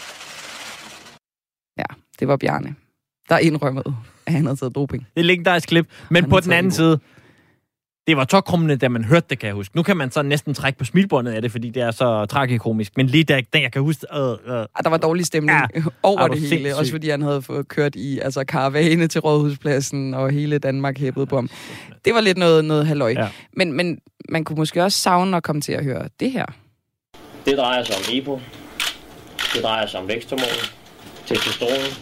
Ja, 1.79 1.85
det 2.19 2.29
var 2.29 2.37
Bjarne, 2.37 2.75
der 3.29 3.39
indrømmede, 3.39 3.97
at 4.27 4.33
han 4.33 4.45
havde 4.45 4.57
taget 4.57 4.75
doping. 4.75 5.03
Det 5.03 5.13
er 5.17 5.21
et 5.21 5.27
legendarisk 5.27 5.69
klip. 5.69 5.91
Men 6.11 6.23
Han 6.23 6.31
på 6.31 6.41
den 6.41 6.53
anden 6.53 6.71
en 6.71 6.73
side, 6.73 7.01
det 8.09 8.16
var 8.16 8.25
tokrummende, 8.25 8.77
da 8.77 8.88
man 8.88 9.05
hørte 9.05 9.27
det, 9.31 9.38
kan 9.38 9.47
jeg 9.47 9.55
huske. 9.55 9.77
Nu 9.77 9.83
kan 9.83 9.97
man 9.97 10.11
så 10.11 10.23
næsten 10.23 10.55
trække 10.55 10.79
på 10.79 10.85
smilbåndet 10.85 11.33
af 11.33 11.42
det, 11.42 11.53
fordi 11.53 11.71
det 11.71 11.83
er 11.83 11.90
så 11.90 12.27
tragikomisk. 12.27 12.97
Men 12.97 13.07
lige 13.07 13.25
da, 13.25 13.40
da 13.53 13.61
jeg 13.61 13.73
kan 13.73 13.83
huske... 13.83 14.07
Øh, 14.14 14.31
øh, 14.31 14.37
Ah, 14.47 14.66
Der 14.85 14.90
var 14.90 14.97
dårlig 14.97 15.27
stemning 15.27 15.59
Ja. 15.75 15.83
over 16.03 16.21
Er 16.21 16.29
det 16.29 16.40
hele. 16.40 16.77
Også 16.77 16.92
fordi 16.92 17.09
han 17.11 17.23
havde 17.23 17.42
fået 17.42 17.68
kørt 17.68 17.94
i 17.97 18.18
altså, 18.18 18.44
karavane 18.44 19.07
til 19.09 19.21
Rådhuspladsen, 19.21 20.14
og 20.14 20.31
hele 20.31 20.59
Danmark 20.59 20.99
hæppede 20.99 21.27
på 21.27 21.37
ham. 21.37 21.51
Det 22.05 22.14
var 22.14 22.21
lidt 22.21 22.38
noget, 22.38 22.64
noget 22.64 22.87
halløj. 22.87 23.14
Ja. 23.18 23.29
Men, 23.53 23.73
men 23.73 23.99
man 24.29 24.44
kunne 24.44 24.57
måske 24.57 24.85
også 24.85 24.99
savne 24.99 25.37
at 25.37 25.42
komme 25.42 25.62
til 25.62 25.73
at 25.73 25.85
høre 25.85 26.09
det 26.21 26.31
her. 26.33 26.47
Det 27.47 27.59
drejer 27.59 27.85
sig 27.85 27.94
om 27.97 28.03
EPO. 28.12 28.40
Det 29.55 29.62
drejer 29.62 29.87
sig 29.87 30.01
om 30.01 30.09
væksthormon, 30.09 30.44
testosteron, 31.27 31.92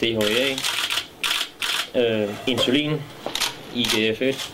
DHEA, 0.00 0.54
øh, 2.24 2.28
insulin, 2.46 2.92
IGF-1, 3.74 4.50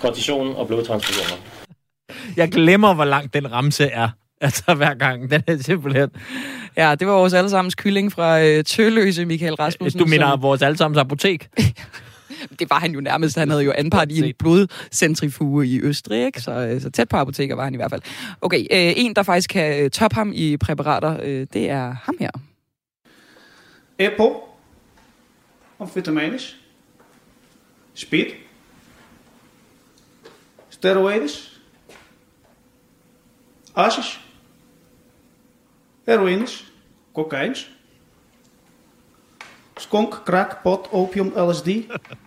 kortison 0.00 0.56
og 0.56 0.66
blodtransfusioner. 0.66 1.42
jeg 2.36 2.50
glemmer, 2.50 2.94
hvor 2.94 3.04
lang 3.04 3.34
den 3.34 3.52
ramse 3.52 3.84
er. 3.84 4.08
Altså 4.40 4.74
hver 4.74 4.94
gang. 4.94 5.30
Den 5.30 5.42
er 5.46 5.56
simpelthen... 5.58 6.10
Ja, 6.76 6.94
det 6.94 7.06
var 7.06 7.12
vores 7.12 7.32
allesammens 7.32 7.74
kylling 7.74 8.12
fra 8.12 8.40
øh, 8.42 8.64
Tølløse, 8.64 9.24
Michael 9.24 9.54
Rasmussen. 9.54 9.98
Du 9.98 10.06
mener 10.06 10.30
som- 10.30 10.42
vores 10.42 10.62
allesammens 10.62 10.98
apotek? 10.98 11.48
Det 12.58 12.70
var 12.70 12.78
han 12.78 12.92
jo 12.92 13.00
nærmest. 13.00 13.36
Han 13.38 13.50
havde 13.50 13.64
jo 13.64 13.72
anpart 13.76 14.12
i 14.12 14.28
en 14.28 14.34
blodcentrifuge 14.38 15.66
i 15.66 15.80
Østrig, 15.82 16.24
ikke? 16.26 16.40
Så, 16.40 16.52
øh, 16.52 16.80
så 16.80 16.90
tæt 16.90 17.08
på 17.08 17.16
apoteker 17.16 17.54
var 17.54 17.64
han 17.64 17.74
i 17.74 17.76
hvert 17.76 17.90
fald. 17.90 18.02
Okay, 18.40 18.58
øh, 18.60 18.92
en, 18.96 19.14
der 19.16 19.22
faktisk 19.22 19.50
kan 19.50 19.84
øh, 19.84 19.90
toppe 19.90 20.14
ham 20.14 20.32
i 20.34 20.56
præparater, 20.56 21.16
øh, 21.22 21.46
det 21.52 21.70
er 21.70 21.96
ham 22.04 22.16
her. 22.20 22.30
EPO, 23.98 24.48
amfetaminas, 25.80 26.56
speed, 27.94 28.26
steroides, 30.78 31.60
asis, 33.76 34.20
heroïnes, 36.08 36.64
cocaïnes, 37.14 37.66
skunk, 39.78 40.14
crack, 40.26 40.62
pot, 40.62 40.88
opium, 40.92 41.32
LSD, 41.36 41.68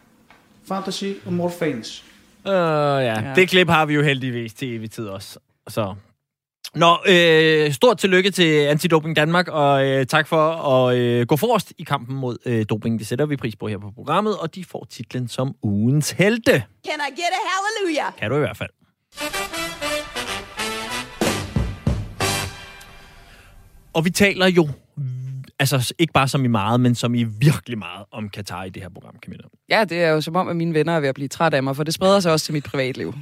fantasy 0.70 1.14
og 1.26 1.34
morfines. 1.34 2.04
Uh, 2.46 2.52
ja. 2.52 3.00
ja, 3.00 3.16
Ja. 3.22 3.34
det 3.36 3.50
klip 3.50 3.70
har 3.70 3.86
vi 3.86 3.94
jo 3.94 4.02
heldigvis 4.04 4.54
til 4.54 4.76
evig 4.76 4.92
tid 4.92 5.08
også. 5.08 5.40
Så. 5.68 5.96
Nå, 6.76 6.98
øh, 7.08 7.72
stort 7.72 7.98
tillykke 7.98 8.32
til 8.32 8.66
Antidoping 8.66 9.16
Danmark, 9.16 9.48
og 9.48 9.88
øh, 9.88 10.06
tak 10.06 10.28
for 10.28 10.52
at 10.52 10.98
øh, 10.98 11.26
gå 11.26 11.36
forrest 11.36 11.74
i 11.78 11.84
kampen 11.84 12.16
mod 12.16 12.38
øh, 12.46 12.66
doping. 12.70 13.00
Det 13.00 13.08
sætter 13.08 13.26
vi 13.26 13.36
pris 13.36 13.56
på 13.56 13.68
her 13.68 13.78
på 13.78 13.92
programmet, 13.96 14.38
og 14.38 14.56
de 14.56 14.66
får 14.66 14.88
titlen 14.90 15.28
som 15.28 15.56
ugens 15.64 16.12
helte. 16.12 16.52
Can 16.52 17.00
I 17.10 17.12
get 17.12 17.32
a 17.32 17.42
hallelujah? 17.52 18.14
Kan 18.20 18.30
du 18.30 18.36
i 18.36 18.40
hvert 18.40 18.58
fald. 18.58 18.70
Og 23.94 24.06
vi 24.06 24.10
taler 24.10 24.48
jo, 24.48 24.70
altså 25.60 25.94
ikke 26.00 26.14
bare 26.14 26.28
som 26.28 26.46
i 26.46 26.48
meget, 26.48 26.80
men 26.80 26.96
som 26.96 27.16
i 27.16 27.24
virkelig 27.24 27.78
meget 27.78 28.06
om 28.12 28.30
Katar 28.30 28.64
i 28.64 28.70
det 28.70 28.82
her 28.82 28.90
program, 28.90 29.16
Camilla. 29.26 29.44
Ja, 29.70 29.84
det 29.84 30.04
er 30.04 30.10
jo 30.10 30.22
som 30.22 30.36
om, 30.36 30.48
at 30.48 30.56
mine 30.56 30.74
venner 30.74 30.94
er 30.94 31.00
ved 31.00 31.10
at 31.10 31.16
blive 31.16 31.28
trætte 31.28 31.58
af 31.58 31.64
mig, 31.64 31.76
for 31.76 31.84
det 31.84 31.94
spreder 31.94 32.20
sig 32.20 32.32
også 32.32 32.46
til 32.46 32.54
mit 32.54 32.64
privatliv. 32.64 33.14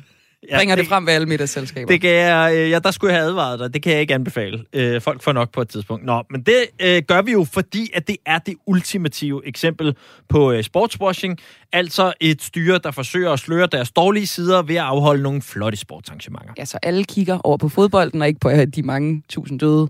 Ja, 0.49 0.57
Bringer 0.57 0.75
det 0.75 0.87
frem 0.87 1.05
ved 1.05 1.13
alle 1.13 1.27
middagsselskaber. 1.27 1.87
Det 1.87 2.01
kan 2.01 2.09
jeg, 2.09 2.51
øh, 2.55 2.69
ja, 2.69 2.79
der 2.79 2.91
skulle 2.91 3.13
jeg 3.13 3.21
have 3.21 3.29
advaret 3.29 3.59
dig. 3.59 3.73
Det 3.73 3.83
kan 3.83 3.91
jeg 3.91 4.01
ikke 4.01 4.13
anbefale. 4.13 4.63
Øh, 4.73 5.01
folk 5.01 5.23
får 5.23 5.31
nok 5.31 5.51
på 5.51 5.61
et 5.61 5.69
tidspunkt. 5.69 6.05
Nå, 6.05 6.23
men 6.29 6.41
det 6.41 6.55
øh, 6.79 7.01
gør 7.07 7.21
vi 7.21 7.31
jo, 7.31 7.47
fordi 7.51 7.89
at 7.93 8.07
det 8.07 8.17
er 8.25 8.39
det 8.39 8.55
ultimative 8.67 9.47
eksempel 9.47 9.95
på 10.29 10.51
øh, 10.51 10.63
sportswashing. 10.63 11.37
Altså 11.73 12.13
et 12.19 12.41
styre, 12.41 12.79
der 12.83 12.91
forsøger 12.91 13.31
at 13.31 13.39
sløre 13.39 13.67
deres 13.71 13.91
dårlige 13.91 14.27
sider 14.27 14.61
ved 14.61 14.75
at 14.75 14.81
afholde 14.81 15.23
nogle 15.23 15.41
flotte 15.41 15.77
sportsarrangementer. 15.77 16.53
Ja, 16.57 16.65
så 16.65 16.79
alle 16.83 17.03
kigger 17.03 17.39
over 17.43 17.57
på 17.57 17.69
fodbolden, 17.69 18.21
og 18.21 18.27
ikke 18.27 18.39
på 18.39 18.49
øh, 18.49 18.67
de 18.67 18.83
mange 18.83 19.23
tusind 19.29 19.59
døde 19.59 19.89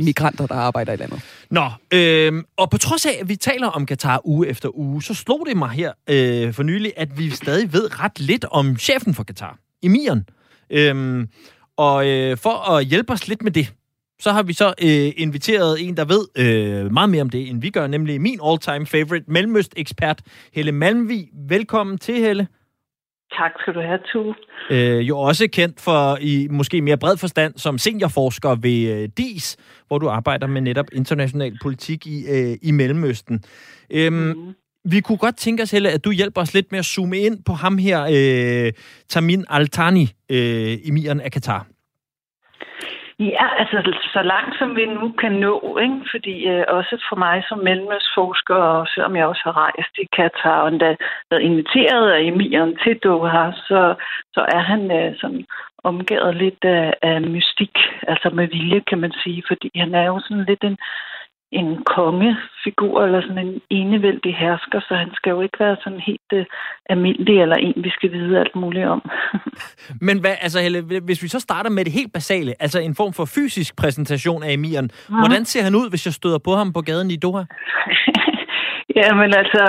migranter, 0.00 0.46
der 0.46 0.54
arbejder 0.54 0.92
i 0.92 0.96
landet. 0.96 1.22
Nå, 1.50 1.70
øh, 1.92 2.42
og 2.56 2.70
på 2.70 2.78
trods 2.78 3.06
af, 3.06 3.18
at 3.20 3.28
vi 3.28 3.36
taler 3.36 3.66
om 3.66 3.86
Katar 3.86 4.20
uge 4.24 4.48
efter 4.48 4.76
uge, 4.78 5.02
så 5.02 5.14
slog 5.14 5.46
det 5.48 5.56
mig 5.56 5.70
her 5.70 5.92
øh, 6.08 6.54
for 6.54 6.62
nylig, 6.62 6.92
at 6.96 7.18
vi 7.18 7.30
stadig 7.30 7.72
ved 7.72 8.00
ret 8.00 8.20
lidt 8.20 8.44
om 8.50 8.76
chefen 8.76 9.14
for 9.14 9.22
Katar, 9.22 9.58
emiren. 9.82 10.28
Øhm, 10.70 11.28
og 11.76 12.08
øh, 12.08 12.36
for 12.36 12.70
at 12.70 12.84
hjælpe 12.84 13.12
os 13.12 13.28
lidt 13.28 13.42
med 13.42 13.52
det, 13.52 13.74
så 14.20 14.32
har 14.32 14.42
vi 14.42 14.52
så 14.52 14.66
øh, 14.66 15.12
inviteret 15.16 15.88
en, 15.88 15.96
der 15.96 16.04
ved 16.04 16.24
øh, 16.38 16.92
meget 16.92 17.10
mere 17.10 17.22
om 17.22 17.30
det, 17.30 17.48
end 17.48 17.60
vi 17.60 17.70
gør, 17.70 17.86
nemlig 17.86 18.20
min 18.20 18.40
all-time 18.44 18.86
favorite 18.86 19.24
mellemøst-ekspert, 19.28 20.22
Helle 20.54 20.72
Malmvig. 20.72 21.28
Velkommen 21.48 21.98
til, 21.98 22.14
Helle. 22.14 22.48
Tak 23.38 23.50
skal 23.60 23.74
du 23.74 23.80
have, 23.80 23.98
Tue. 24.12 24.34
Øh, 24.70 25.08
jo 25.08 25.18
også 25.18 25.48
kendt 25.52 25.80
for, 25.80 26.18
i 26.20 26.48
måske 26.50 26.82
mere 26.82 26.96
bred 26.96 27.16
forstand, 27.16 27.54
som 27.56 27.78
seniorforsker 27.78 28.54
ved 28.54 29.02
øh, 29.02 29.08
DIS, 29.18 29.56
hvor 29.88 29.98
du 29.98 30.08
arbejder 30.08 30.46
med 30.46 30.60
netop 30.60 30.86
international 30.92 31.58
politik 31.62 32.06
i, 32.06 32.26
øh, 32.28 32.56
i 32.62 32.70
Mellemøsten. 32.70 33.44
Øhm, 33.90 34.14
mm. 34.14 34.54
Vi 34.84 35.00
kunne 35.00 35.18
godt 35.18 35.36
tænke 35.36 35.62
os, 35.62 35.70
Helle, 35.70 35.90
at 35.90 36.04
du 36.04 36.10
hjælper 36.10 36.40
os 36.40 36.54
lidt 36.54 36.72
med 36.72 36.78
at 36.78 36.84
zoome 36.84 37.16
ind 37.16 37.44
på 37.46 37.52
ham 37.52 37.78
her, 37.78 38.00
øh, 38.16 38.72
Tamin 39.08 39.44
Al-Thani, 39.50 40.06
øh, 40.30 40.88
emiren 40.88 41.20
af 41.20 41.32
Katar. 41.32 41.66
Ja, 43.18 43.46
altså 43.58 43.78
så 44.12 44.22
langt 44.22 44.58
som 44.58 44.76
vi 44.76 44.84
nu 44.86 45.12
kan 45.22 45.32
nå, 45.32 45.78
ikke? 45.82 46.00
fordi 46.10 46.34
øh, 46.48 46.64
også 46.68 47.04
for 47.08 47.16
mig 47.16 47.44
som 47.48 47.58
mellemøstforsker, 47.58 48.54
og 48.54 48.86
selvom 48.94 49.16
jeg 49.16 49.26
også 49.26 49.42
har 49.44 49.56
rejst 49.56 49.94
i 49.98 50.06
Katar 50.16 50.60
og 50.62 50.68
endda 50.68 50.96
været 51.30 51.42
inviteret 51.42 52.10
af 52.10 52.20
emiren 52.22 52.76
til 52.82 52.98
Doha, 53.04 53.52
så, 53.52 53.94
så 54.34 54.40
er 54.56 54.62
han 54.70 54.90
øh, 54.98 55.16
sådan 55.20 55.44
omgivet 55.84 56.36
lidt 56.36 56.64
af, 56.64 56.94
af 57.02 57.20
mystik, 57.20 57.74
altså 58.02 58.30
med 58.30 58.46
vilje, 58.48 58.80
kan 58.80 58.98
man 58.98 59.12
sige, 59.22 59.42
fordi 59.48 59.70
han 59.74 59.94
er 59.94 60.06
jo 60.06 60.20
sådan 60.20 60.44
lidt 60.44 60.64
en, 60.64 60.76
en 61.52 61.84
kongefigur, 61.84 63.04
eller 63.04 63.20
sådan 63.20 63.46
en 63.46 63.60
enevældig 63.70 64.36
hersker, 64.36 64.80
så 64.80 64.94
han 64.94 65.10
skal 65.14 65.30
jo 65.30 65.40
ikke 65.40 65.60
være 65.60 65.76
sådan 65.84 66.00
helt 66.00 66.30
øh, 66.32 66.44
almindelig, 66.90 67.40
eller 67.42 67.56
en, 67.56 67.74
vi 67.76 67.90
skal 67.90 68.12
vide 68.12 68.38
alt 68.38 68.56
muligt 68.56 68.86
om. 68.86 69.10
Men 70.08 70.20
hvad, 70.20 70.34
altså, 70.40 70.60
Helle, 70.60 71.00
hvis 71.04 71.22
vi 71.22 71.28
så 71.28 71.40
starter 71.40 71.70
med 71.70 71.84
det 71.84 71.92
helt 71.92 72.12
basale, 72.12 72.54
altså 72.62 72.80
en 72.80 72.94
form 72.94 73.12
for 73.12 73.24
fysisk 73.24 73.76
præsentation 73.76 74.42
af 74.42 74.52
emiren, 74.52 74.90
mm. 75.08 75.14
hvordan 75.14 75.44
ser 75.44 75.62
han 75.62 75.74
ud, 75.74 75.90
hvis 75.90 76.06
jeg 76.06 76.14
støder 76.14 76.38
på 76.38 76.52
ham 76.54 76.72
på 76.72 76.80
gaden 76.80 77.10
i 77.10 77.16
Doha? 77.16 77.44
Ja, 78.96 79.14
men 79.14 79.30
altså, 79.42 79.60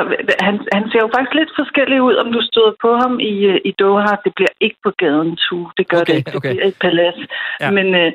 han, 0.47 0.55
han 0.75 0.83
ser 0.91 1.01
jo 1.05 1.09
faktisk 1.15 1.33
lidt 1.33 1.53
forskellig 1.61 2.01
ud, 2.01 2.15
om 2.23 2.29
du 2.35 2.41
støder 2.41 2.73
på 2.81 2.89
ham 3.01 3.19
i, 3.19 3.33
øh, 3.51 3.59
i 3.69 3.71
Doha. 3.79 4.13
Det 4.25 4.33
bliver 4.35 4.53
ikke 4.65 4.79
på 4.83 4.91
gaden, 4.97 5.35
tu. 5.45 5.57
Det 5.77 5.85
gør 5.91 6.01
Okay, 6.01 6.13
det 6.13 6.17
ikke. 6.17 6.31
Det 6.31 6.39
okay. 6.39 6.51
bliver 6.51 6.67
et 6.67 6.77
palads. 6.81 7.19
Ja. 7.61 7.71
Men 7.77 7.87
øh, 8.01 8.11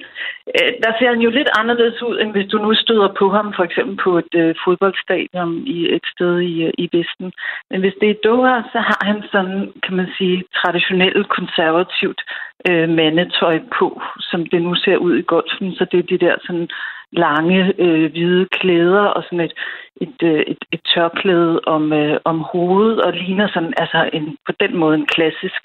øh, 0.56 0.70
der 0.84 0.92
ser 0.98 1.08
han 1.14 1.20
jo 1.26 1.30
lidt 1.30 1.50
anderledes 1.60 2.02
ud, 2.02 2.16
end 2.18 2.30
hvis 2.32 2.48
du 2.52 2.58
nu 2.58 2.74
støder 2.74 3.08
på 3.20 3.26
ham, 3.36 3.46
for 3.56 3.64
eksempel 3.68 3.96
på 4.04 4.18
et 4.18 4.34
øh, 4.42 4.54
fodboldstadion 4.64 5.52
i 5.76 5.78
et 5.96 6.06
sted 6.14 6.32
i, 6.52 6.54
øh, 6.66 6.72
i 6.78 6.86
Vesten. 6.96 7.32
Men 7.70 7.80
hvis 7.80 7.96
det 8.00 8.06
er 8.08 8.14
i 8.14 8.22
Doha, 8.24 8.56
så 8.72 8.78
har 8.88 9.00
han 9.08 9.18
sådan, 9.32 9.72
kan 9.84 9.94
man 9.96 10.08
sige, 10.18 10.44
traditionelt 10.60 11.28
konservativt 11.28 12.20
øh, 12.68 12.88
mandetøj 12.88 13.56
på, 13.78 13.88
som 14.30 14.40
det 14.46 14.62
nu 14.62 14.74
ser 14.74 14.96
ud 14.96 15.14
i 15.18 15.28
golfen. 15.32 15.68
Så 15.78 15.86
det 15.90 15.98
er 15.98 16.10
de 16.12 16.24
der 16.26 16.36
sådan 16.46 16.68
lange 17.16 17.72
øh, 17.78 18.10
hvide 18.10 18.46
klæder 18.46 19.00
og 19.00 19.22
sådan 19.22 19.40
et, 19.40 19.54
et, 20.00 20.18
øh, 20.22 20.40
et, 20.40 20.58
et 20.72 20.80
tørklæde 20.94 21.60
om, 21.66 21.92
øh, 21.92 22.20
om 22.24 22.38
hovedet 22.38 23.00
og 23.02 23.12
ligner 23.12 23.48
sådan, 23.48 23.74
altså 23.76 24.10
en, 24.12 24.36
på 24.46 24.52
den 24.60 24.76
måde 24.76 24.94
en 24.94 25.06
klassisk 25.06 25.62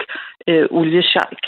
øh, 0.48 0.68
oliesjejk. 0.72 1.44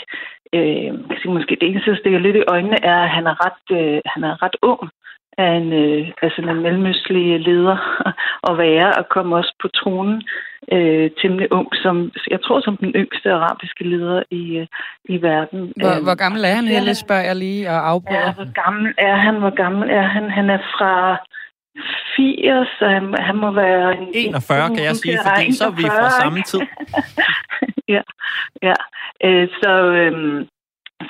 Øh, 0.52 0.92
man 0.94 1.08
kan 1.08 1.18
sige, 1.22 1.34
måske 1.34 1.56
det 1.60 1.68
eneste, 1.68 1.90
der 1.90 1.96
stikker 1.96 2.18
lidt 2.18 2.36
i 2.36 2.48
øjnene, 2.48 2.84
er, 2.84 2.98
at 3.02 3.10
han 3.10 3.26
er 3.26 3.36
ret, 3.46 3.78
øh, 3.78 4.00
han 4.06 4.24
er 4.24 4.42
ret 4.42 4.56
ung 4.62 4.90
af 5.38 5.50
en, 5.60 5.72
øh, 5.72 6.08
altså 6.22 6.40
en 6.42 6.62
mellemøstlig 6.62 7.40
leder 7.40 7.78
at 8.48 8.58
være, 8.58 8.88
og 8.98 9.08
kom 9.08 9.32
også 9.32 9.54
på 9.62 9.68
tronen 9.68 10.22
øh, 10.72 11.10
temmelig 11.22 11.52
ung, 11.52 11.68
som 11.82 12.12
jeg 12.30 12.40
tror 12.42 12.60
som 12.60 12.76
den 12.76 12.92
yngste 12.94 13.32
arabiske 13.32 13.84
leder 13.84 14.22
i, 14.30 14.56
øh, 14.56 14.66
i 15.04 15.22
verden. 15.22 15.72
Hvor, 15.76 16.02
hvor 16.02 16.14
gammel 16.14 16.44
er 16.44 16.54
han, 16.54 16.66
Helle, 16.66 16.94
spørger 16.94 17.22
jeg 17.22 17.36
lige 17.36 17.70
og 17.70 17.88
afbryder. 17.88 18.20
Ja, 18.20 18.32
hvor 18.32 18.52
gammel 18.64 18.94
er 18.98 19.16
han? 19.16 19.34
Hvor 19.34 19.54
gammel 19.62 19.90
er 19.90 20.06
han? 20.14 20.30
Han 20.30 20.50
er 20.50 20.58
fra 20.58 21.16
80, 22.16 22.68
så 22.78 22.88
han, 22.88 23.14
han 23.18 23.36
må 23.36 23.50
være... 23.50 23.96
En, 23.96 24.08
41, 24.14 24.68
kan 24.76 24.84
jeg 24.84 24.96
sige, 24.96 25.18
fordi 25.26 25.52
så 25.52 25.64
er 25.66 25.70
vi 25.70 25.82
fra 25.82 26.10
samme 26.10 26.42
tid. 26.42 26.60
ja, 27.94 28.02
ja. 28.62 28.74
Øh, 29.24 29.48
så, 29.62 29.72
øhm, 30.00 30.46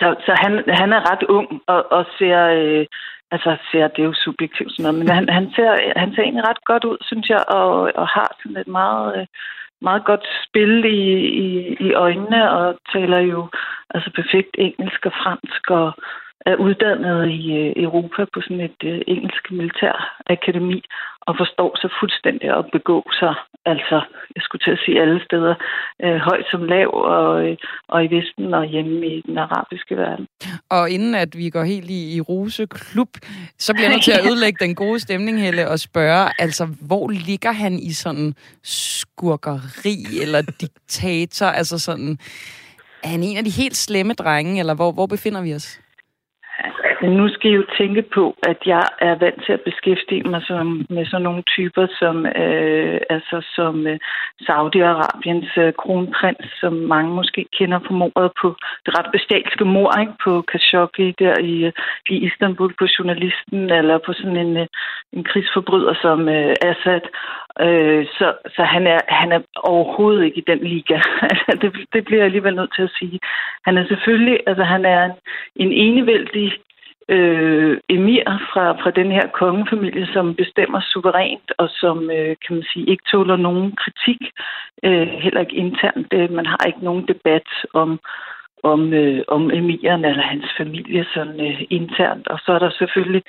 så, 0.01 0.15
så 0.27 0.33
han, 0.43 0.53
han 0.69 0.93
er 0.93 1.11
ret 1.13 1.23
ung 1.23 1.49
og, 1.67 1.93
og 1.93 2.07
ser... 2.19 2.39
Øh, 2.47 2.87
altså 3.35 3.51
ser, 3.70 3.88
det 3.88 4.01
er 4.03 4.11
jo 4.12 4.23
subjektivt 4.27 4.73
sådan 4.73 4.83
noget, 4.85 4.99
men 4.99 5.09
han, 5.16 5.29
han, 5.38 5.47
ser, 5.57 5.70
han 6.03 6.11
ser 6.14 6.23
egentlig 6.23 6.49
ret 6.49 6.64
godt 6.70 6.85
ud, 6.85 6.99
synes 7.01 7.29
jeg, 7.29 7.42
og, 7.49 7.70
og 8.01 8.07
har 8.16 8.31
sådan 8.42 8.57
et 8.57 8.70
meget, 8.81 9.09
øh, 9.18 9.27
meget 9.88 10.05
godt 10.05 10.25
spil 10.47 10.85
i, 10.85 11.03
i, 11.44 11.77
i 11.87 11.88
øjnene, 11.92 12.51
og 12.59 12.64
taler 12.94 13.18
jo 13.18 13.40
altså 13.94 14.11
perfekt 14.18 14.53
engelsk 14.59 15.07
og 15.07 15.12
fransk, 15.23 15.70
og 15.70 15.92
er 16.47 16.57
uddannet 16.57 17.31
i 17.31 17.42
øh, 17.61 17.73
Europa 17.77 18.25
på 18.33 18.40
sådan 18.40 18.61
et 18.68 18.81
øh, 18.85 19.01
engelsk 19.07 19.51
militærakademi 19.51 20.83
og 21.29 21.35
forstår 21.43 21.71
så 21.83 21.89
fuldstændig 22.01 22.49
at 22.59 22.65
begå 22.73 22.99
sig, 23.21 23.35
altså 23.67 23.97
jeg 24.37 24.43
skulle 24.43 24.63
til 24.65 24.71
at 24.71 24.83
sige 24.85 25.01
alle 25.03 25.21
steder, 25.25 25.55
øh, 26.05 26.17
højt 26.29 26.47
som 26.51 26.63
lav 26.65 26.91
og, 26.95 27.47
øh, 27.47 27.57
og 27.89 28.05
i 28.05 28.09
Vesten 28.17 28.55
og 28.55 28.65
hjemme 28.65 29.07
i 29.07 29.23
den 29.27 29.39
arabiske 29.39 29.97
verden. 29.97 30.27
Og 30.71 30.91
inden 30.91 31.15
at 31.15 31.37
vi 31.37 31.51
går 31.51 31.63
helt 31.63 31.91
i, 31.91 32.17
i 32.17 32.21
Rose 32.21 32.67
Klub, 32.67 33.09
så 33.59 33.73
bliver 33.73 33.87
jeg 33.87 33.95
nødt 33.95 34.05
til 34.05 34.19
at 34.19 34.27
ødelægge 34.29 34.65
den 34.65 34.75
gode 34.75 35.01
stemning, 35.01 35.41
Helle, 35.41 35.69
og 35.69 35.79
spørge, 35.79 36.29
altså 36.39 36.65
hvor 36.89 37.09
ligger 37.09 37.53
han 37.53 37.73
i 37.79 37.93
sådan 37.93 38.35
skurkeri 38.63 39.97
eller 40.23 40.43
diktator, 40.61 41.47
altså 41.47 41.79
sådan, 41.79 42.19
er 43.05 43.09
han 43.09 43.23
en 43.23 43.37
af 43.37 43.45
de 43.45 43.51
helt 43.51 43.77
slemme 43.77 44.13
drenge, 44.13 44.59
eller 44.61 44.75
hvor, 44.75 44.93
hvor 44.93 45.07
befinder 45.07 45.43
vi 45.43 45.55
os? 45.55 45.81
Men 47.05 47.12
nu 47.12 47.29
skal 47.29 47.51
I 47.51 47.55
jo 47.55 47.64
tænke 47.79 48.03
på, 48.03 48.25
at 48.43 48.59
jeg 48.67 48.85
er 49.01 49.14
vant 49.14 49.45
til 49.45 49.53
at 49.53 49.61
beskæftige 49.61 50.23
mig 50.23 50.43
som, 50.47 50.87
med 50.90 51.07
sådan 51.07 51.23
nogle 51.23 51.43
typer 51.43 51.87
som, 52.01 52.27
øh, 52.27 53.01
altså 53.11 53.37
som 53.57 53.87
øh, 53.87 53.99
Saudi-Arabiens 54.47 55.53
øh, 55.62 55.73
kronprins, 55.73 56.47
som 56.61 56.73
mange 56.73 57.11
måske 57.14 57.47
kender 57.59 57.79
på 57.79 57.93
mordet 57.93 58.33
på 58.43 58.49
det 58.87 58.99
ret 58.99 59.11
bestialske 59.12 59.64
mor 59.64 60.01
ikke? 60.01 60.12
på 60.25 60.45
Khashoggi 60.49 61.14
der 61.19 61.35
i, 61.38 61.55
øh, 61.64 61.73
i 62.11 62.17
Istanbul 62.27 62.73
på 62.79 62.87
journalisten, 62.99 63.61
eller 63.79 63.99
på 64.07 64.12
sådan 64.12 64.37
en, 64.37 64.57
øh, 64.57 64.67
en 65.12 65.25
krigsforbryder 65.25 65.95
som 66.03 66.29
øh, 66.29 66.55
Assad. 66.71 67.05
Øh, 67.61 68.07
så 68.17 68.27
så 68.57 68.62
han, 68.62 68.87
er, 68.87 69.01
han 69.09 69.33
er 69.33 69.40
overhovedet 69.57 70.25
ikke 70.25 70.38
i 70.38 70.49
den 70.51 70.59
liga. 70.59 70.99
Altså, 71.31 71.59
det, 71.62 71.71
det 71.93 72.05
bliver 72.05 72.21
jeg 72.21 72.27
alligevel 72.27 72.55
nødt 72.55 72.75
til 72.75 72.83
at 72.83 72.97
sige. 72.99 73.21
Han 73.64 73.79
er 73.79 73.87
selvfølgelig, 73.87 74.38
altså 74.47 74.64
han 74.64 74.85
er 74.85 75.05
en, 75.05 75.12
en 75.57 75.73
enevældig 75.73 76.53
øh, 77.09 77.79
emir 77.88 78.25
fra, 78.53 78.73
fra 78.83 78.90
den 78.90 79.11
her 79.12 79.27
kongefamilie, 79.40 80.07
som 80.12 80.35
bestemmer 80.35 80.81
suverænt, 80.81 81.53
og 81.59 81.69
som, 81.71 82.11
øh, 82.11 82.37
kan 82.47 82.57
man 82.57 82.64
sige, 82.73 82.90
ikke 82.90 83.05
tåler 83.12 83.37
nogen 83.37 83.77
kritik, 83.83 84.21
øh, 84.83 85.09
heller 85.09 85.40
ikke 85.40 85.57
internt. 85.57 86.12
Det, 86.12 86.31
man 86.31 86.47
har 86.47 86.67
ikke 86.67 86.85
nogen 86.85 87.09
debat 87.09 87.49
om, 87.75 88.01
om, 88.62 88.93
øh, 88.93 89.23
om 89.29 89.51
emiren 89.51 90.05
eller 90.05 90.23
hans 90.23 90.47
familie 90.57 91.07
sådan 91.14 91.40
øh, 91.40 91.62
internt. 91.71 92.29
Og 92.29 92.38
så 92.45 92.53
er 92.53 92.59
der 92.59 92.71
selvfølgelig 92.71 93.23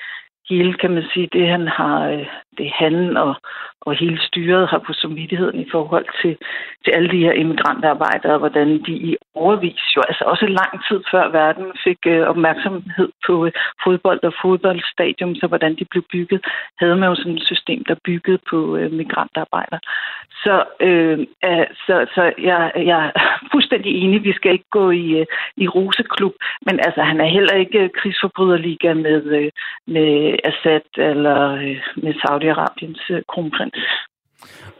hele, 0.50 0.74
kan 0.74 0.90
man 0.90 1.04
sige, 1.12 1.28
det 1.32 1.48
han 1.48 1.68
har, 1.68 2.08
øh, 2.08 2.26
det 2.58 2.70
han 2.74 3.16
og, 3.16 3.34
og 3.80 3.94
hele 3.94 4.18
styret 4.28 4.68
har 4.68 4.78
på 4.78 4.92
samvittigheden 4.92 5.60
i 5.60 5.68
forhold 5.72 6.06
til, 6.22 6.36
til 6.84 6.90
alle 6.90 7.10
de 7.10 7.24
her 7.24 7.32
immigrantarbejdere, 7.32 8.38
hvordan 8.38 8.68
de 8.86 8.92
i 8.92 9.16
overvis, 9.34 9.82
jo 9.96 10.02
altså 10.08 10.24
også 10.24 10.46
lang 10.46 10.72
tid 10.88 11.00
før 11.10 11.28
verden 11.28 11.66
fik 11.84 11.98
øh, 12.06 12.22
opmærksomhed 12.22 13.08
på 13.26 13.46
øh, 13.46 13.52
fodbold 13.84 14.20
og 14.22 14.32
fodboldstadium, 14.42 15.34
så 15.34 15.46
hvordan 15.46 15.76
de 15.78 15.84
blev 15.90 16.02
bygget, 16.12 16.40
havde 16.78 16.96
man 16.96 17.08
jo 17.08 17.14
sådan 17.14 17.36
et 17.36 17.46
system, 17.46 17.84
der 17.84 18.04
byggede 18.04 18.38
på 18.50 18.76
øh, 18.76 18.92
migrantarbejdere. 18.92 19.80
Så, 20.44 20.64
øh, 20.80 21.18
øh, 21.44 21.66
så, 21.86 22.06
så 22.14 22.32
jeg, 22.38 22.72
jeg 22.76 23.12
er 23.14 23.20
fuldstændig 23.52 23.92
enig, 24.02 24.24
vi 24.24 24.32
skal 24.32 24.52
ikke 24.52 24.70
gå 24.70 24.90
i, 24.90 25.06
øh, 25.20 25.26
i 25.56 25.68
roseklub, 25.68 26.34
men 26.66 26.80
altså 26.86 27.02
han 27.02 27.20
er 27.20 27.26
heller 27.36 27.54
ikke 27.54 27.78
øh, 27.78 27.90
krigsforbryderliga 27.98 28.94
med, 28.94 29.22
øh, 29.24 29.50
med 29.86 30.35
Assad 30.44 30.88
eller 30.98 31.52
øh, 31.54 31.76
med 31.96 32.14
Saudi-Arabiens 32.14 33.14
øh, 33.14 33.22
kronprins. 33.28 33.78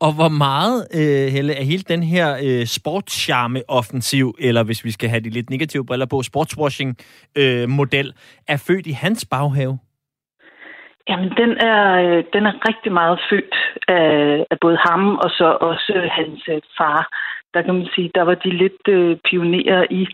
Og 0.01 0.13
hvor 0.19 0.29
meget, 0.29 0.79
øh, 1.01 1.33
Helle, 1.35 1.53
er 1.61 1.65
hele 1.65 1.83
den 1.83 2.03
her 2.03 2.29
øh, 2.47 2.67
sportscharme-offensiv, 2.67 4.35
eller 4.39 4.63
hvis 4.65 4.85
vi 4.85 4.91
skal 4.91 5.09
have 5.09 5.21
de 5.21 5.31
lidt 5.31 5.51
negative 5.51 5.87
briller 5.87 6.07
på, 6.07 6.23
sportswashing-model, 6.23 8.07
øh, 8.07 8.13
er 8.49 8.65
født 8.67 8.87
i 8.87 8.93
hans 8.93 9.27
baghave? 9.31 9.79
Jamen, 11.09 11.31
den 11.41 11.51
er, 11.73 11.83
øh, 12.05 12.25
den 12.33 12.47
er 12.47 12.69
rigtig 12.69 12.93
meget 12.93 13.19
født 13.31 13.55
af, 13.89 14.47
af 14.51 14.57
både 14.61 14.79
ham 14.89 15.17
og 15.17 15.31
så 15.31 15.59
også 15.61 15.93
hans 16.11 16.41
øh, 16.49 16.61
far. 16.79 17.09
Der 17.55 17.63
kan 17.63 17.75
man 17.75 17.89
sige, 17.95 18.11
der 18.15 18.23
var 18.23 18.35
de 18.35 18.51
lidt 18.51 18.83
øh, 18.89 19.17
pionerer 19.31 19.87
i 19.91 20.07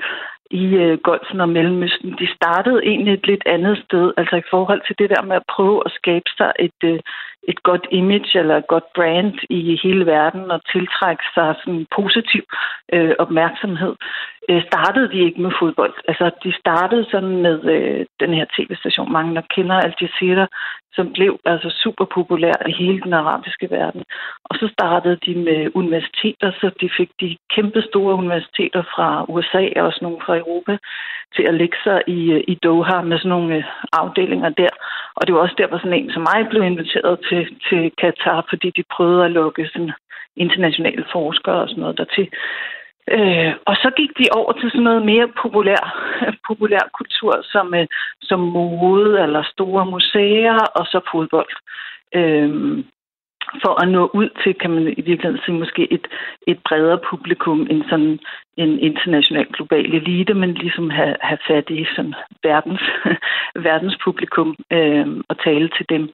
i 0.53 0.65
øh, 0.85 0.99
Golfen 0.99 1.41
og 1.41 1.49
Mellemøsten, 1.49 2.11
de 2.19 2.35
startede 2.37 2.81
egentlig 2.85 3.15
et 3.15 3.27
lidt 3.27 3.43
andet 3.47 3.77
sted, 3.85 4.13
altså 4.17 4.37
i 4.37 4.49
forhold 4.51 4.81
til 4.87 4.99
det 4.99 5.11
der 5.11 5.23
med 5.23 5.37
at 5.37 5.49
prøve 5.55 5.83
at 5.87 5.93
skabe 5.93 6.31
sig 6.39 6.53
et, 6.59 6.81
øh, 6.85 7.01
et 7.49 7.63
godt 7.63 7.87
image 7.91 8.39
eller 8.39 8.57
et 8.57 8.67
godt 8.67 8.89
brand 8.95 9.35
i 9.51 9.81
hele 9.83 10.07
verden 10.07 10.51
og 10.51 10.61
tiltrække 10.73 11.25
sig 11.35 11.55
sådan 11.59 11.87
positiv 11.99 12.43
øh, 12.93 13.15
opmærksomhed. 13.19 13.95
Øh, 14.49 14.63
startede 14.71 15.09
de 15.13 15.19
ikke 15.27 15.41
med 15.43 15.53
fodbold. 15.61 15.95
Altså, 16.09 16.31
de 16.45 16.53
startede 16.63 17.05
sådan 17.11 17.37
med 17.47 17.57
øh, 17.75 18.07
den 18.21 18.35
her 18.35 18.47
tv-station, 18.57 19.13
mange 19.13 19.35
der 19.35 19.43
kender 19.55 19.77
Al 19.77 19.95
Jazeera, 20.01 20.47
som 20.97 21.13
blev 21.13 21.39
altså 21.45 21.71
super 21.83 22.05
populær 22.05 22.69
i 22.69 22.73
hele 22.73 23.01
den 23.01 23.13
arabiske 23.13 23.71
verden. 23.71 24.03
Og 24.45 24.57
så 24.57 24.69
startede 24.73 25.19
de 25.27 25.35
med 25.35 25.71
universiteter, 25.75 26.51
så 26.61 26.71
de 26.81 26.91
fik 26.97 27.11
de 27.21 27.37
kæmpe 27.55 27.83
store 27.83 28.15
universiteter 28.15 28.83
fra 28.83 29.25
USA 29.29 29.69
og 29.77 29.87
også 29.87 29.99
nogle 30.03 30.19
fra 30.27 30.37
Europa 30.37 30.79
til 31.37 31.43
at 31.43 31.55
lægge 31.55 31.77
sig 31.85 32.03
i, 32.07 32.33
øh, 32.33 32.45
i 32.49 32.55
Doha 32.55 33.03
med 33.03 33.19
sådan 33.19 33.29
nogle 33.29 33.57
øh, 33.57 33.65
afdelinger 33.93 34.49
der. 34.49 34.73
Og 35.17 35.27
det 35.27 35.35
var 35.35 35.41
også 35.41 35.55
der, 35.59 35.69
hvor 35.69 35.79
sådan 35.79 35.99
en 35.99 36.11
som 36.13 36.23
mig 36.23 36.47
blev 36.51 36.63
inviteret 36.63 37.19
til, 37.29 37.43
til 37.69 37.93
Katar, 38.01 38.47
fordi 38.51 38.71
de 38.77 38.85
prøvede 38.97 39.25
at 39.25 39.31
lukke 39.31 39.69
sådan 39.73 39.93
internationale 40.37 41.05
forskere 41.13 41.63
og 41.63 41.69
sådan 41.69 41.81
noget 41.81 41.99
dertil. 41.99 42.29
Øh, 43.11 43.53
og 43.67 43.75
så 43.77 43.91
gik 43.97 44.11
de 44.19 44.27
over 44.33 44.53
til 44.53 44.71
sådan 44.71 44.83
noget 44.83 45.07
mere 45.07 45.29
populær, 45.43 45.83
populær 46.49 46.91
kultur, 46.99 47.33
som, 47.43 47.75
øh, 47.75 47.87
som 48.23 48.41
mode 48.41 49.23
eller 49.23 49.43
store 49.53 49.87
museer 49.87 50.59
og 50.75 50.87
så 50.87 51.01
fodbold. 51.13 51.53
Øh, 52.15 52.85
for 53.63 53.83
at 53.83 53.89
nå 53.89 54.11
ud 54.15 54.29
til, 54.43 54.55
kan 54.55 54.71
man 54.71 54.83
i 54.83 55.03
virkeligheden 55.09 55.41
sige, 55.45 55.59
måske 55.59 55.93
et, 55.93 56.07
et 56.47 56.59
bredere 56.69 56.99
publikum 57.11 57.67
end 57.71 57.83
sådan 57.91 58.19
en 58.57 58.79
international 58.79 59.47
global 59.47 59.95
elite, 59.95 60.35
men 60.35 60.55
ligesom 60.55 60.91
have, 60.91 61.17
have 61.21 61.39
fat 61.49 61.71
i 61.71 61.87
sådan 61.97 62.15
verdens, 62.43 62.83
verdens 63.69 63.97
publikum 64.05 64.57
øh, 64.71 65.07
og 65.29 65.37
tale 65.45 65.69
til 65.77 65.87
dem. 65.89 66.09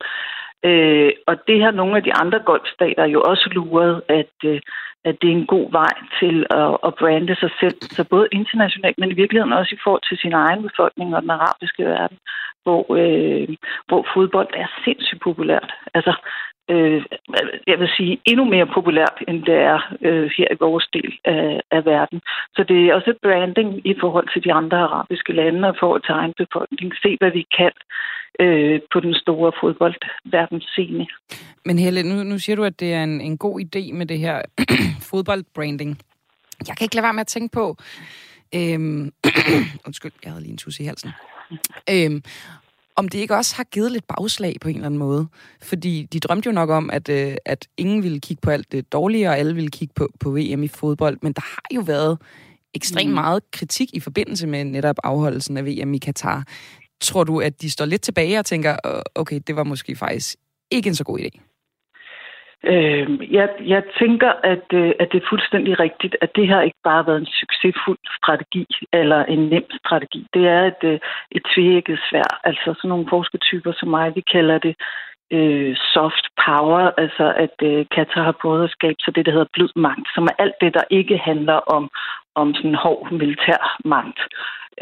Øh, 0.64 1.12
og 1.26 1.36
det 1.46 1.62
har 1.62 1.70
nogle 1.70 1.96
af 1.96 2.02
de 2.02 2.14
andre 2.14 2.38
golfstater 2.38 3.04
jo 3.04 3.22
også 3.22 3.50
luret, 3.52 4.02
at, 4.08 4.34
øh, 4.44 4.60
at 5.04 5.16
det 5.20 5.28
er 5.28 5.36
en 5.36 5.46
god 5.46 5.72
vej 5.72 5.94
til 6.20 6.46
at, 6.50 6.76
at 6.86 6.94
brande 6.94 7.36
sig 7.36 7.50
selv, 7.60 7.78
så 7.80 8.04
både 8.04 8.28
internationalt, 8.32 8.98
men 8.98 9.10
i 9.10 9.14
virkeligheden 9.14 9.52
også 9.52 9.74
i 9.74 9.82
forhold 9.84 10.02
til 10.08 10.18
sin 10.18 10.32
egen 10.32 10.62
befolkning 10.62 11.16
og 11.16 11.22
den 11.22 11.30
arabiske 11.30 11.84
verden, 11.84 12.18
hvor, 12.62 12.84
øh, 13.00 13.48
hvor 13.88 14.06
fodbold 14.14 14.48
er 14.54 14.66
sindssygt 14.84 15.22
populært. 15.22 15.70
Altså, 15.94 16.12
øh, 16.70 17.02
jeg 17.66 17.80
vil 17.80 17.90
sige, 17.96 18.20
endnu 18.24 18.44
mere 18.44 18.66
populært, 18.66 19.18
end 19.28 19.42
det 19.42 19.54
er 19.54 19.80
øh, 20.00 20.30
her 20.36 20.48
i 20.52 20.56
vores 20.60 20.86
del 20.92 21.12
af, 21.24 21.60
af 21.70 21.84
verden. 21.84 22.20
Så 22.56 22.64
det 22.68 22.76
er 22.86 22.94
også 22.94 23.10
et 23.10 23.22
branding 23.22 23.86
i 23.86 23.94
forhold 24.00 24.28
til 24.32 24.44
de 24.44 24.52
andre 24.52 24.78
arabiske 24.78 25.32
lande, 25.32 25.68
og 25.68 25.74
i 25.74 25.78
forhold 25.80 26.02
til 26.02 26.12
egen 26.12 26.34
befolkning. 26.36 26.92
Se, 27.02 27.16
hvad 27.20 27.30
vi 27.30 27.44
kan 27.58 27.72
øh, 28.40 28.80
på 28.92 29.00
den 29.00 29.14
store 29.14 29.52
fodboldverdensscene. 29.60 31.06
Men 31.64 31.78
Helle, 31.78 32.02
nu, 32.02 32.22
nu 32.22 32.38
siger 32.38 32.56
du, 32.56 32.64
at 32.64 32.80
det 32.80 32.94
er 32.94 33.04
en, 33.04 33.20
en 33.20 33.38
god 33.38 33.60
idé 33.60 33.92
med 33.92 34.06
det 34.06 34.18
her 34.18 34.42
fodboldbranding. 35.10 35.98
Jeg 36.68 36.76
kan 36.76 36.84
ikke 36.84 36.94
lade 36.94 37.04
være 37.04 37.12
med 37.12 37.20
at 37.20 37.26
tænke 37.26 37.52
på... 37.52 37.76
Øhm, 38.54 39.12
undskyld, 39.86 40.12
jeg 40.24 40.32
havde 40.32 40.42
lige 40.42 40.52
en 40.52 40.58
tus 40.58 40.80
i 40.80 40.84
halsen. 40.84 41.10
Øhm, 41.90 42.22
om 42.96 43.08
det 43.08 43.18
ikke 43.18 43.36
også 43.36 43.56
har 43.56 43.64
givet 43.64 43.92
lidt 43.92 44.06
bagslag 44.06 44.56
på 44.60 44.68
en 44.68 44.74
eller 44.74 44.86
anden 44.86 44.98
måde. 44.98 45.28
Fordi 45.62 46.08
de 46.12 46.20
drømte 46.20 46.46
jo 46.46 46.52
nok 46.52 46.70
om, 46.70 46.90
at, 46.90 47.08
øh, 47.08 47.36
at 47.44 47.68
ingen 47.76 48.02
ville 48.02 48.20
kigge 48.20 48.40
på 48.40 48.50
alt 48.50 48.72
det 48.72 48.92
dårlige, 48.92 49.28
og 49.28 49.38
alle 49.38 49.54
ville 49.54 49.70
kigge 49.70 49.94
på, 49.94 50.08
på 50.20 50.30
VM 50.30 50.62
i 50.62 50.68
fodbold. 50.68 51.18
Men 51.22 51.32
der 51.32 51.42
har 51.44 51.62
jo 51.74 51.80
været 51.80 52.18
ekstremt 52.74 53.08
mm. 53.08 53.14
meget 53.14 53.50
kritik 53.50 53.88
i 53.92 54.00
forbindelse 54.00 54.46
med 54.46 54.64
netop 54.64 54.96
afholdelsen 55.04 55.56
af 55.56 55.66
VM 55.66 55.94
i 55.94 55.98
Katar 55.98 56.44
tror 57.00 57.24
du, 57.24 57.40
at 57.40 57.62
de 57.62 57.70
står 57.70 57.84
lidt 57.84 58.02
tilbage 58.02 58.38
og 58.38 58.46
tænker, 58.46 58.76
okay, 59.14 59.40
det 59.46 59.56
var 59.56 59.64
måske 59.64 59.96
faktisk 59.96 60.36
ikke 60.70 60.88
en 60.88 60.94
så 60.94 61.04
god 61.04 61.18
idé? 61.18 61.48
Øh, 62.64 63.32
jeg, 63.32 63.48
jeg 63.60 63.82
tænker, 64.00 64.32
at, 64.44 64.66
øh, 64.72 64.92
at 65.00 65.08
det 65.12 65.22
er 65.22 65.30
fuldstændig 65.30 65.80
rigtigt, 65.80 66.16
at 66.20 66.30
det 66.36 66.48
har 66.48 66.62
ikke 66.62 66.82
bare 66.84 67.06
været 67.06 67.20
en 67.20 67.34
succesfuld 67.40 67.98
strategi 68.18 68.66
eller 68.92 69.24
en 69.24 69.38
nem 69.38 69.66
strategi. 69.84 70.26
Det 70.34 70.44
er 70.46 70.62
et, 70.72 70.82
øh, 70.82 70.98
et 71.30 71.42
tvækket 71.54 71.98
svær. 72.10 72.40
Altså 72.44 72.74
sådan 72.76 72.88
nogle 72.88 73.06
forskertyper 73.10 73.72
som 73.76 73.88
mig, 73.88 74.14
vi 74.14 74.20
kalder 74.20 74.58
det 74.58 74.74
øh, 75.30 75.76
soft 75.94 76.24
power, 76.46 76.82
altså 77.02 77.26
at 77.44 77.56
øh, 77.62 77.86
Katar 77.94 78.22
har 78.22 78.36
prøvet 78.42 78.64
at 78.64 78.70
skabe 78.70 79.00
sig 79.04 79.14
det, 79.14 79.26
der 79.26 79.32
hedder 79.32 79.54
blød 79.54 79.72
magt, 79.76 80.06
som 80.14 80.24
er 80.24 80.34
alt 80.38 80.56
det, 80.60 80.74
der 80.74 80.84
ikke 80.90 81.18
handler 81.18 81.58
om, 81.76 81.90
om 82.34 82.54
sådan 82.54 82.74
hård 82.74 83.12
militær 83.12 83.60
magt. 83.84 84.20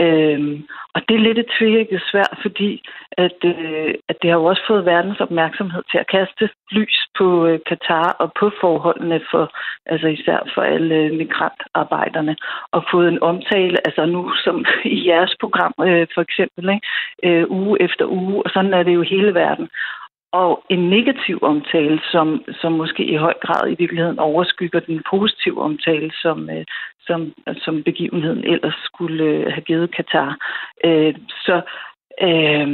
Øhm, 0.01 0.67
og 0.95 1.01
det 1.09 1.15
er 1.17 1.27
lidt 1.27 1.39
et 1.39 1.53
tvækket 1.59 2.03
svært, 2.11 2.39
fordi 2.43 2.83
at, 3.13 3.39
øh, 3.45 3.95
at 4.09 4.17
det 4.23 4.31
har 4.31 4.39
jo 4.39 4.45
også 4.45 4.63
fået 4.67 4.85
verdens 4.85 5.21
opmærksomhed 5.21 5.83
til 5.91 5.99
at 5.99 6.11
kaste 6.17 6.49
lys 6.71 6.99
på 7.19 7.47
øh, 7.47 7.61
Katar 7.67 8.17
og 8.23 8.33
på 8.41 8.51
forholdene 8.61 9.21
for, 9.31 9.53
altså 9.87 10.07
især 10.07 10.39
for 10.55 10.63
alle 10.63 10.95
øh, 10.95 11.13
migrantarbejderne, 11.13 12.37
og 12.73 12.85
fået 12.91 13.09
en 13.09 13.23
omtale, 13.23 13.77
altså 13.87 14.07
nu 14.07 14.33
som 14.45 14.65
i 14.99 15.09
jeres 15.09 15.35
program 15.41 15.75
øh, 15.81 16.07
for 16.15 16.23
eksempel, 16.23 16.65
ikke? 16.75 16.87
Øh, 17.25 17.45
uge 17.51 17.83
efter 17.83 18.05
uge, 18.07 18.43
og 18.45 18.51
sådan 18.55 18.75
er 18.75 18.83
det 18.83 18.95
jo 18.95 19.03
hele 19.03 19.35
verden 19.35 19.69
og 20.41 20.65
en 20.69 20.91
negativ 20.91 21.39
omtale, 21.43 22.01
som, 22.13 22.45
som 22.61 22.73
måske 22.73 23.05
i 23.05 23.17
høj 23.17 23.35
grad 23.47 23.71
i 23.71 23.77
virkeligheden 23.79 24.19
overskygger 24.19 24.81
den 24.81 25.03
positive 25.11 25.63
omtale, 25.63 26.11
som, 26.23 26.51
øh, 26.51 26.65
som, 27.07 27.33
som 27.65 27.83
begivenheden 27.83 28.45
ellers 28.45 28.79
skulle 28.85 29.25
øh, 29.25 29.53
have 29.53 29.65
givet 29.71 29.95
Katar. 29.97 30.37
Øh, 30.85 31.15
så 31.47 31.57
øh, 32.29 32.69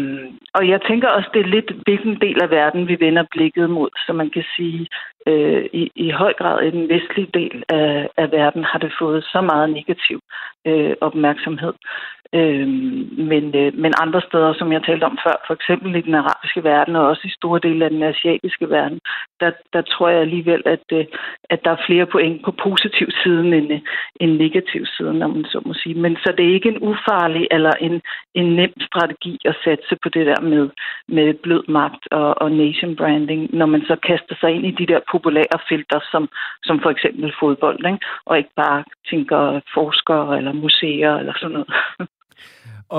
og 0.55 0.69
jeg 0.69 0.81
tænker 0.89 1.09
også, 1.09 1.29
det 1.35 1.41
er 1.43 1.55
lidt, 1.57 1.71
hvilken 1.87 2.21
del 2.21 2.43
af 2.43 2.51
verden 2.51 2.89
vi 2.89 2.97
vender 3.01 3.25
blikket 3.35 3.71
mod. 3.71 3.91
Så 4.07 4.13
man 4.13 4.31
kan 4.31 4.45
sige, 4.57 4.87
øh, 5.27 5.65
i, 5.73 5.91
i 5.97 6.11
høj 6.11 6.33
grad 6.33 6.63
i 6.63 6.71
den 6.71 6.89
vestlige 6.89 7.31
del 7.35 7.65
af, 7.69 8.09
af 8.17 8.33
verden 8.33 8.65
har 8.65 8.79
det 8.79 8.93
fået 8.99 9.25
så 9.25 9.41
meget 9.41 9.71
negativ 9.71 10.21
øh, 10.67 10.95
opmærksomhed. 11.01 11.73
Øh, 12.35 12.69
men, 13.31 13.45
øh, 13.61 13.71
men 13.83 13.93
andre 14.05 14.21
steder, 14.29 14.53
som 14.53 14.73
jeg 14.73 14.83
talte 14.83 15.05
om 15.05 15.19
før, 15.27 15.37
for 15.47 15.55
eksempel 15.55 15.97
i 15.97 16.01
den 16.01 16.15
arabiske 16.15 16.65
verden 16.65 16.97
og 16.97 17.09
også 17.09 17.23
i 17.25 17.37
store 17.39 17.61
dele 17.63 17.85
af 17.85 17.91
den 17.91 18.03
asiatiske 18.03 18.71
verden, 18.71 19.01
der, 19.41 19.51
der 19.73 19.83
tror 19.83 20.09
jeg 20.09 20.21
alligevel, 20.21 20.63
at, 20.67 20.87
øh, 20.93 21.05
at 21.51 21.61
der 21.65 21.71
er 21.71 21.85
flere 21.87 22.07
point 22.07 22.45
på 22.45 22.53
positiv 22.63 23.09
siden 23.23 23.53
end, 23.53 23.73
øh, 23.73 23.81
end 24.21 24.33
negativ 24.37 24.87
siden, 24.87 25.17
når 25.19 25.27
man 25.27 25.45
så 25.45 25.61
må 25.67 25.75
sige. 25.75 25.95
Men 25.95 26.17
så 26.17 26.35
det 26.37 26.45
er 26.47 26.55
ikke 26.55 26.69
en 26.69 26.83
ufarlig 26.91 27.47
eller 27.51 27.73
en, 27.81 28.01
en 28.35 28.57
nem 28.57 28.73
strategi 28.81 29.39
at 29.45 29.57
satse 29.65 29.97
på 30.03 30.09
det 30.09 30.27
der 30.27 30.41
med, 30.41 30.71
med 31.09 31.35
blød 31.35 31.65
magt 31.69 32.05
og, 32.11 32.43
og 32.43 32.53
nation 32.53 32.97
branding, 32.97 33.55
når 33.55 33.67
man 33.67 33.83
så 33.91 33.97
kaster 33.97 34.35
sig 34.41 34.51
ind 34.51 34.67
i 34.67 34.71
de 34.71 34.87
der 34.93 35.01
populære 35.13 35.59
felter, 35.69 36.01
som, 36.13 36.29
som 36.63 36.77
for 36.83 36.91
eksempel 36.91 37.33
fodbold, 37.41 37.81
ikke? 37.87 37.99
og 38.27 38.39
ikke 38.39 38.55
bare 38.57 38.85
tænker 39.11 39.61
forskere 39.77 40.39
eller 40.39 40.53
museer 40.53 41.15
eller 41.21 41.35
sådan 41.41 41.53
noget. 41.57 41.71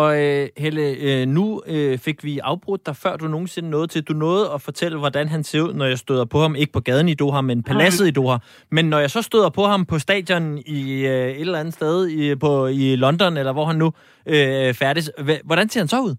Og 0.01 0.23
øh, 0.23 0.47
Helle, 0.57 0.81
øh, 0.81 1.25
nu 1.27 1.61
øh, 1.67 1.97
fik 1.97 2.23
vi 2.23 2.39
afbrudt 2.39 2.85
dig, 2.85 2.95
før 2.95 3.17
du 3.17 3.27
nogensinde 3.27 3.69
nåede 3.69 3.87
til. 3.87 4.03
Du 4.03 4.13
nåede 4.13 4.51
at 4.53 4.61
fortælle, 4.61 4.99
hvordan 4.99 5.27
han 5.27 5.43
ser 5.43 5.61
ud, 5.61 5.73
når 5.73 5.85
jeg 5.85 5.97
støder 5.97 6.25
på 6.25 6.39
ham. 6.39 6.55
Ikke 6.55 6.71
på 6.71 6.79
gaden 6.79 7.09
i 7.09 7.13
Doha, 7.13 7.41
men 7.41 7.63
paladset 7.63 8.07
i 8.07 8.11
Doha. 8.11 8.37
Men 8.71 8.85
når 8.85 8.99
jeg 8.99 9.11
så 9.11 9.21
støder 9.21 9.49
på 9.49 9.63
ham 9.63 9.85
på 9.85 9.99
stadion 9.99 10.57
i 10.57 11.05
et 11.05 11.41
eller 11.41 11.59
andet 11.59 11.73
sted 11.73 12.07
i, 12.07 12.35
på, 12.35 12.67
i 12.67 12.95
London, 12.95 13.37
eller 13.37 13.53
hvor 13.53 13.65
han 13.65 13.75
nu 13.75 13.91
øh, 14.25 14.73
færdes, 14.73 15.11
hvordan 15.43 15.69
ser 15.69 15.79
han 15.79 15.87
så 15.87 15.99
ud? 15.99 16.15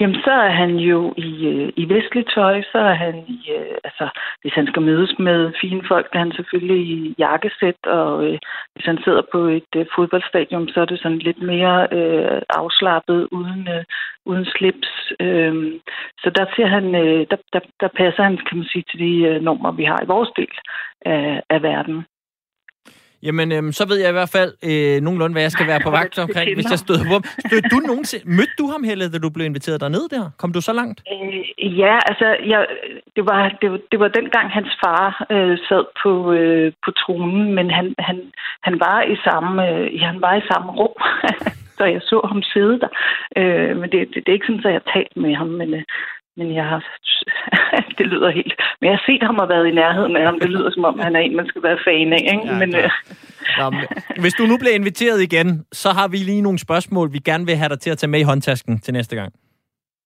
Jamen, 0.00 0.16
så 0.24 0.30
er 0.30 0.50
han 0.50 0.76
jo 0.76 1.14
i, 1.16 1.46
øh, 1.46 1.72
i 1.76 1.88
vestligt 1.88 2.30
tøj, 2.34 2.62
så 2.72 2.78
er 2.78 2.94
han 2.94 3.14
i, 3.28 3.50
øh, 3.58 3.76
altså, 3.84 4.08
hvis 4.40 4.54
han 4.54 4.66
skal 4.66 4.82
mødes 4.82 5.18
med 5.18 5.52
fine 5.60 5.82
folk, 5.88 6.08
er 6.12 6.18
han 6.18 6.32
selvfølgelig 6.32 6.86
i 6.86 7.14
jakkesæt, 7.18 7.86
og 7.86 8.24
øh, 8.26 8.38
hvis 8.74 8.86
han 8.86 8.98
sidder 9.04 9.22
på 9.32 9.38
et 9.38 9.72
øh, 9.76 9.86
fodboldstadion, 9.96 10.68
så 10.68 10.80
er 10.80 10.84
det 10.84 11.00
sådan 11.00 11.18
lidt 11.18 11.42
mere 11.42 11.88
øh, 11.92 12.42
afslappet, 12.48 13.28
uden, 13.32 13.68
øh, 13.68 13.84
uden 14.24 14.44
slips. 14.44 15.12
Øh, 15.20 15.54
så 16.22 16.30
der 16.30 16.46
ser 16.56 16.66
han, 16.66 16.94
øh, 16.94 17.26
der, 17.30 17.36
der, 17.52 17.60
der 17.80 17.88
passer 17.88 18.22
han, 18.22 18.36
kan 18.36 18.58
man 18.58 18.66
sige, 18.72 18.84
til 18.90 18.98
de 18.98 19.14
øh, 19.28 19.42
normer, 19.42 19.72
vi 19.72 19.84
har 19.84 20.00
i 20.02 20.06
vores 20.06 20.30
del 20.36 20.54
af, 21.06 21.42
af 21.50 21.62
verden. 21.62 22.04
Jamen, 23.26 23.52
øhm, 23.52 23.72
så 23.72 23.84
ved 23.88 23.98
jeg 24.00 24.10
i 24.10 24.18
hvert 24.18 24.34
fald 24.36 24.52
øh, 24.70 24.96
nogenlunde, 25.04 25.34
hvad 25.34 25.42
jeg 25.46 25.54
skal 25.56 25.66
være 25.72 25.80
på 25.86 25.90
vagt 25.90 26.18
omkring, 26.24 26.48
hvis 26.54 26.70
jeg 26.74 26.78
støder 26.84 27.04
på 27.08 27.14
ham. 27.18 27.24
Du 27.72 27.76
nogensinde, 27.90 28.24
mødte 28.38 28.56
du 28.60 28.66
ham, 28.72 28.82
Helle, 28.88 29.12
da 29.12 29.18
du 29.18 29.30
blev 29.30 29.46
inviteret 29.46 29.80
derned 29.80 30.04
der? 30.14 30.24
Kom 30.40 30.52
du 30.52 30.60
så 30.60 30.72
langt? 30.80 30.98
Øh, 31.12 31.78
ja, 31.82 31.94
altså, 32.10 32.28
jeg, 32.52 32.60
det, 33.16 33.24
var, 33.30 33.40
det, 33.60 33.68
var, 33.72 33.80
det 33.92 33.98
var 34.00 34.08
dengang 34.08 34.46
hans 34.58 34.72
far 34.82 35.26
øh, 35.34 35.58
sad 35.68 35.84
på, 36.02 36.32
øh, 36.32 36.72
på 36.84 36.90
tronen, 37.00 37.54
men 37.54 37.70
han, 37.70 37.94
han, 37.98 38.18
han, 38.66 38.80
var 38.80 38.98
i 39.14 39.16
samme, 39.28 39.68
øh, 39.68 40.00
han 40.10 40.20
var 40.20 40.34
i 40.36 40.46
samme 40.50 40.72
rum, 40.80 40.96
så 41.76 41.84
jeg 41.84 42.00
så 42.02 42.18
ham 42.30 42.42
sidde 42.42 42.80
der. 42.82 42.92
Øh, 43.40 43.76
men 43.80 43.90
det, 43.92 44.00
det, 44.12 44.18
det 44.22 44.28
er 44.28 44.38
ikke 44.38 44.46
sådan, 44.46 44.66
at 44.66 44.72
jeg 44.72 44.80
har 44.84 44.92
talt 44.94 45.16
med 45.16 45.34
ham, 45.34 45.50
men, 45.60 45.74
øh, 45.74 45.82
men 46.36 46.54
jeg 46.54 46.64
har, 46.64 46.80
det 47.98 48.06
lyder 48.06 48.30
helt... 48.30 48.54
Men 48.80 48.90
jeg 48.90 48.96
har 48.98 49.04
set 49.06 49.22
ham 49.22 49.36
og 49.38 49.48
været 49.48 49.66
i 49.66 49.74
nærheden 49.82 50.16
af 50.16 50.24
ham. 50.24 50.40
Det 50.40 50.50
lyder 50.50 50.70
som 50.70 50.84
om, 50.84 50.98
han 50.98 51.16
er 51.16 51.20
en, 51.20 51.36
man 51.36 51.46
skal 51.46 51.62
være 51.62 51.78
fan 51.86 52.12
af. 52.12 52.24
Ikke? 52.34 52.46
Ja, 52.46 52.58
men, 52.58 52.74
øh, 52.76 52.90
Nå, 53.58 53.70
men, 53.70 53.84
hvis 54.20 54.34
du 54.34 54.42
nu 54.46 54.58
bliver 54.58 54.74
inviteret 54.74 55.20
igen, 55.22 55.64
så 55.72 55.88
har 55.98 56.08
vi 56.08 56.16
lige 56.16 56.42
nogle 56.42 56.58
spørgsmål, 56.58 57.12
vi 57.12 57.18
gerne 57.18 57.46
vil 57.46 57.56
have 57.56 57.68
dig 57.68 57.80
til 57.80 57.90
at 57.90 57.98
tage 57.98 58.10
med 58.10 58.20
i 58.20 58.22
håndtasken 58.22 58.80
til 58.80 58.92
næste 58.94 59.16
gang. 59.16 59.32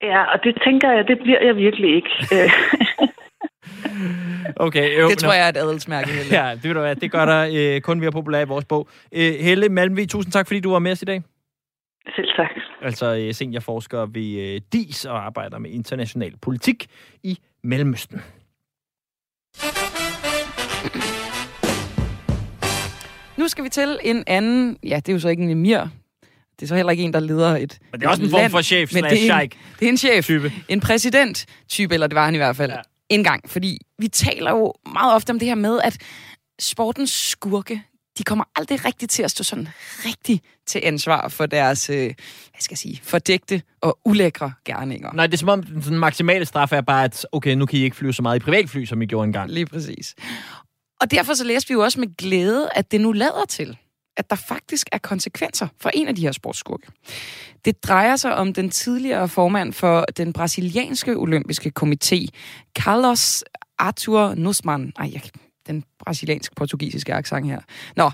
ja, 0.02 0.22
og 0.32 0.38
det 0.44 0.58
tænker 0.64 0.90
jeg, 0.92 1.08
det 1.08 1.18
bliver 1.22 1.40
jeg 1.46 1.56
virkelig 1.56 1.94
ikke. 1.96 2.10
Okay, 4.56 5.00
jo, 5.00 5.08
Det 5.08 5.18
tror 5.18 5.32
jeg 5.32 5.44
er 5.44 5.48
et 5.48 5.56
adelsmærke. 5.56 6.08
Helle. 6.08 6.42
Ja, 6.42 6.54
det, 6.54 6.64
ved 6.64 6.74
du 6.74 6.80
hvad, 6.80 6.96
det 6.96 7.10
gør 7.12 7.24
der 7.24 7.74
øh, 7.76 7.80
kun, 7.80 8.00
vi 8.00 8.06
er 8.06 8.10
populære 8.10 8.42
i 8.42 8.46
vores 8.46 8.64
bog. 8.64 8.88
Øh, 9.14 9.32
Helle 9.40 9.68
Malmvig, 9.68 10.08
tusind 10.08 10.32
tak, 10.32 10.46
fordi 10.46 10.60
du 10.60 10.70
var 10.70 10.78
med 10.78 10.92
os 10.92 11.02
i 11.02 11.04
dag. 11.04 11.22
Selv 12.16 12.28
tak. 12.36 12.50
Altså 12.82 13.16
øh, 13.16 13.34
seniorforsker 13.34 14.06
ved 14.06 14.54
øh, 14.54 14.60
DIS 14.72 15.04
og 15.04 15.26
arbejder 15.26 15.58
med 15.58 15.70
international 15.70 16.36
politik 16.42 16.86
i 17.22 17.38
Mellemøsten. 17.62 18.20
Nu 23.36 23.48
skal 23.48 23.64
vi 23.64 23.68
til 23.68 23.98
en 24.04 24.24
anden... 24.26 24.78
Ja, 24.82 24.96
det 24.96 25.08
er 25.08 25.12
jo 25.12 25.18
så 25.18 25.28
ikke 25.28 25.42
en 25.42 25.50
emir. 25.50 25.80
Det 26.60 26.62
er 26.62 26.66
så 26.66 26.76
heller 26.76 26.90
ikke 26.90 27.02
en, 27.02 27.12
der 27.12 27.20
leder 27.20 27.56
et 27.56 27.78
Men 27.92 28.00
det 28.00 28.06
er 28.06 28.10
også 28.10 28.22
en 28.22 28.30
form 28.30 28.40
land, 28.40 28.50
for 28.50 28.62
chef 28.62 28.94
men 28.94 29.04
det 29.04 29.30
er 29.30 29.38
en, 29.38 29.50
det 29.80 29.86
er 29.86 29.88
en 29.88 29.96
chef. 29.96 30.24
Type. 30.24 30.52
En 30.68 30.80
præsident-type, 30.80 31.94
eller 31.94 32.06
det 32.06 32.14
var 32.14 32.24
han 32.24 32.34
i 32.34 32.36
hvert 32.36 32.56
fald. 32.56 32.70
Ja. 32.70 32.78
En 33.08 33.24
gang. 33.24 33.50
Fordi 33.50 33.78
vi 33.98 34.08
taler 34.08 34.50
jo 34.50 34.74
meget 34.92 35.14
ofte 35.14 35.30
om 35.30 35.38
det 35.38 35.48
her 35.48 35.54
med, 35.54 35.80
at 35.84 35.98
sportens 36.60 37.10
skurke, 37.10 37.82
de 38.18 38.24
kommer 38.24 38.44
aldrig 38.56 38.84
rigtigt 38.84 39.10
til 39.10 39.22
at 39.22 39.30
stå 39.30 39.44
sådan 39.44 39.68
rigtig 40.04 40.42
til 40.66 40.80
ansvar 40.84 41.28
for 41.28 41.46
deres, 41.46 41.90
øh, 41.90 41.96
hvad 41.96 42.60
skal 42.60 42.72
jeg 42.72 42.78
sige, 42.78 43.00
fordægte 43.02 43.62
og 43.80 43.98
ulækre 44.04 44.52
gerninger. 44.64 45.12
Nej, 45.12 45.26
det 45.26 45.34
er 45.34 45.38
som 45.38 45.48
om 45.48 45.62
den 45.62 45.82
sådan 45.82 45.98
maksimale 45.98 46.44
straf 46.44 46.72
er 46.72 46.80
bare, 46.80 47.04
at 47.04 47.26
okay, 47.32 47.54
nu 47.54 47.66
kan 47.66 47.78
I 47.78 47.82
ikke 47.82 47.96
flyve 47.96 48.12
så 48.12 48.22
meget 48.22 48.36
i 48.36 48.44
privatfly, 48.44 48.84
som 48.84 49.02
I 49.02 49.06
gjorde 49.06 49.26
engang. 49.26 49.50
Lige 49.50 49.66
præcis. 49.66 50.14
Og 51.00 51.10
derfor 51.10 51.34
så 51.34 51.44
læste 51.44 51.68
vi 51.68 51.72
jo 51.72 51.80
også 51.80 52.00
med 52.00 52.16
glæde, 52.16 52.68
at 52.74 52.92
det 52.92 53.00
nu 53.00 53.12
lader 53.12 53.44
til, 53.48 53.76
at 54.16 54.30
der 54.30 54.36
faktisk 54.36 54.88
er 54.92 54.98
konsekvenser 54.98 55.68
for 55.80 55.90
en 55.94 56.08
af 56.08 56.14
de 56.14 56.22
her 56.22 56.32
sportsskurke. 56.32 56.86
Det 57.64 57.84
drejer 57.84 58.16
sig 58.16 58.34
om 58.34 58.52
den 58.52 58.70
tidligere 58.70 59.28
formand 59.28 59.72
for 59.72 60.04
den 60.16 60.32
brasilianske 60.32 61.16
olympiske 61.16 61.72
komité, 61.80 62.26
Carlos 62.78 63.44
Arthur 63.78 64.34
Nussmann. 64.34 64.92
Ej, 64.98 65.10
jeg, 65.12 65.22
den 65.68 65.84
brasiliansk-portugisiske 66.04 67.14
accent 67.14 67.46
her. 67.46 67.60
Nå, 67.96 68.10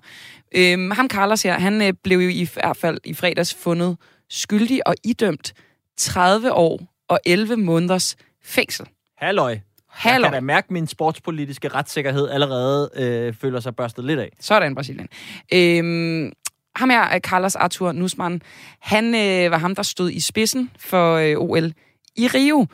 øhm, 0.54 0.90
ham 0.90 1.08
Carlos 1.08 1.42
her, 1.42 1.58
han 1.58 1.82
øh, 1.82 1.92
blev 2.04 2.18
jo 2.18 2.28
i 2.28 2.48
hvert 2.54 2.76
fald 2.76 2.98
i 3.04 3.14
fredags 3.14 3.54
fundet 3.54 3.96
skyldig 4.30 4.88
og 4.88 4.94
idømt 5.04 5.54
30 5.96 6.52
år 6.52 6.80
og 7.08 7.20
11 7.26 7.56
måneders 7.56 8.16
fængsel. 8.44 8.86
Halløj. 9.16 9.50
Jeg 9.50 9.60
Halløj. 9.88 10.30
kan 10.30 10.34
da 10.34 10.40
mærke, 10.40 10.66
at 10.66 10.70
min 10.70 10.86
sportspolitiske 10.86 11.68
retssikkerhed 11.68 12.28
allerede 12.28 12.90
øh, 12.96 13.34
føler 13.34 13.60
sig 13.60 13.76
børstet 13.76 14.04
lidt 14.04 14.20
af. 14.20 14.30
Sådan, 14.40 14.74
Brasilien. 14.74 15.08
Øhm, 15.52 16.32
ham 16.76 16.90
her, 16.90 17.00
er 17.02 17.18
Carlos 17.18 17.54
Arthur 17.54 17.92
Nussmann, 17.92 18.42
han 18.80 19.14
øh, 19.14 19.50
var 19.50 19.58
ham, 19.58 19.74
der 19.74 19.82
stod 19.82 20.10
i 20.10 20.20
spidsen 20.20 20.70
for 20.78 21.14
øh, 21.14 21.36
OL 21.36 21.72
i 22.16 22.26
Rio. 22.26 22.66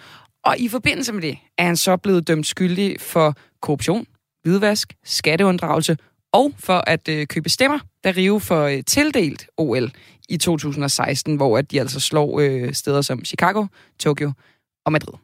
Og 0.44 0.58
i 0.58 0.68
forbindelse 0.68 1.12
med 1.12 1.22
det 1.22 1.38
er 1.58 1.64
han 1.64 1.76
så 1.76 1.96
blevet 1.96 2.28
dømt 2.28 2.46
skyldig 2.46 3.00
for 3.00 3.34
korruption, 3.62 4.06
hvidvask, 4.43 4.95
skatteunddragelse 5.05 5.97
og 6.32 6.53
for 6.59 6.84
at 6.86 7.09
øh, 7.09 7.26
købe 7.26 7.49
stemmer, 7.49 7.78
da 8.05 8.12
Rio 8.16 8.38
får 8.38 8.64
øh, 8.64 8.82
tildelt 8.86 9.47
OL 9.57 9.93
i 10.28 10.36
2016, 10.36 11.36
hvor 11.36 11.59
at 11.59 11.70
de 11.70 11.80
altså 11.80 12.01
slår 12.01 12.41
øh, 12.41 12.72
steder 12.72 13.03
som 13.03 13.24
Chicago, 13.24 13.66
Tokyo 13.99 14.32
og 14.84 14.93
Madrid. 14.93 15.14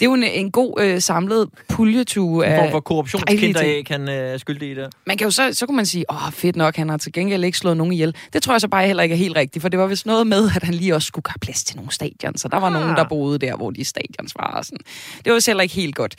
Det 0.00 0.06
er 0.06 0.10
jo 0.10 0.14
en, 0.14 0.22
en 0.22 0.50
god 0.50 0.80
øh, 0.80 1.00
samlet 1.00 1.48
puljetue 1.68 2.46
af 2.46 2.56
dejlige 2.56 2.80
korruptionskinder 2.80 3.82
kan 3.86 4.08
øh, 4.08 4.40
skylde 4.40 4.70
i 4.70 4.74
det. 4.74 4.92
Man 5.06 5.16
kan 5.16 5.24
jo 5.24 5.30
så, 5.30 5.50
så 5.52 5.66
kunne 5.66 5.76
man 5.76 5.86
sige, 5.86 6.04
åh, 6.10 6.32
fedt 6.32 6.56
nok, 6.56 6.76
han 6.76 6.88
har 6.88 6.96
til 6.96 7.12
gengæld 7.12 7.44
ikke 7.44 7.58
slået 7.58 7.76
nogen 7.76 7.92
ihjel. 7.92 8.14
Det 8.32 8.42
tror 8.42 8.54
jeg 8.54 8.60
så 8.60 8.68
bare 8.68 8.86
heller 8.86 9.02
ikke 9.02 9.12
er 9.12 9.16
helt 9.16 9.36
rigtigt, 9.36 9.62
for 9.62 9.68
det 9.68 9.78
var 9.78 9.86
vist 9.86 10.06
noget 10.06 10.26
med, 10.26 10.50
at 10.56 10.62
han 10.62 10.74
lige 10.74 10.94
også 10.94 11.06
skulle 11.06 11.24
have 11.28 11.38
plads 11.40 11.64
til 11.64 11.76
nogle 11.76 11.92
stadion, 11.92 12.36
så 12.36 12.48
der 12.48 12.60
var 12.60 12.66
ah. 12.66 12.72
nogen, 12.72 12.96
der 12.96 13.04
boede 13.08 13.38
der, 13.38 13.56
hvor 13.56 13.70
de 13.70 13.84
stadions 13.84 14.34
var. 14.36 14.46
Og 14.46 14.64
sådan. 14.64 14.78
Det 15.24 15.30
var 15.30 15.34
vist 15.34 15.46
heller 15.46 15.62
ikke 15.62 15.74
helt 15.74 15.94
godt. 15.94 16.14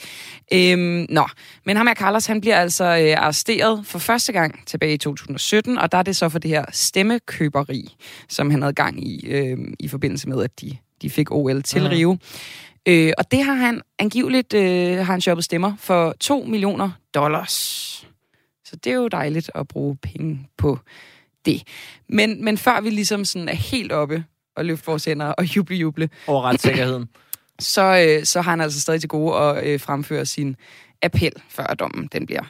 Øhm, 0.53 1.05
nå, 1.09 1.27
men 1.65 1.77
ham 1.77 1.87
her, 1.87 1.93
Carlos, 1.93 2.25
han 2.25 2.41
bliver 2.41 2.57
altså 2.57 2.83
øh, 2.83 3.23
arresteret 3.23 3.85
for 3.85 3.99
første 3.99 4.31
gang 4.31 4.67
tilbage 4.67 4.93
i 4.93 4.97
2017, 4.97 5.77
og 5.77 5.91
der 5.91 5.97
er 5.97 6.03
det 6.03 6.15
så 6.15 6.29
for 6.29 6.39
det 6.39 6.49
her 6.49 6.65
stemmekøberi, 6.71 7.95
som 8.29 8.51
han 8.51 8.61
havde 8.61 8.73
gang 8.73 9.07
i, 9.07 9.27
øh, 9.27 9.57
i 9.79 9.87
forbindelse 9.87 10.29
med, 10.29 10.43
at 10.43 10.61
de, 10.61 10.77
de 11.01 11.09
fik 11.09 11.31
OL 11.31 11.63
til 11.63 11.81
mm. 11.81 11.87
Rio. 11.87 12.17
Øh, 12.87 13.13
og 13.17 13.31
det 13.31 13.43
har 13.43 13.53
han 13.53 13.81
angiveligt 13.99 14.53
øh, 14.53 14.97
har 14.97 15.03
han 15.03 15.21
shoppet 15.21 15.45
stemmer 15.45 15.75
for 15.77 16.15
2 16.19 16.43
millioner 16.43 16.91
dollars. 17.13 17.53
Så 18.65 18.75
det 18.75 18.91
er 18.91 18.95
jo 18.95 19.07
dejligt 19.07 19.51
at 19.55 19.67
bruge 19.67 19.95
penge 19.95 20.49
på 20.57 20.79
det. 21.45 21.63
Men, 22.09 22.43
men 22.43 22.57
før 22.57 22.81
vi 22.81 22.89
ligesom 22.89 23.25
sådan 23.25 23.49
er 23.49 23.55
helt 23.55 23.91
oppe 23.91 24.25
og 24.55 24.65
løfte 24.65 24.85
vores 24.85 25.05
hænder 25.05 25.25
og 25.25 25.55
juble, 25.55 25.75
juble, 25.75 26.09
Over 26.27 26.41
retssikkerheden. 26.41 27.09
så, 27.59 28.05
øh, 28.07 28.25
så 28.25 28.41
har 28.41 28.51
han 28.51 28.61
altså 28.61 28.81
stadig 28.81 28.99
til 28.99 29.09
gode 29.09 29.35
at 29.35 29.65
øh, 29.65 29.79
fremføre 29.79 30.25
sin 30.25 30.55
appel, 31.01 31.33
før 31.49 31.65
dommen 31.65 32.09
den 32.11 32.25
bliver 32.25 32.43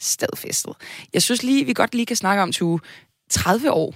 stadfæstet. 0.00 0.74
Jeg 1.12 1.22
synes 1.22 1.42
lige, 1.42 1.64
vi 1.64 1.72
godt 1.72 1.94
lige 1.94 2.06
kan 2.06 2.16
snakke 2.16 2.42
om, 2.42 2.52
Tue, 2.52 2.80
30 3.30 3.72
år. 3.72 3.94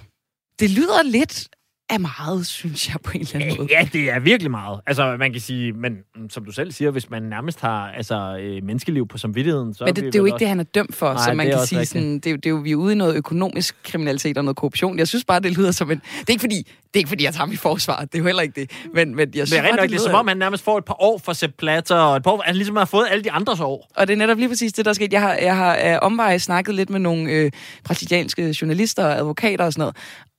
Det 0.59 0.69
lyder 0.69 1.03
lidt 1.03 1.49
af 1.89 1.99
meget, 1.99 2.45
synes 2.45 2.89
jeg, 2.89 2.95
på 3.03 3.11
en 3.15 3.19
eller 3.21 3.35
anden 3.35 3.57
måde. 3.57 3.67
Ja, 3.71 3.89
det 3.93 4.09
er 4.09 4.19
virkelig 4.19 4.51
meget. 4.51 4.79
Altså, 4.87 5.15
man 5.19 5.31
kan 5.31 5.41
sige, 5.41 5.73
men 5.73 5.97
som 6.29 6.45
du 6.45 6.51
selv 6.51 6.71
siger, 6.71 6.91
hvis 6.91 7.09
man 7.09 7.23
nærmest 7.23 7.61
har 7.61 7.91
altså, 7.91 8.37
øh, 8.41 8.63
menneskeliv 8.63 9.07
på 9.07 9.17
samvittigheden, 9.17 9.73
så 9.73 9.85
Men 9.85 9.95
det, 9.95 10.03
det 10.03 10.15
er 10.15 10.19
jo 10.19 10.25
ikke 10.25 10.35
også... 10.35 10.39
det, 10.39 10.47
han 10.47 10.59
er 10.59 10.63
dømt 10.63 10.95
for, 10.95 11.13
Nej, 11.13 11.23
så 11.23 11.33
man 11.33 11.47
er 11.47 11.51
kan 11.51 11.67
sige 11.67 11.79
rigtigt. 11.79 11.89
sådan, 11.89 12.19
det, 12.19 12.31
er, 12.31 12.35
det 12.35 12.45
er 12.45 12.49
jo, 12.49 12.55
vi 12.55 12.71
er 12.71 12.75
ude 12.75 12.93
i 12.93 12.95
noget 12.95 13.15
økonomisk 13.15 13.75
kriminalitet 13.83 14.37
og 14.37 14.43
noget 14.43 14.57
korruption. 14.57 14.99
Jeg 14.99 15.07
synes 15.07 15.25
bare, 15.25 15.39
det 15.39 15.57
lyder 15.57 15.71
som 15.71 15.91
en... 15.91 15.97
Det 16.19 16.29
er 16.29 16.31
ikke 16.31 16.41
fordi, 16.41 16.57
det 16.57 16.95
er 16.95 16.97
ikke 16.97 17.09
fordi 17.09 17.23
jeg 17.23 17.33
tager 17.33 17.45
ham 17.45 17.51
i 17.51 17.55
forsvar, 17.55 17.99
det 17.99 18.15
er 18.15 18.19
jo 18.19 18.25
heller 18.25 18.41
ikke 18.41 18.61
det. 18.61 18.71
Men, 18.93 19.15
men 19.15 19.29
jeg 19.35 19.47
synes 19.47 19.59
er 19.59 19.63
bare, 19.63 19.75
nok, 19.75 19.89
det 19.89 19.95
er 19.95 19.99
som 19.99 20.13
om, 20.15 20.27
han 20.27 20.37
nærmest 20.37 20.63
får 20.63 20.77
et 20.77 20.85
par 20.85 21.01
år 21.01 21.17
for 21.17 21.33
Sepp 21.33 21.53
Blatter, 21.57 21.95
og 21.95 22.17
et 22.17 22.23
par 22.23 22.31
år, 22.31 22.43
han 22.45 22.55
ligesom 22.55 22.75
har 22.75 22.85
fået 22.85 23.07
alle 23.09 23.23
de 23.23 23.31
andres 23.31 23.59
år. 23.59 23.91
Og 23.95 24.07
det 24.07 24.13
er 24.13 24.17
netop 24.17 24.37
lige 24.37 24.49
præcis 24.49 24.73
det, 24.73 24.85
der 24.85 24.89
er 24.89 24.93
sket. 24.93 25.13
Jeg 25.13 25.21
har, 25.21 25.33
jeg 25.33 25.55
har 25.57 25.73
af 25.75 25.99
omveje 26.01 26.39
snakket 26.39 26.75
lidt 26.75 26.89
med 26.89 26.99
nogle 26.99 27.31
øh, 27.31 27.51
brasilianske 27.83 28.55
journalister 28.61 29.05
og 29.05 29.17
advokater 29.17 29.65
og 29.65 29.73
sådan 29.73 29.81
noget. 29.81 29.95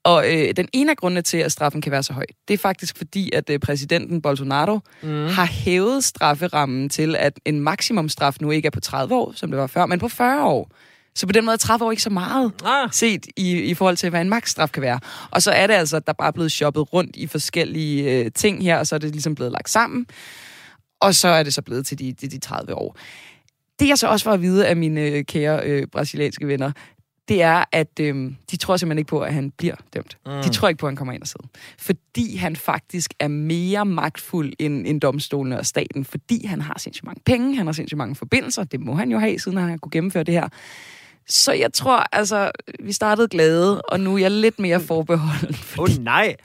Og 0.08 0.34
øh, 0.34 0.52
den 0.56 0.68
ene 0.72 0.90
af 0.90 0.96
grundene 0.96 1.22
til, 1.22 1.38
at 1.38 1.52
straffen 1.52 1.80
kan 1.80 1.92
være 1.92 2.02
så 2.02 2.12
høj, 2.12 2.24
det 2.48 2.54
er 2.54 2.58
faktisk 2.58 2.96
fordi, 2.96 3.30
at 3.32 3.50
øh, 3.50 3.58
præsidenten 3.58 4.22
Bolsonaro 4.22 4.80
mm. 5.02 5.26
har 5.26 5.44
hævet 5.46 6.04
strafferammen 6.04 6.88
til, 6.88 7.16
at 7.16 7.40
en 7.44 7.60
maksimumstraf 7.60 8.36
nu 8.40 8.50
ikke 8.50 8.66
er 8.66 8.70
på 8.70 8.80
30 8.80 9.14
år, 9.14 9.32
som 9.34 9.50
det 9.50 9.60
var 9.60 9.66
før, 9.66 9.86
men 9.86 9.98
på 9.98 10.08
40 10.08 10.44
år. 10.44 10.70
Så 11.14 11.26
på 11.26 11.32
den 11.32 11.44
måde 11.44 11.54
er 11.54 11.58
30 11.58 11.84
år 11.84 11.90
ikke 11.90 12.02
så 12.02 12.10
meget 12.10 12.52
Ah. 12.64 12.88
set 12.92 13.26
i, 13.36 13.52
i 13.62 13.74
forhold 13.74 13.96
til, 13.96 14.10
hvad 14.10 14.20
en 14.20 14.28
maksstraf 14.28 14.70
kan 14.70 14.82
være. 14.82 15.00
Og 15.30 15.42
så 15.42 15.50
er 15.50 15.66
det 15.66 15.74
altså, 15.74 15.96
at 15.96 16.06
der 16.06 16.12
bare 16.12 16.28
er 16.28 16.32
blevet 16.32 16.52
shoppet 16.52 16.92
rundt 16.92 17.16
i 17.16 17.26
forskellige 17.26 18.24
øh, 18.24 18.30
ting 18.34 18.62
her, 18.62 18.78
og 18.78 18.86
så 18.86 18.94
er 18.94 18.98
det 18.98 19.10
ligesom 19.10 19.34
blevet 19.34 19.52
lagt 19.52 19.70
sammen. 19.70 20.06
Og 21.00 21.14
så 21.14 21.28
er 21.28 21.42
det 21.42 21.54
så 21.54 21.62
blevet 21.62 21.86
til 21.86 21.98
de, 21.98 22.12
de, 22.12 22.28
de 22.28 22.38
30 22.38 22.74
år. 22.74 22.96
Det 23.80 23.88
jeg 23.88 23.98
så 23.98 24.06
også 24.08 24.24
får 24.24 24.32
at 24.32 24.42
vide 24.42 24.66
af 24.66 24.76
mine 24.76 25.00
øh, 25.00 25.24
kære 25.24 25.60
øh, 25.64 25.86
brasilianske 25.92 26.46
venner, 26.46 26.72
det 27.28 27.42
er, 27.42 27.64
at 27.72 28.00
øh, 28.00 28.32
de 28.50 28.56
tror 28.56 28.76
simpelthen 28.76 28.98
ikke 28.98 29.08
på, 29.08 29.20
at 29.20 29.34
han 29.34 29.50
bliver 29.50 29.74
dømt. 29.94 30.18
Mm. 30.26 30.32
De 30.32 30.48
tror 30.48 30.68
ikke 30.68 30.78
på, 30.78 30.86
at 30.86 30.90
han 30.90 30.96
kommer 30.96 31.14
ind 31.14 31.22
og 31.22 31.28
sidder. 31.28 31.46
Fordi 31.78 32.36
han 32.36 32.56
faktisk 32.56 33.14
er 33.20 33.28
mere 33.28 33.84
magtfuld 33.84 34.52
end, 34.58 34.86
end 34.86 35.00
domstolene 35.00 35.58
og 35.58 35.66
staten. 35.66 36.04
Fordi 36.04 36.46
han 36.46 36.60
har 36.60 36.78
sindssygt 36.78 37.06
mange 37.06 37.20
penge, 37.26 37.56
han 37.56 37.66
har 37.66 37.72
sindssygt 37.72 37.98
mange 37.98 38.14
forbindelser. 38.14 38.64
Det 38.64 38.80
må 38.80 38.94
han 38.94 39.10
jo 39.10 39.18
have, 39.18 39.38
siden 39.38 39.58
han 39.58 39.70
har 39.70 39.76
kunne 39.76 39.90
gennemføre 39.90 40.24
det 40.24 40.34
her. 40.34 40.48
Så 41.28 41.52
jeg 41.52 41.72
tror, 41.72 42.06
altså, 42.12 42.50
vi 42.80 42.92
startede 42.92 43.28
glade, 43.28 43.82
og 43.82 44.00
nu 44.00 44.14
er 44.14 44.18
jeg 44.18 44.30
lidt 44.30 44.58
mere 44.58 44.80
forbeholden. 44.80 45.56
Åh 45.78 45.82
oh, 45.82 46.04
nej! 46.04 46.36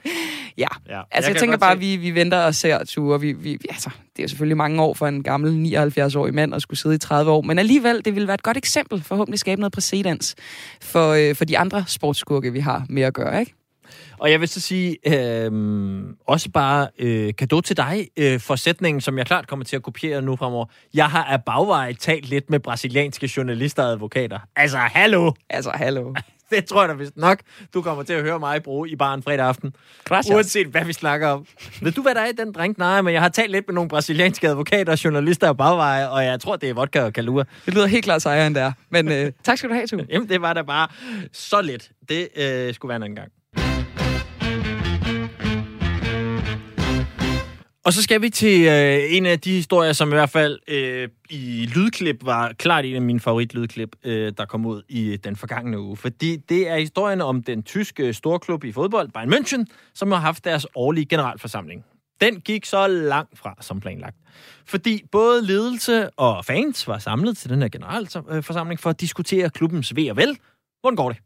Ja, 0.58 0.68
Ja, 0.90 1.02
altså 1.12 1.30
jeg, 1.30 1.36
jeg 1.36 1.42
tænker 1.42 1.58
bare, 1.58 1.72
at 1.72 1.80
vi, 1.80 1.96
vi 1.96 2.16
venter 2.16 2.40
og 2.40 2.56
ser 2.56 2.84
ture. 2.84 3.22
Vi, 3.22 3.32
vi, 3.32 3.58
altså, 3.70 3.90
det 4.18 4.24
er 4.24 4.28
selvfølgelig 4.28 4.58
mange 4.58 4.82
år 4.82 4.94
for 4.94 5.08
en 5.08 5.24
gammel 5.24 5.76
79-årig 5.76 6.34
mand 6.34 6.56
at 6.56 6.62
skulle 6.62 6.80
sidde 6.80 6.96
i 6.96 6.98
30 6.98 7.32
år, 7.32 7.42
men 7.42 7.60
alligevel, 7.60 8.06
det 8.06 8.16
vil 8.16 8.28
være 8.28 8.34
et 8.34 8.44
godt 8.44 8.58
eksempel, 8.58 9.04
forhåbentlig 9.04 9.40
skabe 9.40 9.62
noget 9.62 9.74
præcedens 9.74 10.36
for, 10.82 11.12
øh, 11.12 11.36
for 11.36 11.46
de 11.46 11.58
andre 11.58 11.84
sportsskurke, 11.88 12.54
vi 12.54 12.60
har 12.60 12.86
med 12.90 13.04
at 13.04 13.14
gøre, 13.14 13.40
ikke? 13.40 13.54
Og 14.20 14.32
jeg 14.32 14.40
vil 14.40 14.48
så 14.48 14.60
sige, 14.60 14.98
øh, 15.08 15.52
også 16.28 16.50
bare 16.50 16.88
øh, 17.00 17.34
kado 17.38 17.62
til 17.62 17.78
dig 17.78 18.08
øh, 18.18 18.40
for 18.40 18.56
sætningen, 18.56 19.02
som 19.02 19.18
jeg 19.18 19.26
klart 19.26 19.48
kommer 19.48 19.66
til 19.66 19.76
at 19.76 19.84
kopiere 19.84 20.22
nu 20.22 20.36
fremover. 20.36 20.66
Jeg 20.94 21.06
har 21.06 21.24
af 21.24 21.44
bagvej 21.44 21.94
talt 21.94 22.30
lidt 22.30 22.50
med 22.50 22.60
brasilianske 22.60 23.32
journalister 23.38 23.84
og 23.84 23.92
advokater. 23.92 24.40
Altså, 24.56 24.78
hallo! 24.78 25.32
Altså, 25.50 25.72
hallo. 25.76 26.14
Det 26.56 26.66
tror 26.66 26.82
jeg 26.82 26.90
da 26.90 26.94
vist 26.94 27.18
nok, 27.18 27.40
du 27.74 27.82
kommer 27.82 28.04
til 28.04 28.14
at 28.14 28.22
høre 28.22 28.40
mig 28.40 28.64
bruge 28.64 28.90
i 28.90 28.96
baren 28.96 29.24
fredag 29.24 29.46
aften. 29.46 29.76
Gracias. 30.06 30.36
Uanset 30.36 30.68
hvad 30.68 30.86
vi 30.86 30.94
snakker 30.94 31.28
om. 31.28 31.46
Ved 31.82 31.92
du, 31.92 32.02
hvad 32.02 32.16
der 32.16 32.22
er 32.22 32.28
i 32.28 32.32
den 32.32 32.52
drink? 32.52 32.78
Nej, 32.78 33.02
men 33.02 33.14
jeg 33.14 33.22
har 33.22 33.30
talt 33.30 33.52
lidt 33.52 33.68
med 33.68 33.76
nogle 33.76 33.90
brasilianske 33.90 34.48
advokater 34.48 34.92
og 34.92 35.04
journalister 35.04 35.48
af 35.48 35.58
bagveje, 35.58 36.10
og 36.10 36.26
jeg 36.26 36.40
tror, 36.40 36.56
det 36.56 36.70
er 36.70 36.74
vodka 36.74 37.04
og 37.04 37.14
kalua. 37.14 37.44
Det 37.66 37.74
lyder 37.74 37.88
helt 37.88 38.04
klart 38.04 38.22
sejere 38.22 38.48
end 38.48 38.56
det 38.56 38.64
er. 38.64 38.72
Men 38.90 39.12
øh, 39.12 39.32
tak 39.44 39.58
skal 39.58 39.70
du 39.70 39.76
have, 39.76 39.88
Tue. 39.88 40.06
Jamen, 40.10 40.30
det 40.30 40.42
var 40.42 40.54
da 40.54 40.62
bare 40.62 40.88
så 41.34 41.62
let. 41.62 41.92
Det 42.10 42.28
øh, 42.36 42.74
skulle 42.74 42.90
være 42.90 42.96
en 42.96 43.04
anden 43.04 43.16
gang. 43.16 43.32
Og 47.86 47.94
så 47.94 48.04
skal 48.04 48.22
vi 48.22 48.30
til 48.30 48.68
øh, 48.68 49.16
en 49.16 49.26
af 49.26 49.40
de 49.40 49.52
historier, 49.52 49.94
som 49.94 50.10
i 50.10 50.12
hvert 50.12 50.30
fald 50.30 50.60
øh, 50.68 51.10
i 51.30 51.70
lydklip 51.76 52.26
var 52.26 52.54
klart 52.54 52.86
en 52.86 52.96
af 52.96 53.02
mine 53.02 53.20
favoritlydklip, 53.20 53.96
øh, 54.04 54.34
der 54.38 54.46
kom 54.46 54.66
ud 54.66 54.82
i 54.90 55.18
den 55.18 55.36
forgangne 55.36 55.80
uge. 55.80 55.98
Fordi 55.98 56.36
det 56.36 56.70
er 56.70 56.78
historien 56.78 57.22
om 57.22 57.44
den 57.44 57.64
tyske 57.64 58.14
storklub 58.14 58.64
i 58.64 58.72
fodbold, 58.72 59.10
Bayern 59.10 59.34
München, 59.34 59.66
som 59.94 60.12
har 60.12 60.20
haft 60.20 60.46
deres 60.46 60.68
årlige 60.76 61.06
generalforsamling. 61.06 61.86
Den 62.22 62.42
gik 62.42 62.66
så 62.66 62.88
langt 62.88 63.40
fra 63.40 63.56
som 63.62 63.80
planlagt. 63.80 64.18
Fordi 64.66 65.04
både 65.12 65.46
ledelse 65.46 66.10
og 66.10 66.46
fans 66.46 66.88
var 66.88 67.00
samlet 67.00 67.38
til 67.38 67.50
den 67.50 67.62
her 67.62 67.70
generalforsamling 67.70 68.80
for 68.80 68.90
at 68.90 69.02
diskutere 69.02 69.50
klubbens 69.50 69.96
ved 69.96 70.10
og 70.10 70.18
vel. 70.18 70.38
Hvordan 70.82 70.96
går 70.96 71.10
det? 71.10 71.18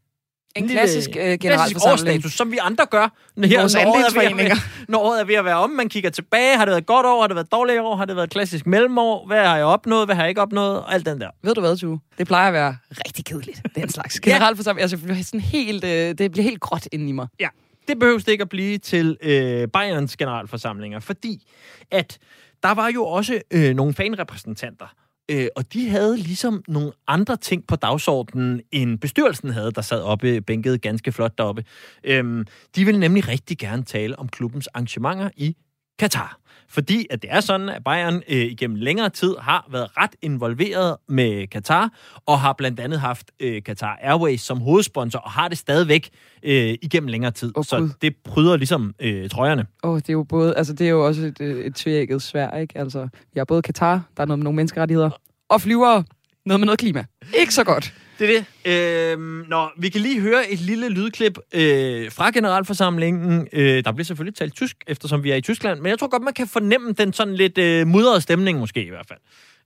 En 0.56 0.66
lille- 0.66 0.80
klassisk 0.80 1.10
øh, 1.20 1.38
generalforsamling. 1.38 2.30
som 2.30 2.52
vi 2.52 2.58
andre 2.62 2.86
gør. 2.90 3.00
Her, 3.44 3.58
Vores 3.60 3.74
når, 3.74 3.86
året 3.86 4.04
er 4.16 4.34
ved 4.34 4.56
når 4.88 4.98
året 4.98 5.20
er 5.20 5.24
ved 5.24 5.34
at 5.34 5.44
være 5.44 5.56
om, 5.56 5.70
man 5.70 5.88
kigger 5.88 6.10
tilbage. 6.10 6.56
Har 6.56 6.64
det 6.64 6.70
været 6.70 6.80
et 6.80 6.86
godt 6.86 7.06
år? 7.06 7.20
Har 7.20 7.28
det 7.28 7.34
været 7.34 7.44
et 7.46 7.52
dårligt 7.52 7.80
år? 7.80 7.96
Har 7.96 8.04
det 8.04 8.16
været 8.16 8.26
et 8.26 8.32
klassisk 8.32 8.66
mellemår? 8.66 9.26
Hvad 9.26 9.46
har 9.46 9.56
jeg 9.56 9.64
opnået? 9.64 10.06
Hvad 10.06 10.14
har 10.16 10.22
jeg 10.22 10.28
ikke 10.28 10.40
opnået? 10.42 10.78
Og 10.80 10.94
alt 10.94 11.06
den 11.06 11.20
der. 11.20 11.30
Ved 11.42 11.54
du 11.54 11.60
hvad, 11.60 11.76
Tue? 11.76 12.00
Det 12.18 12.26
plejer 12.26 12.46
at 12.48 12.52
være 12.52 12.76
rigtig 12.90 13.24
kedeligt, 13.24 13.62
den 13.76 13.88
slags. 13.88 14.20
Generalforsamling, 14.20 14.82
altså, 14.82 14.96
det 14.96 15.04
bliver 15.04 15.22
sådan 15.22 15.40
helt, 15.40 15.84
øh, 15.84 15.90
det 16.18 16.32
bliver 16.32 16.42
helt 16.44 16.60
gråt 16.60 16.88
inden 16.92 17.08
i 17.08 17.12
mig. 17.12 17.26
Ja, 17.40 17.48
det 17.88 17.98
behøves 17.98 18.24
det 18.24 18.32
ikke 18.32 18.42
at 18.42 18.48
blive 18.48 18.78
til 18.78 19.16
øh, 19.22 19.68
Bayerns 19.68 20.16
generalforsamlinger, 20.16 21.00
fordi 21.00 21.46
at 21.90 22.18
der 22.62 22.70
var 22.74 22.88
jo 22.88 23.04
også 23.06 23.40
øh, 23.50 23.74
nogle 23.74 23.94
fanrepræsentanter, 23.94 24.86
øh, 25.28 25.48
og 25.56 25.72
de 25.72 25.88
havde 25.88 26.16
ligesom 26.16 26.62
nogle 26.68 26.92
andre 27.06 27.36
ting 27.36 27.66
på 27.66 27.76
dagsordenen, 27.76 28.60
end 28.72 28.98
bestyrelsen 28.98 29.50
havde, 29.50 29.72
der 29.72 29.82
sad 29.82 30.02
oppe, 30.02 30.40
bænket 30.40 30.82
ganske 30.82 31.12
flot 31.12 31.38
deroppe. 31.38 31.64
Øhm, 32.04 32.46
de 32.76 32.84
ville 32.84 33.00
nemlig 33.00 33.28
rigtig 33.28 33.58
gerne 33.58 33.84
tale 33.84 34.18
om 34.18 34.28
klubbens 34.28 34.66
arrangementer 34.66 35.30
i 35.36 35.56
Katar. 35.98 36.38
Fordi 36.70 37.06
at 37.10 37.22
det 37.22 37.32
er 37.32 37.40
sådan, 37.40 37.68
at 37.68 37.84
Bayern 37.84 38.22
øh, 38.28 38.36
igennem 38.36 38.76
længere 38.76 39.10
tid 39.10 39.34
har 39.40 39.66
været 39.70 39.96
ret 39.96 40.10
involveret 40.22 40.96
med 41.08 41.46
Katar, 41.46 41.90
og 42.26 42.40
har 42.40 42.52
blandt 42.52 42.80
andet 42.80 43.00
haft 43.00 43.30
øh, 43.40 43.62
Qatar 43.62 43.98
Airways 44.02 44.40
som 44.40 44.60
hovedsponsor, 44.60 45.18
og 45.18 45.30
har 45.30 45.48
det 45.48 45.58
stadigvæk 45.58 46.08
øh, 46.42 46.74
igennem 46.82 47.08
længere 47.08 47.30
tid. 47.30 47.52
Åh, 47.56 47.64
så 47.64 47.78
Gud. 47.78 47.90
det 48.02 48.16
pryder 48.24 48.56
ligesom 48.56 48.94
øh, 49.00 49.30
trøjerne. 49.30 49.66
Åh, 49.84 49.90
oh, 49.90 49.98
det 49.98 50.08
er 50.08 50.12
jo 50.12 50.22
både, 50.22 50.56
altså 50.56 50.72
det 50.72 50.86
er 50.86 50.90
jo 50.90 51.06
også 51.06 51.22
et, 51.22 51.40
øh, 51.40 51.64
et 51.64 51.74
tvækket 51.74 52.22
svær, 52.22 52.58
ikke? 52.58 52.78
Altså, 52.78 53.08
vi 53.34 53.38
har 53.38 53.44
både 53.44 53.62
Katar, 53.62 54.02
der 54.16 54.22
er 54.22 54.26
noget 54.26 54.38
med 54.38 54.44
nogle 54.44 54.56
menneskerettigheder, 54.56 55.10
og 55.48 55.60
flyvere, 55.60 56.04
noget 56.46 56.60
med 56.60 56.66
noget 56.66 56.78
klima. 56.78 57.04
Ikke 57.38 57.54
så 57.54 57.64
godt. 57.64 57.94
Det 58.18 58.36
er 58.36 58.44
det. 58.64 59.12
Øhm, 59.12 59.44
nå, 59.48 59.70
vi 59.78 59.88
kan 59.88 60.00
lige 60.00 60.20
høre 60.20 60.50
et 60.50 60.60
lille 60.60 60.88
lydklip 60.88 61.38
øh, 61.52 62.12
fra 62.12 62.30
generalforsamlingen. 62.30 63.48
Øh, 63.52 63.84
der 63.84 63.92
bliver 63.92 64.04
selvfølgelig 64.04 64.36
talt 64.36 64.54
tysk, 64.54 64.76
eftersom 64.86 65.24
vi 65.24 65.30
er 65.30 65.36
i 65.36 65.40
Tyskland, 65.40 65.80
men 65.80 65.90
jeg 65.90 65.98
tror 65.98 66.08
godt, 66.08 66.22
man 66.22 66.34
kan 66.34 66.48
fornemme 66.48 66.92
den 66.92 67.12
sådan 67.12 67.34
lidt 67.34 67.58
øh, 67.58 67.86
mudrede 67.86 68.20
stemning, 68.20 68.58
måske 68.58 68.84
i 68.84 68.88
hvert 68.88 69.06
fald. 69.06 69.18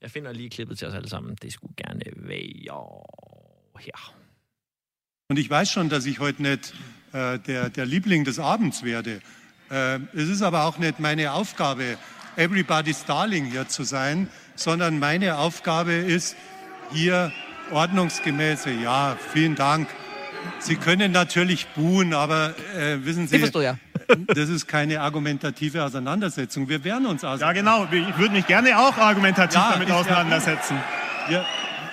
Jeg 0.03 0.11
finder 0.11 0.33
lige 0.33 0.51
klippet 0.51 0.79
til 0.79 0.89
os 0.89 0.95
alle 0.95 1.09
sammen. 1.09 1.37
Det 1.43 1.53
skulle 1.53 1.75
gerne 1.77 2.03
være 2.17 3.03
her. 3.81 4.15
Und 5.31 5.39
ich 5.39 5.51
weiß 5.51 5.69
schon, 5.71 5.89
dass 5.89 6.07
ich 6.07 6.19
heute 6.19 6.43
nicht 6.43 6.75
äh, 7.15 7.39
der, 7.47 7.69
der 7.69 7.85
Liebling 7.85 8.27
des 8.27 8.39
Abends 8.39 8.85
werde. 8.85 9.21
Äh, 9.71 9.99
es 10.15 10.29
ist 10.29 10.43
aber 10.43 10.65
auch 10.67 10.79
nicht 10.79 11.01
meine 11.01 11.33
Aufgabe, 11.33 11.97
everybody's 12.37 13.05
darling 13.07 13.47
hier 13.47 13.67
zu 13.69 13.85
sein, 13.85 14.29
sondern 14.57 14.99
meine 14.99 15.39
Aufgabe 15.39 15.93
ist, 15.93 16.37
hier 16.93 17.33
ordnungsgemäße, 17.73 18.70
ja, 18.70 19.16
vielen 19.33 19.55
Dank. 19.55 19.89
Sie 20.59 20.77
können 20.77 21.12
natürlich 21.12 21.66
buhen, 21.68 22.14
aber 22.14 22.55
äh, 22.77 23.05
wissen 23.05 23.27
Sie, 23.29 23.39
forstod 23.39 23.62
jeg. 23.62 23.77
das 24.27 24.49
ist 24.49 24.66
keine 24.66 25.01
argumentative 25.01 25.83
Auseinandersetzung. 25.85 26.68
Wir 26.68 26.83
wehren 26.85 27.07
uns 27.07 27.25
aus. 27.25 27.41
Ja, 27.41 27.53
genau. 27.53 27.87
Ich 27.91 28.18
würde 28.18 28.35
mich 28.35 28.47
gerne 28.47 28.79
auch 28.79 28.97
argumentativ 28.97 29.55
Ja, 29.55 29.73
damit 29.73 29.89
ist 29.89 29.95
ja 29.95 30.01
auseinandersetzen. 30.01 30.79
Wir, 31.29 31.45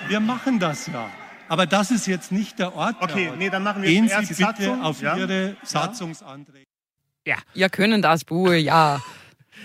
wir 0.08 0.20
machen 0.20 0.58
das 0.58 0.86
ja. 0.86 1.08
Aber 1.48 1.66
das 1.66 1.90
ist 1.90 2.06
jetzt 2.06 2.30
nicht 2.30 2.58
der 2.58 2.74
Ort. 2.76 2.96
Okay, 3.00 3.24
der 3.24 3.30
Ort. 3.30 3.38
nee, 3.38 3.50
dann 3.50 3.62
machen 3.62 3.82
wir 3.82 3.88
Gehen 3.88 4.08
Sie 4.08 4.14
die 4.20 4.26
bitte 4.26 4.34
Satzung, 4.34 4.82
auf 4.82 5.02
ja? 5.02 5.16
Ihre 5.16 5.56
Satzungsanträge. 5.64 6.66
Ja. 7.26 7.36
Ihr 7.54 7.68
können 7.68 8.02
das, 8.02 8.24
Bue, 8.24 8.56
ja. 8.56 9.00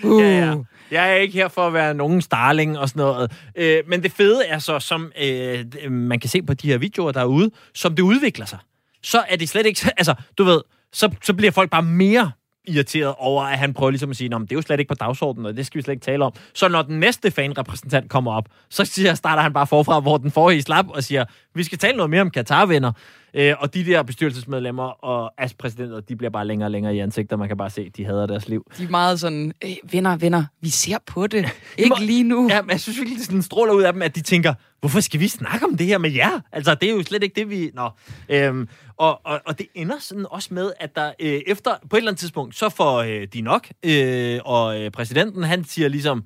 Uh. 0.02 0.20
Ja, 0.20 0.26
ja. 0.26 0.62
Jeg 0.90 1.10
er 1.10 1.14
ikke 1.14 1.34
her 1.34 1.48
for 1.48 1.66
at 1.66 1.72
være 1.72 1.94
nogen 1.94 2.22
starling 2.22 2.78
og 2.78 2.88
sådan 2.88 3.00
noget. 3.00 3.32
Øh, 3.56 3.82
men 3.86 4.02
det 4.02 4.12
fede 4.12 4.46
er 4.46 4.58
så, 4.58 4.78
som 4.78 5.12
øh, 5.22 5.64
man 5.90 6.20
kan 6.20 6.30
se 6.30 6.42
på 6.42 6.54
de 6.54 6.68
her 6.68 6.78
videoer 6.78 7.12
derude, 7.12 7.50
som 7.74 7.96
det 7.96 8.02
udvikler 8.02 8.46
sig, 8.46 8.58
så 9.02 9.24
er 9.28 9.36
det 9.36 9.48
slet 9.48 9.66
ikke... 9.66 9.80
Altså, 9.96 10.14
du 10.38 10.44
ved, 10.44 10.60
så, 10.92 11.10
så 11.22 11.34
bliver 11.34 11.52
folk 11.52 11.70
bare 11.70 11.82
mere 11.82 12.32
irriteret 12.66 13.14
over, 13.18 13.42
at 13.42 13.58
han 13.58 13.74
prøver 13.74 13.90
ligesom 13.90 14.10
at 14.10 14.16
sige, 14.16 14.34
at 14.34 14.40
det 14.40 14.52
er 14.52 14.56
jo 14.56 14.62
slet 14.62 14.80
ikke 14.80 14.88
på 14.88 14.94
dagsordenen, 14.94 15.46
og 15.46 15.56
det 15.56 15.66
skal 15.66 15.78
vi 15.78 15.82
slet 15.82 15.94
ikke 15.94 16.04
tale 16.04 16.24
om. 16.24 16.32
Så 16.54 16.68
når 16.68 16.82
den 16.82 17.00
næste 17.00 17.30
fanrepræsentant 17.30 18.10
kommer 18.10 18.32
op, 18.32 18.48
så 18.70 18.84
siger, 18.84 19.14
starter 19.14 19.42
han 19.42 19.52
bare 19.52 19.66
forfra, 19.66 20.00
hvor 20.00 20.16
den 20.16 20.30
forrige 20.30 20.62
slap, 20.62 20.86
og 20.88 21.04
siger, 21.04 21.24
vi 21.54 21.62
skal 21.62 21.78
tale 21.78 21.96
noget 21.96 22.10
mere 22.10 22.20
om 22.20 22.30
Katar-venner. 22.30 22.92
Øh, 23.36 23.54
og 23.58 23.74
de 23.74 23.84
der 23.84 24.02
bestyrelsesmedlemmer 24.02 25.04
og 25.04 25.32
AS-præsidenter, 25.38 26.00
de 26.00 26.16
bliver 26.16 26.30
bare 26.30 26.46
længere 26.46 26.66
og 26.66 26.70
længere 26.70 26.96
i 26.96 26.98
ansigter. 26.98 27.36
Man 27.36 27.48
kan 27.48 27.56
bare 27.56 27.70
se, 27.70 27.80
at 27.80 27.96
de 27.96 28.04
hader 28.04 28.26
deres 28.26 28.48
liv. 28.48 28.66
De 28.78 28.84
er 28.84 28.88
meget 28.88 29.20
sådan, 29.20 29.52
øh, 29.64 29.70
venner, 29.92 30.16
venner, 30.16 30.44
vi 30.60 30.68
ser 30.68 30.98
på 31.06 31.26
det. 31.26 31.48
Ikke 31.78 32.00
lige 32.00 32.24
nu. 32.24 32.48
Ja, 32.50 32.62
men 32.62 32.70
jeg 32.70 32.80
synes 32.80 32.98
virkelig, 32.98 33.18
det 33.18 33.26
sådan 33.26 33.42
stråler 33.42 33.72
ud 33.72 33.82
af 33.82 33.92
dem, 33.92 34.02
at 34.02 34.14
de 34.16 34.20
tænker, 34.20 34.54
hvorfor 34.80 35.00
skal 35.00 35.20
vi 35.20 35.28
snakke 35.28 35.66
om 35.66 35.76
det 35.76 35.86
her 35.86 35.98
med 35.98 36.10
jer? 36.10 36.40
Altså, 36.52 36.74
det 36.74 36.90
er 36.90 36.94
jo 36.94 37.02
slet 37.02 37.22
ikke 37.22 37.40
det, 37.40 37.50
vi... 37.50 37.70
Nå. 37.74 37.90
Øhm, 38.28 38.68
og, 38.96 39.26
og, 39.26 39.40
og 39.46 39.58
det 39.58 39.66
ender 39.74 39.96
sådan 40.00 40.26
også 40.30 40.54
med, 40.54 40.72
at 40.80 40.96
der 40.96 41.12
øh, 41.20 41.40
efter, 41.46 41.70
på 41.90 41.96
et 41.96 42.00
eller 42.00 42.10
andet 42.10 42.20
tidspunkt, 42.20 42.56
så 42.56 42.68
får 42.68 42.98
øh, 42.98 43.26
de 43.32 43.40
nok, 43.40 43.68
øh, 43.82 44.40
og 44.44 44.80
øh, 44.82 44.90
præsidenten, 44.90 45.42
han 45.42 45.64
siger 45.64 45.88
ligesom, 45.88 46.24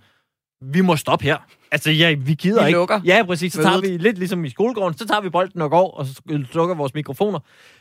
vi 0.61 0.81
må 0.81 0.97
stoppe 0.97 1.25
her. 1.25 1.37
Altså, 1.73 1.91
ja, 1.91 2.15
vi 2.15 2.35
gider 2.35 2.63
Vi 2.63 2.67
ikke. 2.69 2.79
lukker 2.79 3.01
Ja, 3.05 3.23
præcis. 3.27 3.53
Så 3.53 3.63
tager 3.63 3.81
vi 3.81 3.87
lidt 3.87 4.19
ligesom 4.19 4.45
i 4.45 4.51
skolegården, 4.51 4.99
så 4.99 5.07
tager 5.07 5.21
vi 5.21 5.31
bolden 5.31 5.63
og 5.63 5.71
går, 5.71 5.91
og 5.91 6.07
så 6.07 6.23
slukker 6.53 6.75
vores 6.75 6.95
mikrofoner. 6.95 7.39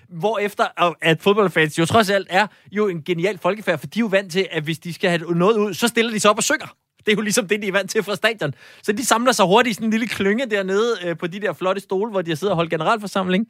Hvorefter, 0.10 0.94
at 1.02 1.22
fodboldfans 1.22 1.80
jo 1.80 1.86
trods 1.86 2.10
alt 2.10 2.28
er 2.30 2.48
jo 2.72 2.88
en 2.88 3.04
genial 3.04 3.38
folkefærd, 3.38 3.80
for 3.80 3.88
de 3.88 4.00
er 4.00 4.02
jo 4.02 4.08
vant 4.08 4.32
til, 4.32 4.48
at 4.52 4.64
hvis 4.64 4.80
de 4.80 4.94
skal 4.94 5.10
have 5.10 5.36
noget 5.36 5.58
ud, 5.58 5.74
så 5.74 5.88
stiller 5.88 6.12
de 6.12 6.20
sig 6.20 6.32
op 6.32 6.38
og 6.38 6.44
synger. 6.44 6.76
Det 7.06 7.12
er 7.12 7.16
jo 7.16 7.22
ligesom 7.22 7.48
det, 7.48 7.62
de 7.62 7.68
er 7.68 7.72
vant 7.72 7.90
til 7.90 8.04
fra 8.04 8.16
stadion. 8.16 8.54
Så 8.84 8.92
de 8.92 9.06
samler 9.06 9.32
sig 9.32 9.46
hurtigt 9.46 9.72
i 9.72 9.74
sådan 9.74 9.86
en 9.88 9.92
lille 9.92 10.08
klynge 10.08 10.46
dernede 10.46 10.96
øh, 11.04 11.18
på 11.18 11.28
de 11.28 11.40
der 11.40 11.54
flotte 11.54 11.82
stole, 11.82 12.12
hvor 12.12 12.22
de 12.22 12.32
har 12.32 12.36
siddet 12.36 12.52
og 12.52 12.56
holdt 12.56 12.72
generalforsamling. 12.72 13.48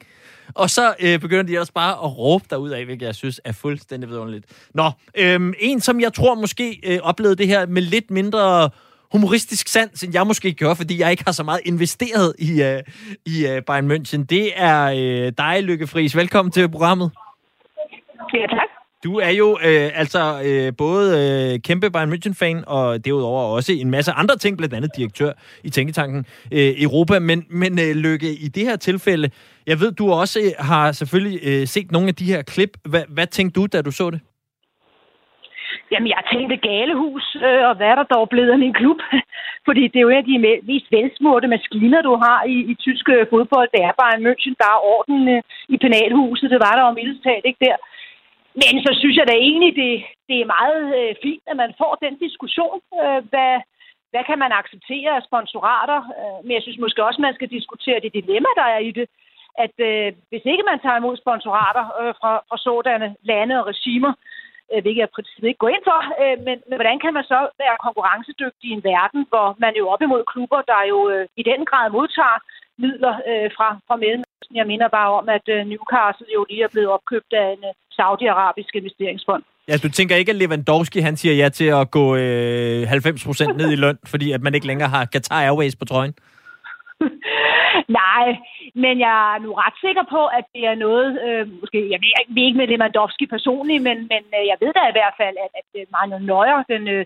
Og 0.54 0.70
så 0.70 0.94
øh, 1.00 1.18
begynder 1.20 1.42
de 1.42 1.52
ellers 1.52 1.70
bare 1.70 1.92
at 1.92 2.18
råbe 2.18 2.44
derud 2.50 2.70
af, 2.70 2.84
hvilket 2.84 3.06
jeg 3.06 3.14
synes 3.14 3.40
er 3.44 3.52
fuldstændig 3.52 4.10
vidunderligt. 4.10 4.44
Nå, 4.74 4.90
øh, 5.14 5.52
en 5.58 5.80
som 5.80 6.00
jeg 6.00 6.12
tror 6.12 6.34
måske 6.34 6.80
øh, 6.84 6.98
oplevede 7.02 7.36
det 7.36 7.46
her 7.46 7.66
med 7.66 7.82
lidt 7.82 8.10
mindre 8.10 8.70
humoristisk 9.12 9.68
sans, 9.68 10.02
end 10.02 10.12
jeg 10.14 10.26
måske 10.26 10.52
gør, 10.52 10.74
fordi 10.74 11.00
jeg 11.00 11.10
ikke 11.10 11.24
har 11.26 11.32
så 11.32 11.42
meget 11.42 11.60
investeret 11.64 12.34
i, 12.38 12.62
øh, 12.62 12.82
i 13.26 13.46
øh, 13.46 13.62
Bayern 13.62 13.90
München. 13.90 14.24
Det 14.24 14.52
er 14.56 14.84
øh, 14.84 15.32
dig, 15.38 15.62
Lykke 15.62 15.86
Friis. 15.86 16.16
Velkommen 16.16 16.52
til 16.52 16.68
programmet. 16.68 17.10
Ja, 18.34 18.46
tak. 18.46 18.68
Du 19.04 19.18
er 19.18 19.28
jo 19.28 19.58
øh, 19.64 19.90
altså 19.94 20.42
øh, 20.44 20.72
både 20.78 21.18
øh, 21.54 21.60
kæmpe 21.60 21.90
Bayern 21.90 22.12
München-fan, 22.12 22.64
og 22.66 23.04
derudover 23.04 23.42
også 23.42 23.72
en 23.72 23.90
masse 23.90 24.12
andre 24.12 24.36
ting, 24.38 24.56
blandt 24.58 24.74
andet 24.74 24.90
direktør 24.96 25.32
i 25.64 25.70
Tænketanken 25.70 26.26
øh, 26.52 26.82
Europa. 26.82 27.18
Men, 27.18 27.46
men 27.50 27.78
øh, 27.78 27.96
Lykke, 27.96 28.34
i 28.34 28.48
det 28.48 28.62
her 28.62 28.76
tilfælde, 28.76 29.30
jeg 29.66 29.80
ved, 29.80 29.92
du 29.92 30.12
også 30.12 30.40
øh, 30.40 30.52
har 30.58 30.92
selvfølgelig 30.92 31.40
øh, 31.42 31.66
set 31.66 31.92
nogle 31.92 32.08
af 32.08 32.14
de 32.14 32.24
her 32.24 32.42
klip. 32.42 32.76
Hva, 32.84 33.04
hvad 33.08 33.26
tænkte 33.26 33.60
du, 33.60 33.66
da 33.66 33.82
du 33.82 33.90
så 33.90 34.10
det? 34.10 34.20
Jamen, 35.92 36.08
jeg 36.08 36.22
tænkte 36.32 36.56
galehus, 36.56 37.26
øh, 37.46 37.62
og 37.68 37.74
hvad 37.76 37.88
er 37.90 37.96
der 37.98 38.12
dog 38.14 38.28
blevet 38.28 38.50
af 38.52 38.58
min 38.58 38.78
klub? 38.80 39.00
Fordi 39.66 39.82
det 39.88 39.98
er 39.98 40.06
jo 40.06 40.08
en 40.08 40.22
af 40.22 40.28
de 40.30 40.38
mest 40.70 40.88
velsmurte 40.96 41.48
maskiner, 41.48 42.02
du 42.02 42.14
har 42.24 42.44
i, 42.54 42.56
i 42.72 42.74
tysk 42.74 43.08
øh, 43.08 43.26
fodbold. 43.30 43.68
Det 43.74 43.82
er 43.88 44.00
bare 44.02 44.14
en 44.16 44.26
München, 44.26 44.54
der 44.62 44.68
er 44.74 44.84
orden 44.94 45.28
øh, 45.34 45.42
i 45.74 45.76
penalhuset. 45.84 46.50
Det 46.50 46.60
var 46.66 46.74
der 46.76 46.84
om 46.90 46.96
talt 47.24 47.44
ikke 47.44 47.64
der. 47.66 47.76
Men 48.60 48.74
så 48.86 48.90
synes 49.00 49.16
jeg 49.16 49.26
da 49.28 49.34
egentlig, 49.48 49.72
det, 49.82 49.92
det 50.28 50.36
er 50.40 50.54
meget 50.58 50.82
øh, 50.98 51.14
fint, 51.22 51.44
at 51.50 51.56
man 51.62 51.72
får 51.80 51.92
den 52.04 52.14
diskussion. 52.24 52.78
Øh, 53.02 53.20
hvad, 53.30 53.52
hvad 54.12 54.24
kan 54.28 54.38
man 54.38 54.52
acceptere 54.60 55.10
af 55.16 55.22
sponsorater? 55.28 56.00
Øh, 56.18 56.38
men 56.44 56.52
jeg 56.56 56.62
synes 56.62 56.78
måske 56.84 57.04
også, 57.04 57.20
man 57.20 57.34
skal 57.34 57.48
diskutere 57.56 58.02
det 58.04 58.16
dilemma, 58.18 58.50
der 58.60 58.66
er 58.76 58.80
i 58.88 58.90
det. 58.98 59.06
At 59.64 59.76
øh, 59.88 60.12
hvis 60.30 60.44
ikke 60.52 60.64
man 60.70 60.80
tager 60.80 60.98
imod 60.98 61.16
sponsorater 61.16 61.84
øh, 62.00 62.12
fra, 62.20 62.32
fra 62.48 62.58
sådanne 62.66 63.08
lande 63.30 63.54
og 63.60 63.66
regimer, 63.72 64.12
øh, 64.12 64.39
Øh, 64.72 64.80
hvilket 64.82 65.02
jeg 65.02 65.08
præcis 65.08 65.16
princippet 65.16 65.48
ikke 65.48 65.62
går 65.64 65.74
ind 65.76 65.84
for, 65.90 66.00
øh, 66.22 66.36
men, 66.46 66.56
men 66.68 66.76
hvordan 66.78 66.98
kan 67.04 67.12
man 67.16 67.24
så 67.32 67.40
være 67.62 67.84
konkurrencedygtig 67.86 68.66
i 68.70 68.76
en 68.78 68.84
verden, 68.92 69.20
hvor 69.30 69.48
man 69.64 69.72
jo 69.80 69.84
op 69.92 70.02
imod 70.06 70.22
klubber, 70.32 70.60
der 70.70 70.80
jo 70.92 70.98
øh, 71.14 71.24
i 71.40 71.42
den 71.50 71.60
grad 71.70 71.86
modtager 71.96 72.38
midler 72.84 73.14
øh, 73.30 73.48
fra, 73.56 73.68
fra 73.86 73.96
Mellemøsten. 74.02 74.54
Jeg 74.60 74.66
minder 74.72 74.88
bare 74.98 75.10
om, 75.18 75.26
at 75.36 75.46
øh, 75.54 75.60
Newcastle 75.70 76.30
jo 76.36 76.40
lige 76.50 76.62
er 76.66 76.72
blevet 76.74 76.90
opkøbt 76.96 77.32
af 77.42 77.46
en 77.54 77.62
øh, 77.68 77.72
saudiarabisk 77.98 78.72
investeringsfond. 78.80 79.42
Ja, 79.68 79.74
du 79.84 79.88
tænker 79.88 80.16
ikke, 80.16 80.32
at 80.34 80.36
Lewandowski 80.40 81.00
han 81.08 81.16
siger 81.16 81.34
ja 81.42 81.48
til 81.48 81.68
at 81.80 81.90
gå 81.90 82.04
øh, 82.16 82.92
90% 82.92 83.56
ned 83.60 83.70
i 83.72 83.80
løn, 83.84 83.98
fordi 84.12 84.32
at 84.32 84.42
man 84.42 84.54
ikke 84.54 84.66
længere 84.66 84.88
har 84.88 85.04
Qatar 85.12 85.42
Airways 85.42 85.76
på 85.76 85.84
trøjen? 85.84 86.14
Nej, 88.00 88.26
men 88.84 88.94
jeg 89.06 89.16
er 89.34 89.38
nu 89.44 89.50
ret 89.62 89.76
sikker 89.84 90.04
på, 90.14 90.22
at 90.38 90.44
det 90.54 90.64
er 90.70 90.82
noget, 90.84 91.08
øh, 91.26 91.44
måske, 91.60 91.78
jeg 91.92 92.00
ved 92.02 92.10
ikke, 92.20 92.34
ved 92.36 92.44
ikke 92.46 92.60
med 92.60 92.68
Lewandowski 92.70 93.26
personligt, 93.36 93.82
men, 93.88 93.98
men 94.12 94.22
øh, 94.38 94.44
jeg 94.50 94.56
ved 94.62 94.72
da 94.74 94.82
i 94.88 94.96
hvert 94.98 95.16
fald, 95.20 95.36
at, 95.44 95.50
at 95.60 95.68
øh, 95.78 95.84
Manuel 95.94 96.24
Neuer, 96.30 96.62
den 96.74 96.82
øh, 96.94 97.04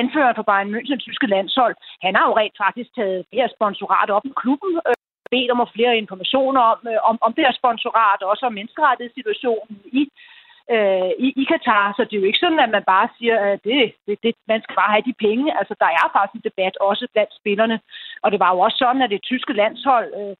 anfører 0.00 0.32
for 0.36 0.46
Bayern 0.48 0.72
München, 0.74 0.98
tyske 0.98 1.26
landshold, 1.34 1.74
han 2.04 2.14
har 2.16 2.24
jo 2.28 2.38
rent 2.40 2.56
faktisk 2.64 2.90
taget 2.98 3.26
det 3.30 3.40
her 3.40 3.48
sponsorat 3.56 4.10
op 4.16 4.24
med 4.24 4.36
klubben, 4.42 4.72
øh, 4.88 4.96
bedt 5.34 5.50
om 5.54 5.64
at 5.64 5.74
flere 5.76 5.94
informationer 6.02 6.62
om, 6.72 6.78
øh, 6.92 7.00
om, 7.10 7.16
om 7.26 7.32
det 7.36 7.44
her 7.46 7.54
sponsorat, 7.60 8.20
og 8.22 8.30
også 8.32 8.44
om 8.46 8.54
menneskerettighedssituationen 8.58 9.76
i 10.00 10.02
øh, 10.74 11.10
i, 11.26 11.28
i 11.42 11.44
Katar. 11.50 11.94
Så 11.96 12.04
det 12.04 12.14
er 12.14 12.20
jo 12.20 12.30
ikke 12.30 12.44
sådan, 12.44 12.64
at 12.66 12.70
man 12.76 12.84
bare 12.94 13.08
siger, 13.18 13.36
at 13.50 13.58
det, 13.64 13.94
det, 14.06 14.14
det, 14.22 14.34
man 14.52 14.62
skal 14.62 14.76
bare 14.80 14.94
have 14.94 15.08
de 15.08 15.22
penge. 15.26 15.58
Altså, 15.58 15.74
der 15.82 15.90
er 15.98 16.06
faktisk 16.14 16.34
en 16.36 16.48
debat 16.50 16.76
også 16.88 17.04
blandt 17.12 17.32
spillerne. 17.40 17.80
Og 18.22 18.28
det 18.32 18.40
var 18.40 18.50
jo 18.54 18.58
også 18.58 18.78
sådan, 18.78 19.02
at 19.02 19.10
det 19.10 19.28
tyske 19.30 19.52
landshold 19.52 20.08
øh, 20.20 20.34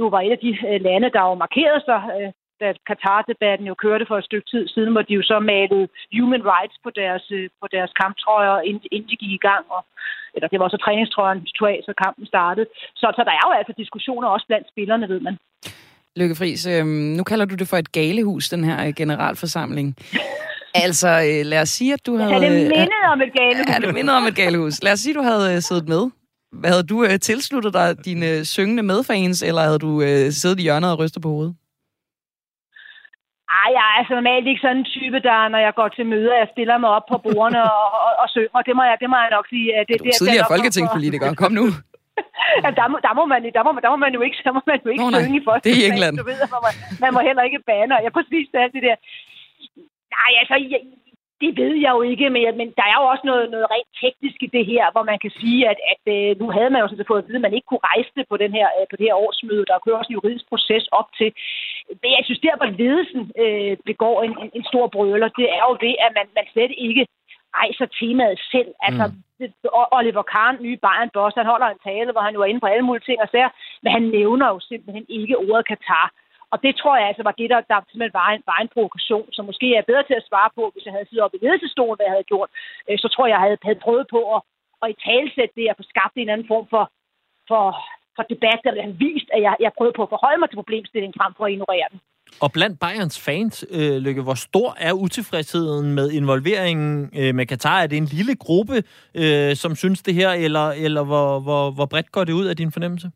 jo 0.00 0.06
var 0.14 0.20
et 0.20 0.32
af 0.36 0.38
de 0.38 0.52
øh, 0.68 0.80
lande, 0.88 1.10
der 1.16 1.22
jo 1.28 1.34
markerede 1.34 1.82
sig, 1.88 2.00
øh, 2.16 2.30
da 2.60 2.68
Katar-debatten 2.88 3.66
jo 3.66 3.74
kørte 3.84 4.06
for 4.06 4.16
et 4.18 4.28
stykke 4.28 4.50
tid 4.50 4.68
siden, 4.68 4.92
hvor 4.92 5.02
de 5.02 5.14
jo 5.14 5.22
så 5.22 5.38
malede 5.38 5.88
human 6.16 6.44
rights 6.52 6.76
på 6.84 6.90
deres, 7.00 7.24
øh, 7.30 7.48
på 7.60 7.66
deres 7.76 7.92
kamptrøjer, 8.00 8.60
inden, 8.68 8.84
inden 8.92 9.10
de 9.10 9.16
gik 9.22 9.32
i 9.32 9.44
gang. 9.48 9.64
Og, 9.76 9.82
eller 10.34 10.48
det 10.48 10.60
var 10.60 10.68
så 10.68 10.76
træningstrøjen, 10.76 11.46
tog 11.58 11.70
af, 11.70 11.80
så 11.84 11.92
kampen 12.04 12.26
startede. 12.26 12.66
Så, 13.00 13.06
så 13.16 13.22
der 13.28 13.34
er 13.38 13.44
jo 13.46 13.52
altså 13.58 13.72
diskussioner 13.82 14.28
også 14.28 14.46
blandt 14.46 14.68
spillerne, 14.68 15.08
ved 15.08 15.20
man. 15.20 15.38
Lykke 16.16 16.34
Friis, 16.34 16.66
øh, 16.66 16.86
nu 16.86 17.22
kalder 17.22 17.44
du 17.44 17.54
det 17.54 17.68
for 17.68 17.76
et 17.76 17.92
galehus, 17.92 18.48
den 18.48 18.64
her 18.64 18.86
øh, 18.86 18.92
generalforsamling. 18.96 19.96
Altså, 20.74 21.08
øh, 21.08 21.46
lad 21.46 21.60
os 21.60 21.68
sige, 21.68 21.92
at 21.92 22.06
du 22.06 22.16
havde... 22.16 22.34
Er 22.34 22.38
det 22.38 22.48
øh, 22.48 22.68
mindet 22.76 23.02
om 23.12 23.20
et 23.26 23.32
galehus? 23.40 23.66
Er 23.74 23.78
det 23.80 23.94
mindet 23.94 24.16
om 24.16 24.24
et 24.30 24.36
galehus? 24.36 24.82
Lad 24.82 24.92
os 24.92 25.00
sige, 25.00 25.12
at 25.14 25.16
du 25.20 25.22
havde 25.22 25.54
øh, 25.54 25.60
siddet 25.68 25.88
med. 25.88 26.02
Hvad 26.60 26.70
havde 26.70 26.86
du 26.92 27.04
øh, 27.04 27.18
tilsluttet 27.28 27.72
dig 27.74 28.04
dine 28.04 28.26
øh, 28.30 28.44
syngende 28.44 28.82
medfans, 28.82 29.42
eller 29.42 29.62
havde 29.68 29.78
du 29.78 29.92
øh, 30.02 30.24
siddet 30.40 30.58
i 30.60 30.62
hjørnet 30.62 30.90
og 30.92 30.98
rystet 30.98 31.22
på 31.22 31.28
hovedet? 31.28 31.54
Ej, 33.60 33.68
jeg 33.76 33.84
er 33.90 33.94
altså 34.00 34.12
normalt 34.20 34.46
ikke 34.50 34.62
sådan 34.64 34.76
en 34.82 34.88
type, 34.96 35.18
der 35.28 35.38
når 35.54 35.60
jeg 35.66 35.72
går 35.80 35.88
til 35.96 36.04
møder, 36.12 36.34
jeg 36.42 36.48
stiller 36.54 36.76
mig 36.82 36.90
op 36.98 37.06
på 37.12 37.16
bordene 37.26 37.60
og, 37.62 37.86
og, 38.06 38.12
og 38.22 38.28
synger. 38.34 38.60
Det 38.68 38.74
må 38.78 38.82
jeg, 38.88 38.96
det 39.02 39.08
må 39.12 39.16
jeg 39.24 39.30
nok 39.36 39.46
sige. 39.52 39.66
at 39.78 39.84
Det, 39.88 39.94
Du 39.98 40.04
det, 40.04 40.10
er 40.14 40.18
tidligere 40.22 40.46
folketingspolitiker. 40.54 41.28
Kom 41.42 41.52
nu. 41.60 41.66
Ja, 42.64 42.70
der, 42.80 42.86
må, 42.92 42.96
der, 43.06 43.12
må 43.18 43.24
man, 43.32 43.40
der, 43.56 43.62
må, 43.64 43.70
der 43.84 43.90
må 43.94 43.98
man 44.04 44.14
jo 44.16 44.20
ikke, 44.26 44.38
der 44.46 44.52
må 44.56 44.60
man 44.70 44.80
jo 44.84 44.90
ikke 44.90 45.10
nej. 45.10 45.22
synge 45.22 45.38
i 45.40 45.44
første 45.48 45.64
Det 45.64 45.72
er 45.74 45.82
i 45.82 45.88
England. 45.90 46.14
Du 46.20 46.26
ved, 46.30 46.38
man, 46.54 46.60
må, 46.64 46.70
man 47.04 47.10
må 47.14 47.20
heller 47.28 47.42
ikke 47.48 47.60
bane. 47.70 48.04
Jeg 48.04 48.12
præcis 48.18 48.46
det, 48.52 48.58
alt 48.64 48.74
det 48.76 48.82
der. 48.88 48.96
Nej, 50.16 50.30
altså, 50.40 50.56
jeg, 50.72 50.80
det 51.42 51.50
ved 51.62 51.74
jeg 51.84 51.92
jo 51.96 52.02
ikke, 52.12 52.26
men, 52.34 52.42
men 52.60 52.68
der 52.78 52.86
er 52.92 52.96
jo 53.00 53.06
også 53.12 53.24
noget, 53.30 53.44
noget 53.54 53.66
rent 53.74 53.90
teknisk 54.02 54.38
i 54.46 54.52
det 54.56 54.64
her, 54.72 54.84
hvor 54.94 55.04
man 55.10 55.18
kan 55.24 55.32
sige, 55.40 55.60
at, 55.72 55.78
at 55.92 56.02
øh, 56.16 56.30
nu 56.40 56.46
havde 56.56 56.70
man 56.72 56.82
jo 56.82 56.88
sådan 56.88 57.10
fået 57.10 57.22
at 57.22 57.28
vide, 57.28 57.40
at 57.40 57.46
man 57.46 57.56
ikke 57.56 57.68
kunne 57.68 57.86
rejse 57.90 58.10
det 58.16 58.24
på, 58.30 58.36
den 58.42 58.52
her, 58.58 58.68
øh, 58.78 58.86
på 58.90 58.96
det 58.98 59.06
her 59.08 59.16
årsmøde. 59.24 59.68
Der 59.70 59.82
kører 59.84 59.98
også 59.98 60.10
en 60.10 60.18
juridisk 60.18 60.46
proces 60.52 60.84
op 60.98 61.08
til. 61.18 61.30
Men 62.02 62.10
jeg 62.16 62.22
synes, 62.24 62.44
der 62.46 62.60
hvor 62.60 62.70
ledelsen 62.82 63.22
øh, 63.42 63.74
begår 63.90 64.16
en, 64.26 64.32
en, 64.42 64.50
en 64.58 64.64
stor 64.70 64.86
brøler, 64.94 65.28
det 65.40 65.46
er 65.58 65.64
jo 65.70 65.74
det, 65.86 65.94
at 66.04 66.10
man, 66.18 66.26
man 66.38 66.46
slet 66.52 66.72
ikke 66.86 67.04
rejser 67.60 67.86
temaet 68.00 68.40
selv. 68.52 68.70
Altså, 68.86 69.04
mm. 69.06 69.22
Oliver 69.98 70.22
Kahn, 70.22 70.56
nye 70.66 70.78
Bayern-boss, 70.84 71.34
han 71.40 71.50
holder 71.52 71.66
en 71.66 71.84
tale, 71.88 72.12
hvor 72.12 72.20
han 72.26 72.34
jo 72.34 72.40
er 72.42 72.50
inde 72.50 72.60
på 72.60 72.66
alle 72.66 72.86
mulige 72.86 73.06
ting 73.08 73.18
og 73.22 73.28
sager, 73.32 73.50
men 73.82 73.92
han 73.92 74.02
nævner 74.02 74.46
jo 74.48 74.58
simpelthen 74.60 75.06
ikke 75.08 75.38
ordet 75.38 75.66
Katar. 75.66 76.08
Og 76.52 76.58
det 76.64 76.72
tror 76.76 76.96
jeg 76.96 77.06
altså 77.08 77.22
var 77.28 77.34
det, 77.40 77.50
der, 77.50 77.60
der 77.70 77.78
simpelthen 77.80 78.20
var 78.22 78.30
en, 78.30 78.42
var 78.52 78.58
en 78.60 78.72
provokation, 78.74 79.26
som 79.32 79.44
måske 79.50 79.68
er 79.76 79.88
bedre 79.90 80.04
til 80.06 80.16
at 80.20 80.28
svare 80.28 80.50
på, 80.58 80.62
hvis 80.72 80.84
jeg 80.86 80.94
havde 80.94 81.08
siddet 81.08 81.24
oppe 81.24 81.36
i 81.36 81.44
ledelsesstolen, 81.44 81.96
hvad 81.96 82.06
jeg 82.06 82.16
havde 82.16 82.30
gjort. 82.32 82.50
Øh, 82.88 82.98
så 83.02 83.08
tror 83.08 83.26
jeg, 83.26 83.34
jeg 83.34 83.44
havde, 83.46 83.58
havde 83.68 83.84
prøvet 83.86 84.06
på 84.14 84.20
at, 84.34 84.40
at 84.82 84.90
i 84.90 84.96
talsætte 85.06 85.54
det 85.58 85.70
og 85.70 85.76
få 85.78 85.84
skabt 85.92 86.14
en 86.16 86.32
anden 86.32 86.50
form 86.52 86.66
for, 86.74 86.84
for, 87.50 87.64
for 88.16 88.24
debat, 88.32 88.60
eller 88.64 88.82
have 88.82 89.00
vist, 89.06 89.28
at 89.36 89.40
jeg, 89.46 89.54
jeg 89.64 89.76
prøvede 89.78 89.96
på 89.96 90.04
at 90.04 90.12
forholde 90.14 90.40
mig 90.40 90.48
til 90.48 90.60
problemstillingen 90.62 91.18
frem 91.20 91.32
for 91.34 91.44
at 91.46 91.52
ignorere 91.52 91.88
den. 91.92 92.00
Og 92.40 92.52
blandt 92.52 92.80
Bayerns 92.80 93.24
fans, 93.26 93.64
øh, 93.70 93.96
Lykke, 93.96 94.22
hvor 94.22 94.34
stor 94.34 94.76
er 94.78 94.92
utilfredsheden 94.92 95.94
med 95.94 96.10
involveringen 96.10 97.10
øh, 97.18 97.34
med 97.34 97.46
Katar? 97.46 97.82
Er 97.82 97.86
det 97.86 97.98
en 97.98 98.04
lille 98.04 98.34
gruppe, 98.36 98.76
øh, 99.14 99.54
som 99.56 99.74
synes 99.74 100.02
det 100.02 100.14
her, 100.14 100.30
eller, 100.30 100.66
eller 100.86 101.04
hvor, 101.04 101.40
hvor, 101.40 101.70
hvor 101.70 101.86
bredt 101.86 102.12
går 102.12 102.24
det 102.24 102.32
ud 102.32 102.46
af 102.46 102.56
din 102.56 102.72
fornemmelse? 102.72 103.10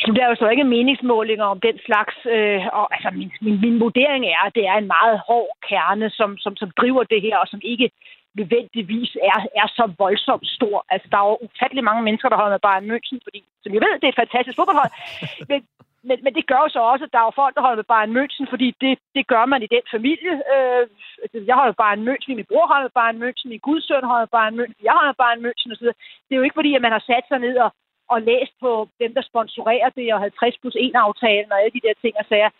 Altså, 0.00 0.12
der 0.16 0.22
er 0.24 0.30
jo 0.32 0.40
så 0.42 0.48
ikke 0.48 0.64
meningsmålinger 0.64 1.44
om 1.44 1.60
den 1.68 1.76
slags, 1.86 2.16
øh, 2.34 2.60
og 2.78 2.94
altså, 2.94 3.08
min, 3.18 3.30
min, 3.44 3.60
min 3.64 3.80
vurdering 3.80 4.22
er, 4.24 4.42
at 4.46 4.54
det 4.58 4.64
er 4.72 4.76
en 4.78 4.92
meget 4.96 5.16
hård 5.28 5.52
kerne, 5.68 6.10
som, 6.10 6.30
som, 6.44 6.52
som 6.56 6.70
driver 6.80 7.02
det 7.12 7.20
her, 7.26 7.36
og 7.42 7.48
som 7.48 7.60
ikke 7.72 7.90
nødvendigvis 8.38 9.10
er, 9.30 9.38
er 9.60 9.68
så 9.78 9.84
voldsomt 9.98 10.46
stor. 10.58 10.76
Altså, 10.92 11.06
der 11.12 11.18
er 11.18 11.28
jo 11.30 11.38
ufattelig 11.46 11.84
mange 11.84 12.02
mennesker, 12.06 12.28
der 12.28 12.36
holder 12.40 12.54
med 12.56 12.64
Bayern 12.66 12.90
München, 12.90 13.18
fordi, 13.26 13.40
som 13.62 13.70
jeg 13.74 13.80
ved, 13.82 13.92
det 14.00 14.06
er 14.06 14.14
et 14.14 14.22
fantastisk 14.24 14.56
fodboldhold. 14.56 14.92
Men, 15.50 15.60
men, 16.08 16.18
men 16.24 16.32
det 16.36 16.44
gør 16.50 16.60
jo 16.64 16.68
så 16.72 16.80
også, 16.92 17.04
at 17.04 17.12
der 17.12 17.20
er 17.20 17.28
jo 17.28 17.40
folk, 17.42 17.54
der 17.54 17.66
holder 17.66 17.80
med 17.82 17.90
Bayern 17.92 18.16
München, 18.18 18.46
fordi 18.52 18.68
det, 18.82 18.92
det 19.16 19.24
gør 19.32 19.44
man 19.52 19.62
i 19.62 19.72
den 19.74 19.84
familie. 19.94 20.32
Øh, 20.54 20.84
altså, 21.22 21.38
jeg 21.48 21.54
holder 21.58 21.72
med 21.72 21.82
Bayern 21.82 22.06
München, 22.08 22.34
min 22.38 22.50
bror 22.50 22.66
holder 22.72 22.86
med 22.88 22.96
Bayern 22.98 23.22
München, 23.24 23.48
min 23.52 23.66
gudsøn 23.68 24.10
holder 24.10 24.26
med 24.26 24.34
Bayern 24.36 24.58
München, 24.60 24.80
jeg 24.86 24.94
holder 24.96 25.12
med 25.12 25.20
Bayern 25.22 25.44
München 25.46 25.70
osv. 25.72 25.86
Det 26.26 26.32
er 26.32 26.40
jo 26.40 26.46
ikke 26.46 26.58
fordi, 26.60 26.72
at 26.74 26.84
man 26.86 26.94
har 26.96 27.04
sat 27.10 27.24
sig 27.28 27.38
ned 27.46 27.56
og, 27.64 27.70
og 28.14 28.18
læst 28.30 28.54
på 28.64 28.70
dem, 29.02 29.10
der 29.16 29.22
sponsorerer 29.30 29.90
det, 29.98 30.14
og 30.14 30.20
50 30.20 30.58
plus 30.60 30.76
1 30.78 30.94
aftalen 31.06 31.52
og 31.52 31.58
alle 31.60 31.74
de 31.76 31.84
der 31.86 31.94
ting 32.02 32.14
og 32.20 32.26
sager. 32.28 32.50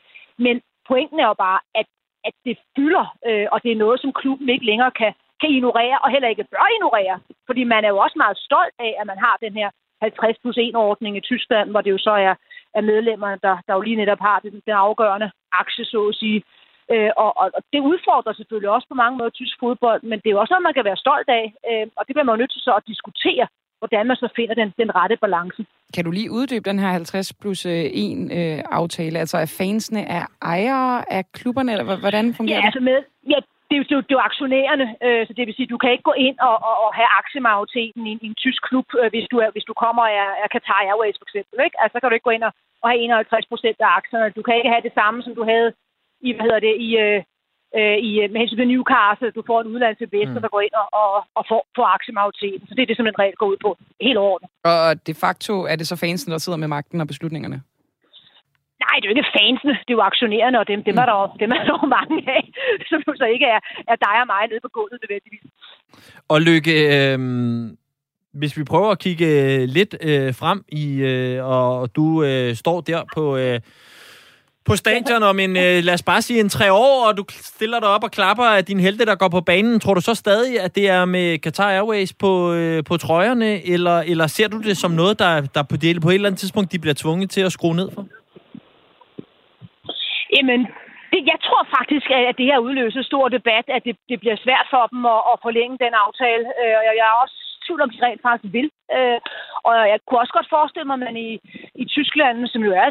Men 0.46 0.54
pointen 0.88 1.18
er 1.20 1.28
jo 1.32 1.36
bare, 1.46 1.60
at, 1.80 1.86
at 2.28 2.34
det 2.46 2.56
fylder, 2.76 3.06
øh, 3.28 3.46
og 3.52 3.58
det 3.62 3.70
er 3.72 3.82
noget, 3.84 4.00
som 4.00 4.12
klubben 4.20 4.48
ikke 4.48 4.66
længere 4.70 4.92
kan, 5.00 5.12
kan 5.40 5.50
ignorere, 5.56 5.98
og 6.04 6.10
heller 6.10 6.28
ikke 6.28 6.50
bør 6.52 6.66
ignorere. 6.76 7.16
Fordi 7.48 7.62
man 7.64 7.84
er 7.84 7.88
jo 7.88 7.98
også 8.04 8.16
meget 8.24 8.38
stolt 8.46 8.76
af, 8.86 8.92
at 9.00 9.06
man 9.06 9.18
har 9.18 9.36
den 9.44 9.54
her 9.60 9.70
50 10.02 10.38
plus 10.42 10.58
1 10.58 10.76
ordning 10.76 11.16
i 11.16 11.20
Tyskland, 11.20 11.70
hvor 11.70 11.80
det 11.80 11.90
jo 11.90 11.98
så 11.98 12.10
er, 12.10 12.34
er 12.78 12.82
medlemmerne, 12.92 13.38
der, 13.46 13.54
der 13.66 13.74
jo 13.74 13.80
lige 13.80 14.00
netop 14.02 14.20
har 14.28 14.38
den, 14.44 14.54
den 14.66 14.74
afgørende 14.86 15.30
aktie, 15.62 15.84
så 15.84 16.00
at 16.08 16.14
sige. 16.22 16.42
Øh, 16.92 17.10
og, 17.22 17.30
og, 17.40 17.46
og 17.56 17.62
det 17.72 17.80
udfordrer 17.90 18.32
selvfølgelig 18.32 18.70
også 18.70 18.88
på 18.88 18.94
mange 19.02 19.16
måder 19.18 19.30
tysk 19.30 19.56
fodbold, 19.62 20.02
men 20.02 20.18
det 20.20 20.28
er 20.28 20.34
jo 20.36 20.40
også 20.40 20.52
noget, 20.52 20.68
man 20.68 20.76
kan 20.78 20.88
være 20.90 21.02
stolt 21.04 21.28
af, 21.40 21.44
øh, 21.70 21.86
og 21.98 22.02
det 22.06 22.12
bliver 22.14 22.26
man 22.26 22.34
jo 22.34 22.40
nødt 22.40 22.52
til 22.52 22.66
så 22.66 22.72
at 22.80 22.88
diskutere, 22.92 23.46
hvordan 23.80 24.06
man 24.06 24.16
så 24.16 24.28
finder 24.36 24.54
den, 24.54 24.68
den 24.80 24.90
rette 24.98 25.16
balance. 25.24 25.60
Kan 25.94 26.04
du 26.04 26.10
lige 26.10 26.30
uddybe 26.30 26.68
den 26.70 26.78
her 26.78 26.88
50 26.88 27.32
plus 27.40 27.66
1 27.66 28.32
øh, 28.38 28.58
aftale? 28.80 29.18
Altså 29.18 29.36
er 29.38 29.54
fansene 29.58 30.02
er 30.18 30.24
ejere 30.42 31.12
af 31.12 31.32
klubberne, 31.32 31.72
eller 31.72 31.96
hvordan 32.04 32.34
fungerer 32.34 32.56
ja, 32.56 32.60
det? 32.60 32.66
Altså 32.66 32.80
med, 32.80 32.98
ja, 33.32 33.38
det 33.70 33.76
er, 33.76 33.82
jo, 33.82 33.86
det, 33.88 33.94
er 33.94 34.00
jo, 34.00 34.04
det 34.06 34.12
er 34.14 34.18
jo 34.20 34.28
aktionærerne, 34.30 34.86
øh, 35.06 35.22
så 35.26 35.32
det 35.36 35.44
vil 35.46 35.56
sige, 35.56 35.72
du 35.74 35.80
kan 35.82 35.92
ikke 35.92 36.08
gå 36.10 36.16
ind 36.26 36.36
og, 36.48 36.56
og, 36.68 36.74
og 36.84 36.90
have 36.98 37.10
aktiemajoriteten 37.20 38.00
i, 38.06 38.10
en, 38.14 38.20
i 38.24 38.26
en 38.32 38.40
tysk 38.44 38.60
klub, 38.68 38.86
øh, 39.00 39.08
hvis, 39.12 39.26
du 39.32 39.36
er, 39.44 39.48
hvis 39.54 39.68
du 39.70 39.74
kommer 39.84 40.04
af, 40.18 40.26
af 40.44 40.48
Qatar 40.54 40.80
Airways 40.88 41.18
for 41.20 41.26
eksempel. 41.28 41.56
Ikke? 41.66 41.76
Altså, 41.80 41.92
så 41.94 41.98
kan 41.98 42.08
du 42.08 42.16
ikke 42.16 42.28
gå 42.28 42.36
ind 42.36 42.46
og, 42.48 42.52
og 42.82 42.86
have 42.90 43.00
51 43.00 43.52
procent 43.52 43.78
af 43.86 43.90
aktierne. 44.00 44.36
Du 44.38 44.42
kan 44.44 44.56
ikke 44.58 44.72
have 44.74 44.86
det 44.86 44.94
samme, 45.00 45.18
som 45.26 45.34
du 45.38 45.44
havde 45.52 45.68
i, 46.26 46.28
hvad 46.32 46.44
hedder 46.46 46.62
det, 46.66 46.74
i, 46.86 46.88
øh, 47.04 47.20
øh, 47.78 47.96
i, 48.06 48.10
med 48.32 48.38
hensyn 48.40 48.60
til 48.60 48.70
Newcastle. 48.72 49.36
Du 49.38 49.42
får 49.48 49.58
en 49.60 49.70
udlandsinvestor, 49.72 50.38
mm. 50.38 50.44
der 50.44 50.54
går 50.54 50.62
ind 50.66 50.76
og, 50.82 50.86
og, 51.02 51.10
og 51.38 51.42
får, 51.50 51.62
får 51.76 51.86
aktiemajoriteten. 51.96 52.64
Så 52.68 52.72
det 52.74 52.82
er 52.82 52.90
det, 52.90 52.98
som 52.98 53.08
en 53.10 53.18
regel 53.22 53.36
går 53.40 53.48
ud 53.52 53.58
på. 53.66 53.70
Helt 54.06 54.18
overordnet. 54.22 54.48
Og 54.72 55.06
de 55.08 55.14
facto 55.24 55.54
er 55.70 55.76
det 55.80 55.86
så 55.88 55.96
fansen, 56.04 56.32
der 56.32 56.38
sidder 56.38 56.60
med 56.62 56.68
magten 56.76 57.00
og 57.00 57.08
beslutningerne? 57.12 57.58
Nej, 58.84 58.94
det 58.96 59.04
er 59.04 59.10
jo 59.10 59.16
ikke 59.16 59.34
fansene, 59.38 59.74
det 59.86 59.92
er 59.92 59.98
jo 59.98 60.08
aktionærerne, 60.10 60.56
og 60.62 60.66
dem, 60.72 60.78
dem, 60.88 60.96
er, 61.02 61.06
der, 61.10 61.36
dem 61.42 61.50
er 61.56 61.62
der 61.66 61.74
jo 61.82 61.86
mange 61.98 62.18
af, 62.36 62.44
som 62.90 62.98
jo 63.08 63.12
så 63.22 63.26
ikke 63.34 63.46
er, 63.54 63.60
er 63.92 63.96
dig 64.06 64.16
og 64.22 64.26
mig 64.32 64.42
nede 64.50 64.60
på 64.66 64.70
gulvet 64.76 64.98
nødvendigvis. 65.02 65.46
Og 66.32 66.38
Lykke, 66.48 66.74
øh, 66.96 67.18
hvis 68.32 68.56
vi 68.58 68.64
prøver 68.64 68.90
at 68.90 68.98
kigge 68.98 69.26
øh, 69.26 69.62
lidt 69.76 69.92
øh, 70.00 70.34
frem 70.34 70.64
i, 70.68 70.84
øh, 71.10 71.44
og 71.44 71.96
du 71.96 72.22
øh, 72.22 72.54
står 72.54 72.80
der 72.80 73.00
på... 73.14 73.36
Øh, 73.36 73.60
på 74.64 74.76
stadion 74.76 75.22
om 75.22 75.38
en, 75.38 75.56
øh, 75.56 75.84
lad 75.84 75.94
os 75.94 76.02
bare 76.02 76.22
sige, 76.22 76.40
en 76.40 76.48
tre 76.48 76.72
år, 76.72 77.08
og 77.08 77.16
du 77.16 77.24
stiller 77.30 77.80
dig 77.80 77.88
op 77.88 78.04
og 78.04 78.10
klapper 78.10 78.44
af 78.44 78.64
din 78.64 78.80
helte, 78.80 79.04
der 79.04 79.14
går 79.14 79.28
på 79.28 79.40
banen. 79.40 79.80
Tror 79.80 79.94
du 79.94 80.00
så 80.00 80.14
stadig, 80.14 80.60
at 80.60 80.74
det 80.74 80.88
er 80.88 81.04
med 81.04 81.38
Qatar 81.38 81.70
Airways 81.70 82.12
på, 82.12 82.52
øh, 82.52 82.84
på 82.84 82.96
trøjerne, 82.96 83.66
eller, 83.66 83.98
eller 83.98 84.26
ser 84.26 84.48
du 84.48 84.58
det 84.58 84.76
som 84.76 84.90
noget, 84.90 85.18
der, 85.18 85.40
der 85.40 85.62
på, 85.62 85.76
det, 85.76 86.02
på 86.02 86.10
et 86.10 86.14
eller 86.14 86.28
andet 86.28 86.38
tidspunkt, 86.38 86.72
de 86.72 86.78
bliver 86.78 86.94
tvunget 86.94 87.30
til 87.30 87.40
at 87.40 87.52
skrue 87.52 87.76
ned 87.76 87.90
for? 87.94 88.06
Jamen, 90.36 90.60
det, 91.12 91.20
jeg 91.32 91.38
tror 91.46 91.62
faktisk, 91.76 92.06
at 92.10 92.38
det 92.38 92.50
her 92.50 92.58
udløser 92.66 93.02
stor 93.02 93.28
debat, 93.28 93.64
at 93.76 93.82
det, 93.84 93.96
det 94.10 94.20
bliver 94.20 94.36
svært 94.44 94.66
for 94.70 94.84
dem 94.92 95.02
at, 95.14 95.20
at 95.32 95.42
forlænge 95.46 95.76
den 95.84 95.94
aftale. 96.06 96.44
Øh, 96.60 96.76
og 96.80 96.84
jeg 96.98 97.06
er 97.10 97.22
også 97.24 97.36
tvivl 97.64 97.80
om, 97.82 97.90
de 97.90 98.04
rent 98.06 98.22
faktisk 98.22 98.52
vil. 98.56 98.68
Øh, 98.96 99.18
og 99.66 99.74
jeg 99.92 99.98
kunne 100.06 100.22
også 100.22 100.34
godt 100.38 100.52
forestille 100.56 100.88
mig, 100.88 100.96
at 100.98 101.06
man 101.06 101.16
i, 101.28 101.30
i 101.82 101.84
Tyskland, 101.94 102.36
som 102.52 102.62
jo 102.68 102.72
er, 102.82 102.90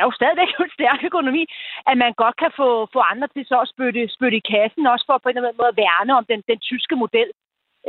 er 0.00 0.04
jo 0.08 0.12
stadigvæk 0.18 0.50
en 0.60 0.76
stærk 0.78 1.00
økonomi, 1.10 1.42
at 1.90 1.96
man 2.02 2.12
godt 2.22 2.36
kan 2.42 2.52
få, 2.60 2.68
få 2.94 3.00
andre 3.12 3.28
til 3.34 3.44
så 3.46 3.56
at 3.60 3.70
spytte, 3.72 4.02
spytte 4.16 4.36
i 4.38 4.48
kassen, 4.52 4.86
også 4.86 5.04
for 5.06 5.18
på 5.18 5.28
en 5.28 5.36
eller 5.36 5.48
anden 5.48 5.60
måde 5.62 5.72
at 5.74 5.80
værne 5.84 6.12
om 6.18 6.24
den, 6.30 6.40
den 6.50 6.58
tyske 6.68 6.96
model. 7.04 7.30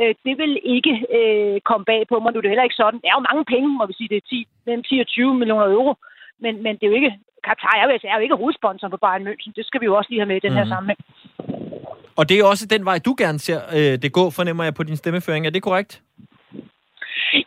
Øh, 0.00 0.14
det 0.26 0.34
vil 0.40 0.52
ikke 0.76 0.94
øh, 1.18 1.60
komme 1.68 1.84
bag 1.84 2.02
på 2.08 2.16
mig. 2.18 2.32
Nu 2.32 2.38
er 2.38 2.44
det 2.44 2.52
heller 2.52 2.68
ikke 2.68 2.82
sådan. 2.82 3.00
Det 3.00 3.08
er 3.08 3.18
jo 3.18 3.28
mange 3.30 3.44
penge, 3.52 3.68
må 3.68 3.86
vi 3.86 3.94
sige. 3.96 4.08
Det 4.12 4.16
er 4.16 4.28
10, 4.28 4.46
mellem 4.66 4.82
10 4.82 5.00
og 5.00 5.06
20 5.06 5.34
millioner 5.34 5.66
euro. 5.76 5.94
Men, 6.42 6.62
men 6.62 6.74
det 6.76 6.84
er 6.84 6.90
jo 6.90 7.00
ikke 7.00 7.18
Qatar 7.46 7.74
Airways 7.80 8.04
er 8.04 8.16
jo 8.16 8.22
ikke 8.26 8.40
hovedsponsor 8.42 8.88
på 8.88 8.96
Bayern 9.04 9.26
München. 9.28 9.52
Det 9.56 9.66
skal 9.66 9.80
vi 9.80 9.86
jo 9.86 9.96
også 9.96 10.10
lige 10.10 10.20
have 10.20 10.32
med 10.32 10.36
i 10.36 10.46
den 10.46 10.52
her 10.58 10.64
mm. 10.64 10.72
sammenhæng. 10.72 11.00
Og 12.18 12.28
det 12.28 12.34
er 12.36 12.44
også 12.44 12.66
den 12.74 12.84
vej, 12.84 12.98
du 12.98 13.12
gerne 13.22 13.38
ser 13.38 13.60
øh, 13.76 13.94
det 14.02 14.12
gå, 14.18 14.24
fornemmer 14.38 14.64
jeg 14.64 14.74
på 14.74 14.82
din 14.82 14.96
stemmeføring. 14.96 15.46
Er 15.46 15.50
det 15.50 15.62
korrekt? 15.62 15.92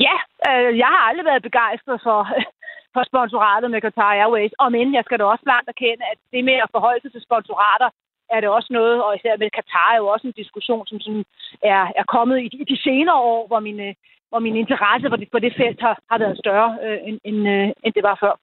Ja, 0.06 0.16
øh, 0.50 0.72
jeg 0.84 0.90
har 0.94 1.02
aldrig 1.10 1.26
været 1.26 1.48
begejstret 1.50 2.00
for, 2.08 2.20
for 2.94 3.04
sponsoratet 3.12 3.72
med 3.72 3.82
Qatar 3.86 4.12
Airways. 4.22 4.54
Og 4.60 4.72
men 4.72 4.94
jeg 4.98 5.04
skal 5.06 5.20
da 5.20 5.24
også 5.24 5.44
blandt 5.48 5.68
erkende, 5.74 6.04
at 6.12 6.20
det 6.34 6.44
med 6.50 6.58
at 6.66 6.72
forholde 6.76 7.02
sig 7.02 7.12
til 7.12 7.22
sponsorater, 7.28 7.90
er 8.36 8.40
det 8.40 8.50
også 8.50 8.70
noget, 8.80 9.04
og 9.04 9.16
især 9.16 9.38
med 9.38 9.50
Katar 9.58 9.90
er 9.94 9.98
jo 9.98 10.08
også 10.08 10.28
en 10.28 10.40
diskussion, 10.42 10.88
som 10.88 11.00
sådan 11.00 11.26
er, 11.72 11.82
er 12.00 12.06
kommet 12.16 12.38
i 12.46 12.48
de, 12.54 12.58
i 12.64 12.68
de 12.72 12.78
senere 12.88 13.20
år, 13.34 13.48
hvor 13.48 13.60
min, 13.60 13.80
øh, 13.88 13.94
hvor 14.30 14.40
min 14.40 14.56
interesse 14.56 15.10
for 15.10 15.16
det, 15.16 15.28
for 15.32 15.40
det 15.40 15.54
felt 15.62 15.82
har, 15.82 15.96
har 16.12 16.18
været 16.18 16.38
større, 16.44 16.70
øh, 16.86 17.00
end, 17.08 17.20
end, 17.30 17.40
øh, 17.56 17.68
end 17.84 17.94
det 17.94 18.04
var 18.04 18.18
før. 18.24 18.34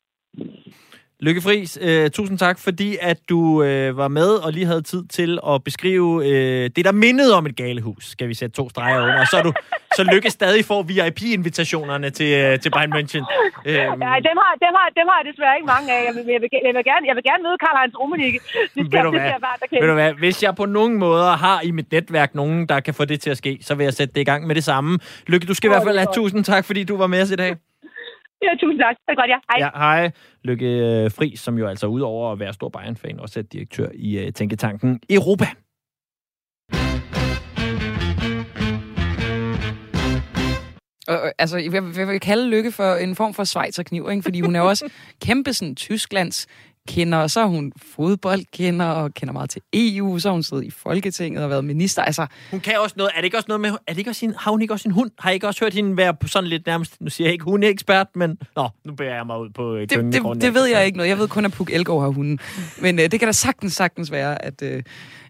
Lykke 1.22 1.40
Friis, 1.40 1.78
øh, 1.82 2.10
tusind 2.10 2.38
tak, 2.38 2.58
fordi 2.58 2.96
at 3.00 3.18
du 3.28 3.62
øh, 3.62 3.96
var 3.96 4.08
med 4.08 4.30
og 4.44 4.52
lige 4.52 4.66
havde 4.66 4.82
tid 4.82 5.02
til 5.08 5.38
at 5.46 5.64
beskrive 5.64 6.26
øh, 6.26 6.70
det, 6.76 6.84
der 6.84 6.92
mindede 6.92 7.34
om 7.34 7.46
et 7.46 7.56
galehus. 7.56 8.04
Skal 8.04 8.28
vi 8.28 8.34
sætte 8.34 8.56
to 8.56 8.70
streger 8.70 9.02
under. 9.02 9.20
Og 9.20 9.26
så, 9.26 9.42
du, 9.42 9.52
så 9.96 10.02
Lykke 10.12 10.30
stadig 10.30 10.64
får 10.64 10.82
VIP-invitationerne 10.82 12.10
til, 12.10 12.30
øh, 12.40 12.60
til 12.60 12.70
Bayern 12.70 12.92
München. 12.92 13.24
Øh, 13.66 13.74
ja, 13.74 13.80
dem 13.80 14.00
har, 14.02 14.54
dem, 14.66 14.74
har, 14.78 14.88
dem 14.98 15.06
har 15.10 15.16
jeg 15.22 15.26
desværre 15.32 15.54
ikke 15.58 15.66
mange 15.66 15.92
af. 15.94 16.00
Jeg 16.06 16.14
vil, 16.14 16.24
jeg 16.32 16.40
vil, 16.42 16.48
jeg 16.66 16.74
vil, 16.74 16.84
gerne, 16.84 17.04
jeg 17.08 17.16
vil 17.16 17.24
gerne 17.24 17.42
møde 17.42 17.56
Karl-Heinz 17.64 17.94
Rummenigge. 18.00 18.38
Det 18.38 18.70
skal, 18.72 18.84
ved, 18.92 19.04
du 19.04 19.12
det 19.12 19.20
hvad? 19.20 19.80
ved 19.80 19.88
du 19.88 19.94
hvad? 19.94 20.12
Hvis 20.12 20.42
jeg 20.42 20.54
på 20.54 20.66
nogen 20.66 20.94
måder 20.98 21.30
har 21.36 21.60
i 21.60 21.70
mit 21.70 21.92
netværk 21.92 22.34
nogen, 22.34 22.66
der 22.68 22.80
kan 22.80 22.94
få 22.94 23.04
det 23.04 23.20
til 23.20 23.30
at 23.30 23.36
ske, 23.36 23.58
så 23.60 23.74
vil 23.74 23.84
jeg 23.84 23.94
sætte 23.94 24.14
det 24.14 24.20
i 24.20 24.24
gang 24.24 24.46
med 24.46 24.54
det 24.54 24.64
samme. 24.64 24.98
Lykke, 25.26 25.46
du 25.46 25.54
skal 25.54 25.68
oh, 25.68 25.72
i 25.72 25.74
hvert 25.74 25.86
fald 25.88 25.98
have 25.98 26.14
tusind 26.14 26.44
tak, 26.44 26.64
fordi 26.64 26.84
du 26.84 26.96
var 26.96 27.06
med 27.06 27.22
os 27.22 27.30
i 27.30 27.36
dag. 27.36 27.56
Ja, 28.42 28.50
tusind 28.60 28.80
tak. 28.80 28.96
Det 29.06 29.12
er 29.12 29.20
godt, 29.22 29.30
ja. 29.30 29.38
Hej. 29.50 29.58
Ja, 29.66 29.70
hej. 29.74 30.10
Lykke 30.44 30.66
øh, 30.66 31.10
Fri, 31.10 31.36
som 31.36 31.58
jo 31.58 31.66
altså 31.68 31.86
udover 31.86 32.32
at 32.32 32.38
være 32.38 32.52
stor 32.52 32.68
Bayern-fan, 32.68 33.20
også 33.20 33.40
er 33.40 33.42
direktør 33.42 33.88
i 33.94 34.26
uh, 34.26 34.32
Tænketanken 34.32 35.00
Europa. 35.10 35.46
Og, 41.08 41.32
altså, 41.38 41.58
jeg 41.58 41.72
vil, 41.72 41.82
jeg 41.96 42.08
vil 42.08 42.20
kalde 42.20 42.50
Lykke 42.50 42.72
for 42.72 42.94
en 42.94 43.16
form 43.16 43.34
for 43.34 43.44
svejserkniv, 43.44 44.08
ikke? 44.10 44.22
fordi 44.22 44.40
hun 44.40 44.56
er 44.56 44.60
også 44.60 44.92
kæmpe 45.26 45.52
sådan, 45.52 45.74
Tysklands 45.74 46.46
kender, 46.88 47.18
og 47.18 47.30
så 47.30 47.40
er 47.40 47.46
hun 47.46 47.72
fodboldkender 47.96 48.86
og 48.86 49.14
kender 49.14 49.32
meget 49.32 49.50
til 49.50 49.62
EU, 49.72 50.18
så 50.18 50.28
har 50.28 50.32
hun 50.32 50.42
siddet 50.42 50.64
i 50.64 50.70
Folketinget 50.70 51.44
og 51.44 51.50
været 51.50 51.64
minister. 51.64 52.02
Altså, 52.02 52.26
hun 52.50 52.60
kan 52.60 52.78
også 52.78 52.94
noget, 52.98 53.12
er 53.14 53.20
det 53.20 53.24
ikke 53.24 53.36
også 53.36 53.48
noget 53.48 53.60
med, 53.60 53.70
er 53.70 53.76
det 53.88 53.98
ikke 53.98 54.10
også 54.10 54.18
sin, 54.18 54.34
har 54.38 54.50
hun 54.50 54.62
ikke 54.62 54.74
også 54.74 54.82
sin 54.82 54.90
hund? 54.90 55.10
Har 55.18 55.30
jeg 55.30 55.34
ikke 55.34 55.46
også 55.46 55.64
hørt 55.64 55.74
hende 55.74 55.96
være 55.96 56.14
på 56.14 56.28
sådan 56.28 56.48
lidt 56.48 56.66
nærmest, 56.66 57.00
nu 57.00 57.10
siger 57.10 57.26
jeg 57.28 57.32
ikke, 57.32 57.44
hun 57.44 57.62
er 57.62 57.68
ekspert, 57.68 58.06
men 58.14 58.38
nå, 58.56 58.68
nu 58.84 58.94
bærer 58.94 59.14
jeg 59.14 59.26
mig 59.26 59.40
ud 59.40 59.50
på 59.50 59.76
det, 59.76 59.90
det, 59.90 60.42
det, 60.42 60.54
ved 60.54 60.66
jeg 60.66 60.86
ikke 60.86 60.96
noget. 60.96 61.08
Jeg 61.08 61.18
ved 61.18 61.28
kun, 61.28 61.44
at 61.44 61.52
Puk 61.52 61.70
Elgård 61.70 62.02
har 62.02 62.08
hunden. 62.08 62.38
Men 62.80 62.98
øh, 62.98 63.10
det 63.10 63.20
kan 63.20 63.28
da 63.28 63.32
sagtens, 63.32 63.72
sagtens 63.72 64.10
være, 64.10 64.44
at, 64.44 64.62
øh, 64.62 64.82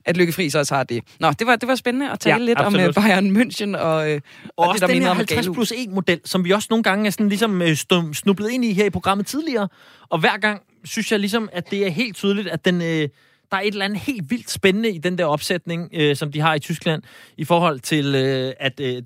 at 0.05 0.16
Lykke 0.16 0.32
Friis 0.32 0.55
også 0.55 0.74
har 0.74 0.84
det. 0.84 1.05
Nå, 1.20 1.30
det 1.30 1.46
var, 1.46 1.57
det 1.57 1.68
var 1.68 1.74
spændende 1.74 2.11
at 2.11 2.20
tale 2.20 2.36
ja, 2.36 2.44
lidt 2.44 2.59
absolut. 2.59 2.96
om 2.96 3.03
uh, 3.03 3.05
Bayern 3.05 3.36
München 3.36 3.78
og, 3.78 4.11
øh, 4.11 4.20
og, 4.44 4.53
og 4.57 4.68
også 4.68 4.86
det, 4.86 4.88
der 4.88 4.94
den 4.94 5.03
her 5.03 5.14
50 5.14 5.48
plus 5.48 5.72
1 5.76 5.90
model, 5.90 6.20
som 6.24 6.44
vi 6.44 6.51
også 6.51 6.66
nogle 6.70 6.82
gange 6.82 7.07
er 7.07 7.11
sådan 7.11 7.28
ligesom 7.28 7.62
øh, 7.62 7.76
snublet 8.14 8.51
ind 8.51 8.64
i 8.64 8.72
her 8.72 8.84
i 8.84 8.90
programmet 8.90 9.26
tidligere. 9.26 9.68
Og 10.09 10.18
hver 10.18 10.36
gang 10.36 10.62
synes 10.85 11.12
jeg 11.12 11.20
ligesom, 11.20 11.49
at 11.53 11.70
det 11.70 11.87
er 11.87 11.91
helt 11.91 12.16
tydeligt, 12.16 12.49
at 12.49 12.64
den, 12.64 12.83
øh, 12.83 13.09
der 13.51 13.57
er 13.57 13.61
et 13.61 13.66
eller 13.66 13.85
andet 13.85 13.99
helt 13.99 14.31
vildt 14.31 14.51
spændende 14.51 14.91
i 14.91 14.99
den 14.99 15.18
der 15.18 15.24
opsætning, 15.24 15.91
øh, 15.93 16.16
som 16.16 16.33
de 16.33 16.41
har 16.41 16.55
i 16.55 16.59
Tyskland, 16.59 17.03
i 17.37 17.45
forhold 17.45 17.81
til, 17.81 18.14
øh, 18.14 18.53
at 18.61 18.81
øh, 18.81 19.03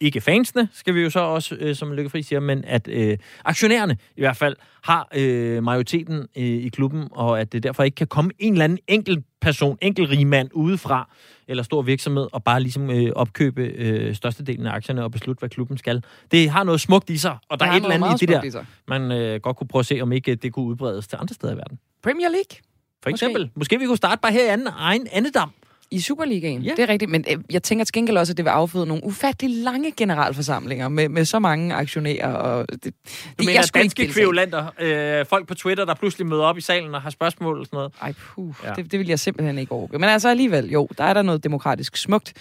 ikke 0.00 0.20
fansene, 0.20 0.68
skal 0.72 0.94
vi 0.94 1.00
jo 1.02 1.10
så 1.10 1.20
også, 1.20 1.56
øh, 1.60 1.76
som 1.76 1.92
Lykke 1.92 2.10
Friis 2.10 2.26
siger, 2.26 2.40
men 2.40 2.64
at 2.64 2.88
øh, 2.88 3.18
aktionærerne 3.44 3.96
i 4.16 4.20
hvert 4.20 4.36
fald 4.36 4.56
har 4.82 5.08
øh, 5.14 5.62
majoriteten 5.62 6.18
øh, 6.36 6.44
i 6.44 6.68
klubben, 6.68 7.08
og 7.10 7.40
at 7.40 7.52
det 7.52 7.62
derfor 7.62 7.82
ikke 7.82 7.94
kan 7.94 8.06
komme 8.06 8.30
en 8.38 8.52
eller 8.52 8.64
anden 8.64 8.78
enkelt 8.88 9.24
person, 9.40 9.78
enkelt 9.80 10.10
rigmand 10.10 10.50
udefra, 10.54 11.10
eller 11.48 11.62
stor 11.62 11.82
virksomhed, 11.82 12.28
og 12.32 12.44
bare 12.44 12.60
ligesom 12.60 12.90
øh, 12.90 13.12
opkøbe 13.14 13.62
øh, 13.62 14.14
størstedelen 14.14 14.66
af 14.66 14.72
aktierne 14.72 15.04
og 15.04 15.10
beslutte, 15.10 15.40
hvad 15.40 15.48
klubben 15.48 15.78
skal. 15.78 16.02
Det 16.30 16.50
har 16.50 16.64
noget 16.64 16.80
smukt 16.80 17.10
i 17.10 17.18
sig, 17.18 17.36
og 17.48 17.60
der 17.60 17.66
Det 17.66 17.72
er 17.72 17.76
et 17.76 17.82
eller 17.82 18.06
andet 18.06 18.22
i 18.22 18.26
det 18.26 18.28
der, 18.28 18.40
smukt 18.40 18.46
i 18.46 18.50
sig. 18.50 18.66
man 18.88 19.12
øh, 19.12 19.40
godt 19.40 19.56
kunne 19.56 19.68
prøve 19.68 19.80
at 19.80 19.86
se, 19.86 20.00
om 20.00 20.12
ikke 20.12 20.30
øh, 20.30 20.36
det 20.42 20.52
kunne 20.52 20.66
udbredes 20.66 21.08
til 21.08 21.18
andre 21.20 21.34
steder 21.34 21.52
i 21.52 21.56
verden. 21.56 21.78
Premier 22.02 22.28
League. 22.28 22.62
For 23.02 23.10
eksempel. 23.10 23.42
Måske, 23.42 23.52
Måske 23.56 23.78
vi 23.78 23.86
kunne 23.86 23.96
starte 23.96 24.20
bare 24.20 24.32
her 24.32 24.44
i 24.44 24.48
anden, 24.48 24.68
egen 24.78 25.06
andedam. 25.12 25.50
I 25.90 26.00
Superligaen, 26.00 26.62
Ja. 26.62 26.70
det 26.70 26.78
er 26.82 26.88
rigtigt. 26.88 27.10
Men 27.10 27.24
øh, 27.30 27.38
jeg 27.50 27.62
tænker 27.62 27.84
til 27.84 27.92
gengæld 27.92 28.16
også, 28.16 28.32
at 28.32 28.36
det 28.36 28.44
vil 28.44 28.50
afføde 28.50 28.86
nogle 28.86 29.04
ufattelig 29.04 29.50
lange 29.64 29.92
generalforsamlinger 29.96 30.88
med, 30.88 31.08
med 31.08 31.24
så 31.24 31.38
mange 31.38 31.74
aktionærer. 31.74 32.32
Og 32.32 32.66
det, 32.72 32.84
det, 32.84 32.94
Du 33.38 33.44
mener 33.44 33.62
sgu 33.62 33.78
ikke 33.78 33.82
danske 33.94 34.12
kvævlanter, 34.12 34.66
øh, 34.80 35.26
folk 35.26 35.46
på 35.48 35.54
Twitter, 35.54 35.84
der 35.84 35.94
pludselig 35.94 36.26
møder 36.26 36.42
op 36.42 36.58
i 36.58 36.60
salen 36.60 36.94
og 36.94 37.02
har 37.02 37.10
spørgsmål 37.10 37.58
og 37.60 37.66
sådan 37.66 37.76
noget. 37.76 37.92
Ej, 38.02 38.12
puh, 38.12 38.54
ja. 38.64 38.72
det, 38.76 38.92
det 38.92 38.98
vil 38.98 39.08
jeg 39.08 39.18
simpelthen 39.18 39.58
ikke 39.58 39.72
overgå. 39.72 39.98
Men 39.98 40.08
altså 40.08 40.28
alligevel, 40.28 40.70
jo, 40.70 40.88
der 40.98 41.04
er 41.04 41.14
der 41.14 41.22
noget 41.22 41.44
demokratisk 41.44 41.96
smukt 41.96 42.32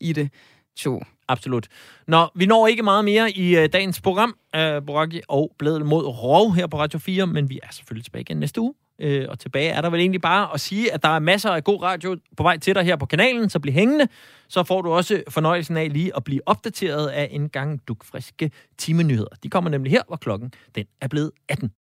i 0.00 0.12
det. 0.12 0.30
Jo. 0.86 1.00
Absolut. 1.28 1.66
Nå, 2.08 2.28
vi 2.34 2.46
når 2.46 2.66
ikke 2.66 2.82
meget 2.82 3.04
mere 3.04 3.30
i 3.30 3.56
øh, 3.56 3.68
dagens 3.72 4.00
program, 4.00 4.34
øh, 4.56 4.82
Boraki 4.86 5.20
og 5.28 5.52
Blædel 5.58 5.84
mod 5.84 6.04
Rov 6.04 6.54
her 6.54 6.66
på 6.66 6.78
Radio 6.78 6.98
4, 6.98 7.26
men 7.26 7.50
vi 7.50 7.60
er 7.62 7.66
selvfølgelig 7.70 8.04
tilbage 8.04 8.20
igen 8.20 8.36
næste 8.36 8.60
uge. 8.60 8.74
Øh, 8.98 9.26
og 9.28 9.38
tilbage 9.38 9.68
er 9.70 9.80
der 9.80 9.90
vel 9.90 10.00
egentlig 10.00 10.20
bare 10.20 10.54
at 10.54 10.60
sige, 10.60 10.92
at 10.92 11.02
der 11.02 11.08
er 11.08 11.18
masser 11.18 11.50
af 11.50 11.64
god 11.64 11.82
radio 11.82 12.16
på 12.36 12.42
vej 12.42 12.58
til 12.58 12.74
dig 12.74 12.84
her 12.84 12.96
på 12.96 13.06
kanalen, 13.06 13.50
så 13.50 13.58
bliv 13.58 13.72
hængende. 13.72 14.08
Så 14.48 14.62
får 14.62 14.82
du 14.82 14.92
også 14.92 15.22
fornøjelsen 15.28 15.76
af 15.76 15.92
lige 15.92 16.16
at 16.16 16.24
blive 16.24 16.40
opdateret 16.46 17.08
af 17.08 17.28
en 17.30 17.48
gang 17.48 17.80
dukfriske 17.88 18.50
timenyheder. 18.78 19.28
De 19.42 19.50
kommer 19.50 19.70
nemlig 19.70 19.92
her, 19.92 20.02
hvor 20.06 20.16
klokken 20.16 20.52
den 20.74 20.84
er 21.00 21.08
blevet 21.08 21.30
18. 21.48 21.70